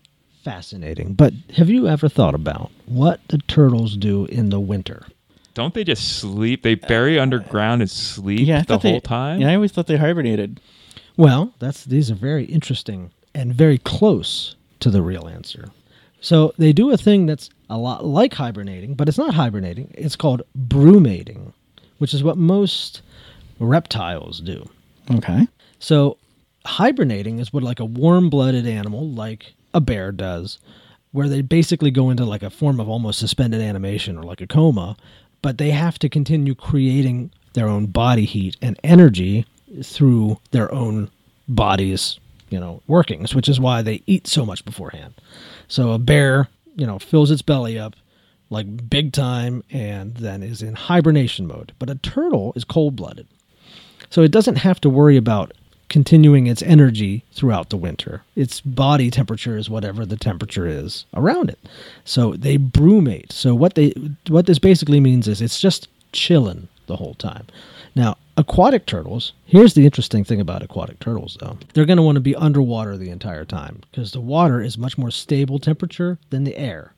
fascinating. 0.43 1.13
But 1.13 1.33
have 1.55 1.69
you 1.69 1.87
ever 1.87 2.09
thought 2.09 2.35
about 2.35 2.71
what 2.87 3.21
the 3.29 3.37
turtles 3.37 3.95
do 3.95 4.25
in 4.25 4.49
the 4.49 4.59
winter? 4.59 5.05
Don't 5.53 5.73
they 5.73 5.85
just 5.85 6.19
sleep? 6.19 6.63
They 6.63 6.75
bury 6.75 7.17
uh, 7.17 7.21
underground 7.21 7.81
and 7.81 7.89
sleep 7.89 8.45
Yeah. 8.45 8.63
The 8.63 8.77
whole 8.77 8.91
they, 8.91 8.99
time. 8.99 9.39
Yeah, 9.39 9.51
I 9.51 9.55
always 9.55 9.71
thought 9.71 9.87
they 9.87 9.95
hibernated. 9.95 10.59
Well, 11.15 11.53
that's 11.59 11.85
these 11.85 12.11
are 12.11 12.15
very 12.15 12.43
interesting 12.43 13.11
and 13.33 13.55
very 13.55 13.77
close 13.77 14.57
to 14.81 14.89
the 14.89 15.01
real 15.01 15.29
answer. 15.29 15.69
So 16.19 16.53
they 16.57 16.73
do 16.73 16.91
a 16.91 16.97
thing 16.97 17.27
that's 17.27 17.49
a 17.69 17.77
lot 17.77 18.05
like 18.05 18.33
hibernating, 18.33 18.93
but 18.93 19.07
it's 19.07 19.17
not 19.17 19.33
hibernating. 19.33 19.91
It's 19.95 20.15
called 20.15 20.41
brumating, 20.57 21.53
which 21.97 22.13
is 22.13 22.23
what 22.23 22.37
most 22.37 23.01
reptiles 23.59 24.39
do. 24.39 24.67
Okay. 25.11 25.47
So 25.79 26.17
hibernating 26.65 27.39
is 27.39 27.53
what 27.53 27.63
like 27.63 27.79
a 27.79 27.85
warm-blooded 27.85 28.67
animal 28.67 29.09
like 29.09 29.53
a 29.73 29.81
bear 29.81 30.11
does, 30.11 30.59
where 31.11 31.29
they 31.29 31.41
basically 31.41 31.91
go 31.91 32.09
into 32.09 32.25
like 32.25 32.43
a 32.43 32.49
form 32.49 32.79
of 32.79 32.89
almost 32.89 33.19
suspended 33.19 33.61
animation 33.61 34.17
or 34.17 34.23
like 34.23 34.41
a 34.41 34.47
coma, 34.47 34.97
but 35.41 35.57
they 35.57 35.71
have 35.71 35.99
to 35.99 36.09
continue 36.09 36.55
creating 36.55 37.31
their 37.53 37.67
own 37.67 37.85
body 37.85 38.25
heat 38.25 38.57
and 38.61 38.79
energy 38.83 39.45
through 39.83 40.37
their 40.51 40.71
own 40.73 41.09
bodies, 41.47 42.19
you 42.49 42.59
know, 42.59 42.81
workings, 42.87 43.35
which 43.35 43.47
is 43.47 43.59
why 43.59 43.81
they 43.81 44.01
eat 44.07 44.27
so 44.27 44.45
much 44.45 44.65
beforehand. 44.65 45.13
So 45.67 45.91
a 45.91 45.99
bear, 45.99 46.47
you 46.75 46.85
know, 46.85 46.99
fills 46.99 47.31
its 47.31 47.41
belly 47.41 47.79
up 47.79 47.95
like 48.49 48.89
big 48.89 49.11
time 49.11 49.63
and 49.71 50.15
then 50.15 50.43
is 50.43 50.61
in 50.61 50.75
hibernation 50.75 51.47
mode. 51.47 51.73
But 51.79 51.89
a 51.89 51.95
turtle 51.95 52.53
is 52.55 52.63
cold-blooded. 52.63 53.27
So 54.09 54.21
it 54.21 54.31
doesn't 54.31 54.57
have 54.57 54.79
to 54.81 54.89
worry 54.89 55.17
about 55.17 55.53
continuing 55.89 56.47
its 56.47 56.61
energy 56.63 57.23
throughout 57.31 57.69
the 57.69 57.77
winter. 57.77 58.23
Its 58.35 58.61
body 58.61 59.11
temperature 59.11 59.57
is 59.57 59.69
whatever 59.69 60.05
the 60.05 60.17
temperature 60.17 60.67
is 60.67 61.05
around 61.13 61.49
it. 61.49 61.59
So 62.03 62.33
they 62.33 62.57
brumate. 62.57 63.31
So 63.31 63.53
what 63.53 63.75
they 63.75 63.93
what 64.27 64.45
this 64.45 64.59
basically 64.59 64.99
means 64.99 65.27
is 65.27 65.41
it's 65.41 65.59
just 65.59 65.87
chilling 66.11 66.67
the 66.87 66.95
whole 66.95 67.15
time. 67.15 67.47
Now, 67.95 68.17
aquatic 68.37 68.85
turtles, 68.85 69.33
here's 69.45 69.73
the 69.73 69.85
interesting 69.85 70.23
thing 70.23 70.41
about 70.41 70.63
aquatic 70.63 70.99
turtles 70.99 71.37
though. 71.39 71.57
They're 71.73 71.85
going 71.85 71.97
to 71.97 72.03
want 72.03 72.15
to 72.15 72.21
be 72.21 72.35
underwater 72.35 72.97
the 72.97 73.09
entire 73.09 73.45
time 73.45 73.81
because 73.89 74.11
the 74.11 74.21
water 74.21 74.61
is 74.61 74.77
much 74.77 74.97
more 74.97 75.11
stable 75.11 75.59
temperature 75.59 76.19
than 76.29 76.43
the 76.43 76.57
air. 76.57 76.93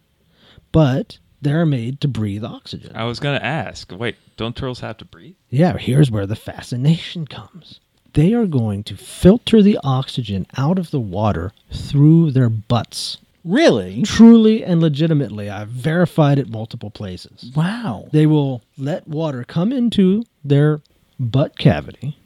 But 0.72 1.18
they're 1.42 1.66
made 1.66 2.02
to 2.02 2.08
breathe 2.08 2.44
oxygen. 2.44 2.96
I 2.96 3.06
was 3.06 3.20
gonna 3.20 3.38
ask. 3.38 3.92
Wait, 3.92 4.16
don't 4.38 4.56
turtles 4.56 4.80
have 4.80 4.98
to 4.98 5.06
breathe? 5.06 5.36
Yeah, 5.50 5.78
here's 5.78 6.12
where 6.12 6.26
the 6.26 6.36
fascination 6.36 7.28
comes. 7.28 7.80
They 8.14 8.34
are 8.34 8.48
going 8.48 8.84
to 8.86 8.98
filter 8.98 9.62
the 9.62 9.80
oxygen 9.84 10.48
out 10.58 10.80
of 10.80 10.92
the 10.92 11.00
water 11.00 11.52
through 11.72 12.32
their 12.32 12.50
butts. 12.50 13.18
Really? 13.44 14.02
Truly 14.02 14.64
and 14.64 14.82
legitimately, 14.82 15.50
I've 15.50 15.70
verified 15.70 16.40
it 16.40 16.50
multiple 16.50 16.90
places. 16.90 17.52
Wow. 17.56 18.08
They 18.12 18.26
will 18.26 18.62
let 18.78 19.08
water 19.08 19.44
come 19.44 19.72
into 19.72 20.24
their 20.44 20.82
butt 21.20 21.58
cavity. 21.58 22.18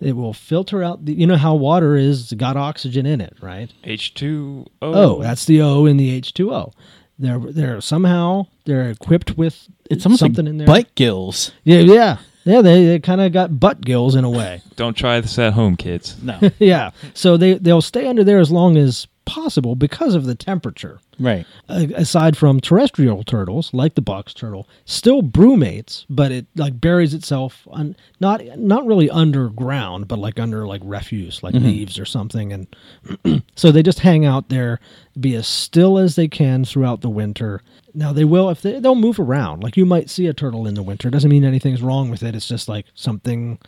It 0.00 0.16
will 0.16 0.32
filter 0.34 0.82
out 0.82 1.04
the, 1.06 1.14
you 1.14 1.26
know 1.26 1.36
how 1.36 1.54
water 1.54 1.94
is 1.96 2.32
got 2.32 2.56
oxygen 2.56 3.06
in 3.06 3.20
it, 3.20 3.34
right? 3.40 3.72
H 3.84 4.12
two 4.14 4.66
O. 4.82 4.92
Oh, 5.18 5.22
that's 5.22 5.44
the 5.46 5.62
O 5.62 5.86
in 5.86 5.96
the 5.96 6.20
H2O. 6.20 6.72
They're 7.18 7.38
they're 7.38 7.80
somehow 7.80 8.46
they're 8.64 8.90
equipped 8.90 9.36
with 9.38 9.68
It's 9.88 10.04
almost 10.04 10.20
something 10.20 10.44
like 10.46 10.50
in 10.50 10.58
there. 10.58 10.66
butt 10.66 10.94
gills. 10.96 11.52
Yeah, 11.62 11.78
yeah. 11.78 12.18
Yeah, 12.46 12.60
they, 12.60 12.84
they 12.84 12.98
kind 12.98 13.22
of 13.22 13.32
got 13.32 13.58
butt 13.58 13.80
gills 13.80 14.14
in 14.14 14.24
a 14.24 14.28
way. 14.30 14.60
Don't 14.76 14.94
try 14.94 15.18
this 15.20 15.38
at 15.38 15.54
home, 15.54 15.76
kids. 15.76 16.22
No. 16.22 16.38
yeah. 16.58 16.90
So 17.14 17.36
they 17.38 17.54
they'll 17.54 17.80
stay 17.80 18.06
under 18.06 18.24
there 18.24 18.40
as 18.40 18.50
long 18.50 18.76
as 18.76 19.06
possible 19.24 19.74
because 19.74 20.14
of 20.14 20.24
the 20.24 20.34
temperature. 20.34 21.00
right. 21.18 21.46
A- 21.68 21.92
aside 21.94 22.36
from 22.36 22.60
terrestrial 22.60 23.22
turtles, 23.24 23.72
like 23.72 23.94
the 23.94 24.02
box 24.02 24.34
turtle, 24.34 24.68
still 24.84 25.22
brumates, 25.22 26.04
but 26.08 26.32
it 26.32 26.46
like 26.56 26.80
buries 26.80 27.14
itself 27.14 27.66
on 27.70 27.96
not 28.20 28.42
not 28.58 28.86
really 28.86 29.10
underground, 29.10 30.08
but 30.08 30.18
like 30.18 30.38
under 30.38 30.66
like 30.66 30.82
refuse, 30.84 31.42
like 31.42 31.54
mm-hmm. 31.54 31.66
leaves 31.66 31.98
or 31.98 32.04
something, 32.04 32.52
and 32.52 33.42
so 33.56 33.70
they 33.70 33.82
just 33.82 34.00
hang 34.00 34.24
out 34.24 34.48
there, 34.48 34.80
be 35.18 35.34
as 35.34 35.46
still 35.46 35.98
as 35.98 36.16
they 36.16 36.28
can 36.28 36.64
throughout 36.64 37.00
the 37.00 37.10
winter. 37.10 37.62
Now 37.94 38.12
they 38.12 38.24
will 38.24 38.50
if 38.50 38.62
they 38.62 38.80
they'll 38.80 38.94
move 38.94 39.20
around. 39.20 39.62
Like 39.62 39.76
you 39.76 39.86
might 39.86 40.10
see 40.10 40.26
a 40.26 40.34
turtle 40.34 40.66
in 40.66 40.74
the 40.74 40.82
winter. 40.82 41.10
Doesn't 41.10 41.30
mean 41.30 41.44
anything's 41.44 41.82
wrong 41.82 42.10
with 42.10 42.22
it. 42.22 42.34
It's 42.34 42.48
just 42.48 42.68
like 42.68 42.86
something 42.94 43.58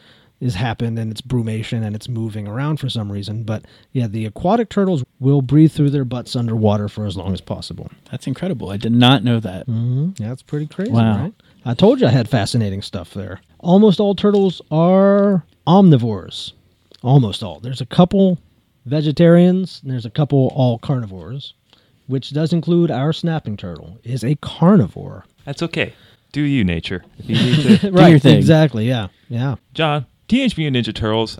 has 0.41 0.55
happened 0.55 0.99
and 0.99 1.11
it's 1.11 1.21
brumation 1.23 1.83
and 1.85 1.97
it's 1.97 2.09
moving 2.09 2.47
around 2.47 2.79
for 2.79 2.89
some 2.91 3.11
reason. 3.11 3.43
But 3.43 3.65
yeah, 3.93 4.07
the 4.07 4.27
aquatic 4.27 4.69
turtles 4.69 5.03
will 5.19 5.41
breathe 5.43 5.73
through 5.73 5.91
their 5.91 6.05
butts 6.05 6.37
underwater 6.37 6.89
for 6.89 7.07
as 7.07 7.17
long 7.17 7.33
as 7.33 7.41
possible. 7.41 7.91
That's 8.11 8.27
incredible. 8.27 8.71
I 8.71 8.77
did 8.77 8.93
not 8.93 9.25
know 9.25 9.41
that. 9.41 9.67
Mm-hmm. 9.67 10.23
Yeah, 10.23 10.29
that's 10.29 10.43
pretty 10.43 10.67
crazy, 10.67 10.93
Wow. 10.93 11.19
right? 11.19 11.35
I 11.65 11.75
told 11.75 12.01
you 12.01 12.07
I 12.07 12.11
had 12.11 12.29
fascinating 12.29 12.83
stuff 12.83 13.15
there. 13.15 13.41
Almost 13.59 13.99
all 13.99 14.15
turtles 14.15 14.61
are 14.71 15.45
omnivores. 15.67 16.53
Almost 17.03 17.43
all. 17.43 17.61
There's 17.61 17.81
a 17.81 17.87
couple 17.87 18.39
vegetarians, 18.85 19.81
and 19.83 19.91
there's 19.91 20.07
a 20.07 20.11
couple 20.11 20.53
all 20.55 20.79
carnivores, 20.79 21.55
which 22.07 22.31
does 22.31 22.53
include 22.53 22.91
our 22.91 23.13
snapping 23.13 23.57
turtle. 23.57 23.99
Is 24.05 24.25
a 24.25 24.35
carnivore. 24.37 25.25
That's 25.45 25.63
okay. 25.63 25.95
Do 26.33 26.43
you, 26.43 26.65
nature? 26.65 27.05
If 27.19 27.29
you 27.31 27.37
need 27.37 27.81
to. 27.81 27.91
right. 27.93 28.11
your 28.11 28.19
thing. 28.19 28.37
Exactly. 28.37 28.87
Yeah. 28.89 29.09
Yeah. 29.29 29.57
John, 29.75 30.07
Teenage 30.29 30.57
Mutant 30.57 30.85
Ninja 30.85 30.95
Turtles 30.95 31.39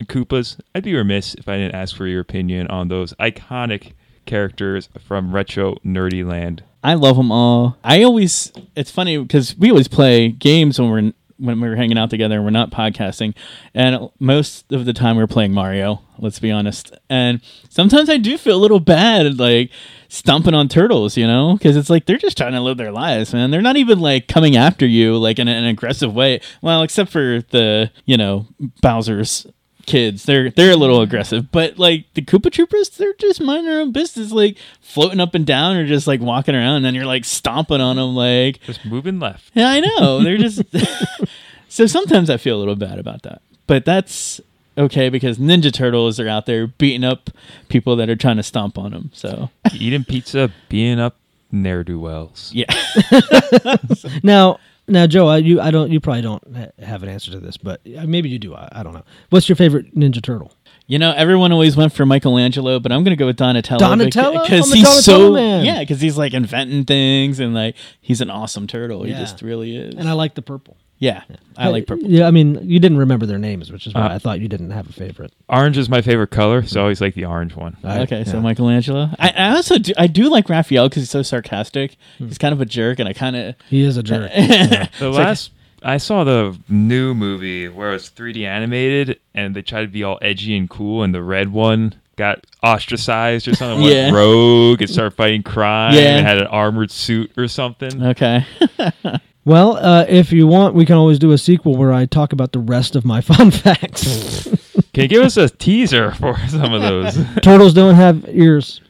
and 0.00 0.08
Koopas. 0.08 0.58
I'd 0.74 0.82
be 0.82 0.94
remiss 0.94 1.34
if 1.34 1.48
I 1.48 1.56
didn't 1.56 1.74
ask 1.76 1.94
for 1.94 2.06
your 2.06 2.20
opinion 2.20 2.66
on 2.66 2.88
those 2.88 3.12
iconic 3.14 3.92
characters 4.26 4.88
from 4.98 5.32
retro 5.32 5.76
nerdy 5.84 6.26
land. 6.26 6.64
I 6.82 6.94
love 6.94 7.16
them 7.16 7.30
all. 7.30 7.78
I 7.84 8.02
always 8.02 8.52
it's 8.74 8.90
funny 8.90 9.18
because 9.18 9.56
we 9.56 9.70
always 9.70 9.86
play 9.86 10.30
games 10.30 10.80
when 10.80 10.90
we're 10.90 11.12
when 11.38 11.60
we 11.60 11.68
were 11.68 11.76
hanging 11.76 11.98
out 11.98 12.10
together 12.10 12.42
we're 12.42 12.50
not 12.50 12.70
podcasting, 12.70 13.34
and 13.74 14.10
most 14.18 14.72
of 14.72 14.84
the 14.84 14.92
time 14.92 15.16
we're 15.16 15.26
playing 15.26 15.52
Mario. 15.52 16.00
Let's 16.18 16.38
be 16.38 16.50
honest, 16.50 16.96
and 17.10 17.40
sometimes 17.68 18.08
I 18.08 18.18
do 18.18 18.38
feel 18.38 18.56
a 18.56 18.60
little 18.60 18.80
bad 18.80 19.38
like 19.38 19.70
stomping 20.08 20.54
on 20.54 20.68
turtles, 20.68 21.16
you 21.16 21.26
know, 21.26 21.54
because 21.54 21.76
it's 21.76 21.90
like 21.90 22.06
they're 22.06 22.18
just 22.18 22.36
trying 22.36 22.52
to 22.52 22.60
live 22.60 22.76
their 22.76 22.92
lives, 22.92 23.32
man. 23.32 23.50
They're 23.50 23.60
not 23.60 23.76
even 23.76 23.98
like 23.98 24.28
coming 24.28 24.56
after 24.56 24.86
you 24.86 25.16
like 25.18 25.38
in 25.38 25.48
an 25.48 25.64
aggressive 25.64 26.14
way. 26.14 26.40
Well, 26.62 26.82
except 26.82 27.10
for 27.10 27.42
the 27.50 27.90
you 28.04 28.16
know 28.16 28.46
Bowser's 28.80 29.46
kids. 29.86 30.24
They're 30.24 30.50
they're 30.50 30.72
a 30.72 30.76
little 30.76 31.00
aggressive, 31.00 31.50
but 31.52 31.78
like 31.78 32.04
the 32.14 32.22
Koopa 32.22 32.50
Troopers, 32.52 32.90
they're 32.90 33.12
just 33.14 33.40
minding 33.40 33.66
their 33.66 33.80
own 33.80 33.92
business, 33.92 34.32
like 34.32 34.56
floating 34.80 35.20
up 35.20 35.34
and 35.34 35.46
down 35.46 35.76
or 35.76 35.86
just 35.86 36.06
like 36.06 36.20
walking 36.20 36.54
around. 36.54 36.76
And 36.76 36.84
then 36.84 36.94
you're 36.94 37.06
like 37.06 37.24
stomping 37.24 37.80
on 37.80 37.96
them, 37.96 38.14
like 38.14 38.60
Just 38.62 38.84
moving 38.84 39.18
left. 39.20 39.50
yeah, 39.54 39.68
I 39.70 39.80
know. 39.80 40.22
They're 40.22 40.38
just 40.38 40.62
so 41.68 41.86
sometimes 41.86 42.30
I 42.30 42.36
feel 42.36 42.56
a 42.56 42.60
little 42.60 42.76
bad 42.76 42.98
about 42.98 43.22
that, 43.22 43.42
but 43.66 43.84
that's 43.84 44.40
okay 44.76 45.08
because 45.08 45.38
Ninja 45.38 45.72
Turtles 45.72 46.18
are 46.18 46.28
out 46.28 46.46
there 46.46 46.66
beating 46.66 47.04
up 47.04 47.30
people 47.68 47.94
that 47.96 48.08
are 48.10 48.16
trying 48.16 48.36
to 48.38 48.42
stomp 48.42 48.76
on 48.78 48.90
them. 48.90 49.10
So 49.14 49.50
Eating 49.72 50.04
pizza, 50.04 50.50
being 50.68 50.98
up 50.98 51.16
ne'er 51.52 51.84
do 51.84 52.00
wells. 52.00 52.50
yeah, 52.52 52.64
Now, 54.22 54.58
now, 54.86 55.06
Joe, 55.06 55.28
I, 55.28 55.38
you, 55.38 55.60
I 55.60 55.70
don't, 55.70 55.90
you 55.90 56.00
probably 56.00 56.22
don't 56.22 56.42
ha- 56.56 56.70
have 56.84 57.02
an 57.02 57.08
answer 57.08 57.30
to 57.30 57.40
this, 57.40 57.56
but 57.56 57.80
uh, 57.96 58.06
maybe 58.06 58.28
you 58.28 58.38
do. 58.38 58.54
I, 58.54 58.68
I 58.72 58.82
don't 58.82 58.92
know. 58.94 59.04
What's 59.30 59.48
your 59.48 59.56
favorite 59.56 59.94
Ninja 59.94 60.22
Turtle? 60.22 60.52
You 60.86 60.98
know 60.98 61.12
everyone 61.16 61.52
always 61.52 61.76
went 61.76 61.92
for 61.92 62.04
Michelangelo, 62.06 62.78
but 62.78 62.92
I'm 62.92 63.04
gonna 63.04 63.16
go 63.16 63.26
with 63.26 63.36
Donatello. 63.36 63.78
Donatello? 63.78 64.42
because 64.42 64.70
I'm 64.70 64.76
he's 64.76 64.84
Donatello 64.86 65.26
so 65.28 65.32
man. 65.32 65.64
yeah, 65.64 65.80
because 65.80 66.00
he's 66.00 66.18
like 66.18 66.34
inventing 66.34 66.84
things 66.84 67.40
and 67.40 67.54
like 67.54 67.76
he's 68.00 68.20
an 68.20 68.30
awesome 68.30 68.66
turtle. 68.66 69.06
Yeah. 69.06 69.14
He 69.14 69.20
just 69.20 69.42
really 69.42 69.76
is. 69.76 69.94
And 69.94 70.08
I 70.08 70.12
like 70.12 70.34
the 70.34 70.42
purple. 70.42 70.76
yeah, 70.98 71.22
I 71.56 71.68
like 71.68 71.86
purple. 71.86 72.08
Yeah, 72.08 72.26
I 72.26 72.30
mean, 72.30 72.58
you 72.62 72.78
didn't 72.78 72.98
remember 72.98 73.26
their 73.26 73.38
names, 73.38 73.70
which 73.72 73.86
is 73.86 73.92
why 73.94 74.02
Uh, 74.02 74.14
I 74.14 74.18
thought 74.18 74.40
you 74.40 74.48
didn't 74.48 74.70
have 74.70 74.88
a 74.88 74.92
favorite. 74.92 75.32
Orange 75.48 75.76
is 75.76 75.88
my 75.88 76.00
favorite 76.02 76.30
color, 76.30 76.62
so 76.64 76.80
I 76.80 76.82
always 76.82 77.00
like 77.00 77.14
the 77.14 77.24
orange 77.26 77.54
one. 77.56 77.76
I- 77.82 78.00
Okay, 78.02 78.24
so. 78.24 78.40
Michelangelo. 78.40 79.10
I, 79.18 79.30
I 79.30 79.50
also 79.56 79.78
do, 79.78 79.92
I 79.98 80.06
do 80.06 80.28
like 80.30 80.48
Raphael 80.48 80.88
because 80.88 81.02
he's 81.02 81.10
so 81.10 81.22
sarcastic. 81.22 81.96
Hmm. 82.18 82.26
He's 82.28 82.38
kind 82.38 82.52
of 82.54 82.60
a 82.60 82.64
jerk, 82.66 82.98
and 83.00 83.08
I 83.08 83.12
kind 83.12 83.36
of 83.36 83.54
he 83.68 83.82
is 83.82 83.96
a 83.96 84.02
jerk. 84.02 84.30
The 84.98 85.10
last 85.10 85.50
I 85.84 85.98
saw 85.98 86.24
the 86.24 86.58
new 86.68 87.14
movie 87.14 87.68
where 87.68 87.90
it 87.90 87.94
was 87.94 88.10
3D 88.10 88.46
animated 88.46 89.20
and 89.34 89.54
they 89.54 89.62
tried 89.62 89.82
to 89.82 89.88
be 89.88 90.02
all 90.02 90.18
edgy 90.22 90.56
and 90.56 90.68
cool, 90.68 91.02
and 91.02 91.14
the 91.14 91.22
red 91.22 91.52
one 91.52 91.94
got 92.16 92.46
ostracized 92.62 93.48
or 93.48 93.54
something. 93.54 93.84
Yeah. 93.86 94.04
Went 94.04 94.16
rogue 94.16 94.80
and 94.80 94.90
started 94.90 95.12
fighting 95.12 95.42
crime. 95.42 95.94
Yeah. 95.94 96.16
and 96.16 96.26
had 96.26 96.38
an 96.38 96.46
armored 96.46 96.90
suit 96.90 97.32
or 97.36 97.48
something. 97.48 98.02
okay. 98.02 98.46
well, 99.44 99.76
uh, 99.76 100.06
if 100.08 100.32
you 100.32 100.46
want, 100.46 100.74
we 100.74 100.86
can 100.86 100.96
always 100.96 101.18
do 101.18 101.32
a 101.32 101.38
sequel 101.38 101.76
where 101.76 101.92
I 101.92 102.06
talk 102.06 102.32
about 102.32 102.52
the 102.52 102.60
rest 102.60 102.96
of 102.96 103.04
my 103.04 103.20
fun 103.20 103.50
facts. 103.50 104.44
Can 104.92 105.02
you 105.02 105.08
give 105.08 105.22
us 105.22 105.36
a 105.36 105.48
teaser 105.48 106.12
for 106.12 106.38
some 106.48 106.72
of 106.72 106.82
those? 106.82 107.18
Turtles 107.42 107.74
don't 107.74 107.94
have 107.94 108.24
ears. 108.28 108.80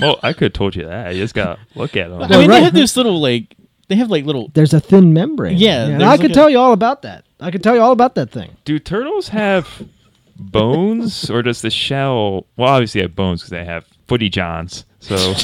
well, 0.00 0.18
I 0.22 0.32
could 0.32 0.44
have 0.44 0.52
told 0.52 0.76
you 0.76 0.84
that. 0.86 1.14
You 1.14 1.22
just 1.22 1.34
gotta 1.34 1.58
look 1.74 1.96
at 1.96 2.10
them. 2.10 2.22
I 2.22 2.28
mean, 2.28 2.48
right. 2.48 2.58
they 2.58 2.64
have 2.64 2.74
this 2.74 2.96
little 2.96 3.20
like 3.20 3.56
they 3.88 3.96
have 3.96 4.10
like 4.10 4.24
little. 4.24 4.50
There's 4.54 4.72
a 4.74 4.80
thin 4.80 5.12
membrane. 5.12 5.56
Yeah, 5.58 5.84
and 5.86 6.00
there's 6.00 6.10
I 6.10 6.16
could 6.16 6.22
like 6.24 6.30
a- 6.30 6.34
tell 6.34 6.50
you 6.50 6.58
all 6.58 6.72
about 6.72 7.02
that. 7.02 7.24
I 7.40 7.50
could 7.50 7.62
tell 7.62 7.74
you 7.74 7.80
all 7.82 7.92
about 7.92 8.14
that 8.16 8.30
thing. 8.30 8.56
Do 8.64 8.78
turtles 8.78 9.28
have 9.28 9.68
bones, 10.36 11.30
or 11.30 11.42
does 11.42 11.62
the 11.62 11.70
shell? 11.70 12.46
Well, 12.56 12.68
obviously 12.70 13.00
they 13.00 13.04
have 13.04 13.14
bones 13.16 13.40
because 13.42 13.50
they 13.50 13.64
have 13.64 13.86
footy 14.08 14.28
johns. 14.28 14.84
So 15.00 15.16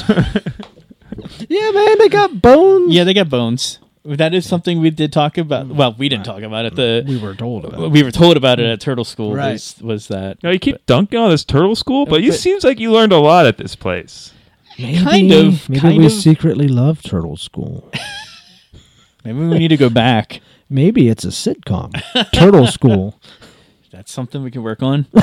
Yeah, 1.49 1.71
man, 1.71 1.97
they 1.99 2.09
got 2.09 2.41
bones. 2.41 2.93
Yeah, 2.93 3.03
they 3.03 3.13
got 3.13 3.29
bones. 3.29 3.79
That 4.03 4.33
is 4.33 4.47
something 4.49 4.79
we 4.79 4.89
did 4.89 5.13
talk 5.13 5.37
about. 5.37 5.67
Well, 5.67 5.93
we 5.95 6.09
didn't 6.09 6.25
talk 6.25 6.41
about 6.41 6.65
it. 6.65 6.75
The 6.75 7.03
we 7.07 7.19
were 7.19 7.35
told 7.35 7.65
about. 7.65 7.79
it. 7.83 7.89
we 7.91 8.01
were 8.01 8.09
told 8.09 8.35
about 8.37 8.59
it 8.59 8.65
at 8.65 8.79
Turtle 8.81 9.03
School. 9.05 9.35
Right. 9.35 9.51
Was, 9.51 9.75
was 9.81 10.07
that 10.07 10.41
No, 10.41 10.49
you 10.49 10.57
keep 10.57 10.83
dunking 10.87 11.19
on 11.19 11.29
this 11.29 11.43
turtle 11.45 11.75
school, 11.75 12.07
but 12.07 12.23
it 12.23 12.33
seems 12.33 12.63
like 12.63 12.79
you 12.79 12.91
learned 12.91 13.11
a 13.13 13.19
lot 13.19 13.45
at 13.45 13.57
this 13.57 13.75
place. 13.75 14.33
Maybe, 14.79 15.03
kind 15.03 15.31
of- 15.31 15.69
Maybe 15.69 15.79
kind 15.81 15.97
we 15.99 16.05
of- 16.07 16.11
secretly 16.13 16.67
love 16.67 17.03
Turtle 17.03 17.37
School. 17.37 17.91
maybe 19.23 19.39
we 19.39 19.59
need 19.59 19.67
to 19.69 19.77
go 19.77 19.89
back? 19.89 20.41
Maybe 20.69 21.09
it's 21.09 21.25
a 21.25 21.29
sitcom. 21.29 21.91
Turtle 22.31 22.65
School. 22.65 23.19
That's 23.91 24.09
something 24.09 24.41
we 24.41 24.51
can 24.51 24.63
work 24.63 24.81
on. 24.81 25.05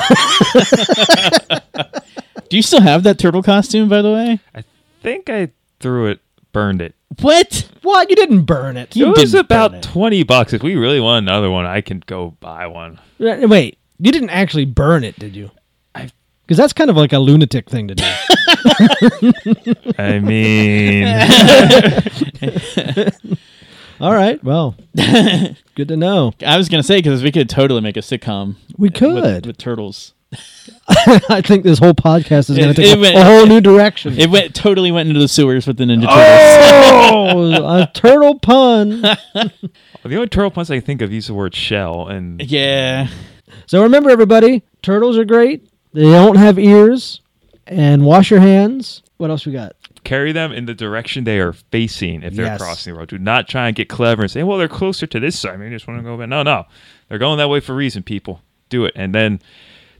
Do 2.49 2.55
you 2.55 2.61
still 2.61 2.81
have 2.81 3.01
that 3.03 3.17
turtle 3.17 3.41
costume, 3.41 3.89
by 3.89 4.03
the 4.03 4.11
way? 4.11 4.39
I 4.53 4.63
think 5.01 5.27
I 5.29 5.49
threw 5.79 6.05
it, 6.07 6.19
burned 6.53 6.83
it. 6.83 6.93
What? 7.21 7.67
What? 7.81 8.11
You 8.11 8.15
didn't 8.15 8.43
burn 8.43 8.77
it. 8.77 8.95
You 8.95 9.07
it 9.07 9.17
was 9.17 9.31
didn't 9.31 9.47
burn 9.49 9.57
about 9.57 9.73
it. 9.73 9.81
twenty 9.83 10.21
bucks. 10.23 10.53
If 10.53 10.61
we 10.61 10.75
really 10.75 10.99
want 10.99 11.25
another 11.27 11.49
one, 11.49 11.65
I 11.65 11.81
can 11.81 12.03
go 12.05 12.35
buy 12.39 12.67
one. 12.67 12.99
Uh, 13.19 13.47
Wait, 13.47 13.79
you 13.97 14.11
didn't 14.11 14.29
actually 14.29 14.65
burn 14.65 15.03
it, 15.03 15.17
did 15.17 15.35
you? 15.35 15.49
I- 15.95 16.11
Because 16.43 16.57
that's 16.57 16.73
kind 16.73 16.91
of 16.91 16.95
like 16.95 17.11
a 17.13 17.17
lunatic 17.19 17.67
thing 17.71 17.87
to 17.87 17.95
do. 17.95 18.03
I 19.97 20.19
mean, 20.19 21.05
All 23.99 24.13
right. 24.13 24.41
Well, 24.43 24.75
good 24.95 25.87
to 25.87 25.97
know. 25.97 26.33
I 26.45 26.57
was 26.57 26.69
gonna 26.69 26.83
say 26.83 26.99
because 26.99 27.21
we 27.21 27.31
could 27.31 27.49
totally 27.49 27.81
make 27.81 27.97
a 27.97 28.01
sitcom. 28.01 28.55
We 28.77 28.89
could. 28.89 29.45
with, 29.45 29.57
turtles. 29.57 30.13
I 30.87 31.41
think 31.41 31.63
this 31.63 31.79
whole 31.79 31.95
podcast 31.95 32.51
is 32.51 32.57
going 32.57 32.73
to 32.73 32.75
take 32.75 32.91
it 32.91 32.97
a, 32.97 33.01
went- 33.01 33.17
a 33.17 33.23
whole 33.23 33.47
new 33.47 33.59
direction. 33.59 34.17
It 34.19 34.29
went 34.29 34.53
totally 34.53 34.91
went 34.91 35.09
into 35.09 35.19
the 35.19 35.27
sewers 35.27 35.65
with 35.65 35.77
the 35.77 35.85
Ninja 35.85 36.05
oh! 36.07 37.29
Turtles. 37.31 37.59
oh, 37.59 37.77
a 37.81 37.91
turtle 37.91 38.37
pun. 38.39 39.01
the 39.01 39.51
only 40.03 40.27
turtle 40.27 40.51
puns 40.51 40.69
I 40.69 40.75
can 40.77 40.85
think 40.85 41.01
of 41.01 41.11
use 41.11 41.27
the 41.27 41.33
word 41.33 41.55
shell, 41.55 42.07
and 42.07 42.41
Yeah. 42.41 43.07
So 43.65 43.81
remember, 43.81 44.11
everybody, 44.11 44.63
turtles 44.83 45.17
are 45.17 45.25
great. 45.25 45.67
They 45.93 46.03
don't 46.03 46.37
have 46.37 46.59
ears. 46.59 47.21
And 47.65 48.03
wash 48.03 48.31
your 48.31 48.39
hands. 48.39 49.03
What 49.17 49.29
else 49.29 49.45
we 49.45 49.51
got? 49.51 49.75
Carry 50.03 50.31
them 50.31 50.51
in 50.51 50.65
the 50.65 50.73
direction 50.73 51.23
they 51.23 51.39
are 51.39 51.53
facing 51.53 52.23
if 52.23 52.33
they're 52.33 52.45
Yes. 52.45 52.61
crossing 52.61 52.93
the 52.93 52.99
road. 52.99 53.09
Do 53.09 53.17
not 53.17 53.47
try 53.47 53.67
and 53.67 53.75
get 53.75 53.89
clever 53.89 54.23
and 54.23 54.31
say, 54.31 54.43
"Well, 54.43 54.57
they're 54.57 54.67
closer 54.67 55.05
to 55.07 55.19
this 55.19 55.37
side. 55.39 55.59
Maybe 55.59 55.71
I 55.71 55.75
just 55.75 55.87
want 55.87 55.99
to 55.99 56.03
go 56.03 56.17
back." 56.17 56.29
No, 56.29 56.43
no, 56.43 56.65
they're 57.07 57.17
going 57.17 57.37
that 57.37 57.49
way 57.49 57.59
for 57.59 57.73
a 57.73 57.75
reason. 57.75 58.03
People, 58.03 58.41
do 58.69 58.85
it, 58.85 58.93
and 58.95 59.13
then 59.13 59.39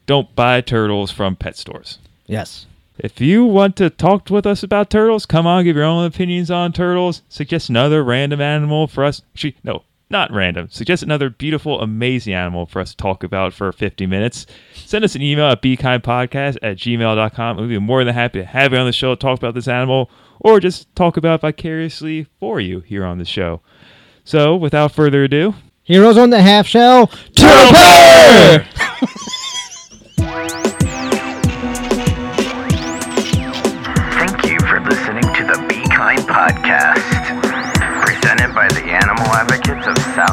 don't 0.06 0.34
buy 0.36 0.62
turtles 0.62 1.12
from 1.12 1.36
pet 1.36 1.56
stores. 1.58 2.00
Yes. 2.26 2.66
If 2.97 3.22
you 3.22 3.45
want 3.45 3.76
to 3.78 3.89
talk 3.89 4.30
with 4.30 4.45
us 4.45 4.62
about 4.62 4.89
turtles, 4.89 5.26
come 5.26 5.47
on, 5.47 5.64
give 5.64 5.76
your 5.78 5.86
own 5.86 6.06
opinions 6.06 6.52
on 6.52 6.74
turtles. 6.74 7.22
Suggest 7.30 7.70
another 7.70 8.04
random 8.04 8.41
animal 8.41 8.88
for 8.88 9.06
us. 9.06 9.22
Actually, 9.34 9.56
no, 9.64 9.84
not 10.10 10.32
random. 10.32 10.68
Suggest 10.70 11.03
another 11.03 11.30
beautiful, 11.30 11.82
amazing 11.82 12.34
animal 12.34 12.66
for 12.66 12.80
us 12.80 12.91
to 12.91 12.97
talk 12.97 13.24
about 13.24 13.53
for 13.53 13.72
50 13.72 14.05
minutes. 14.05 14.45
Send 14.74 15.05
us 15.05 15.16
an 15.16 15.22
email 15.22 15.47
at 15.47 15.62
bekindpodcast 15.62 16.57
at 16.62 16.78
gmail.com. 16.78 17.57
We'll 17.57 17.68
be 17.68 17.80
more 17.80 18.03
than 18.03 18.16
happy 18.16 18.39
to 18.39 18.45
have 18.45 18.74
you 18.74 18.80
on 18.80 18.86
the 18.86 18.91
show, 18.91 19.16
to 19.16 19.20
talk 19.20 19.38
about 19.38 19.53
this 19.53 19.68
animal, 19.68 20.10
or 20.39 20.60
just 20.60 20.93
talk 20.95 21.18
about 21.18 21.36
it 21.36 21.41
vicariously 21.41 22.28
for 22.39 22.60
you 22.60 22.80
here 22.82 23.05
on 23.05 23.18
the 23.18 23.26
show. 23.26 23.62
So, 24.24 24.55
without 24.55 24.91
further 24.91 25.24
ado, 25.24 25.55
Heroes 25.89 26.18
on 26.20 26.30
the 26.30 26.39
half 26.39 26.68
shell. 26.68 27.07
Turtle! 27.36 27.74
Thank 34.14 34.45
you 34.45 34.60
for 34.60 34.80
listening 34.82 35.24
to 35.34 35.45
the 35.49 35.66
Be 35.68 35.82
Kind 35.89 36.20
podcast, 36.30 36.88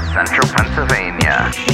Central 0.00 0.48
Pennsylvania. 0.48 1.65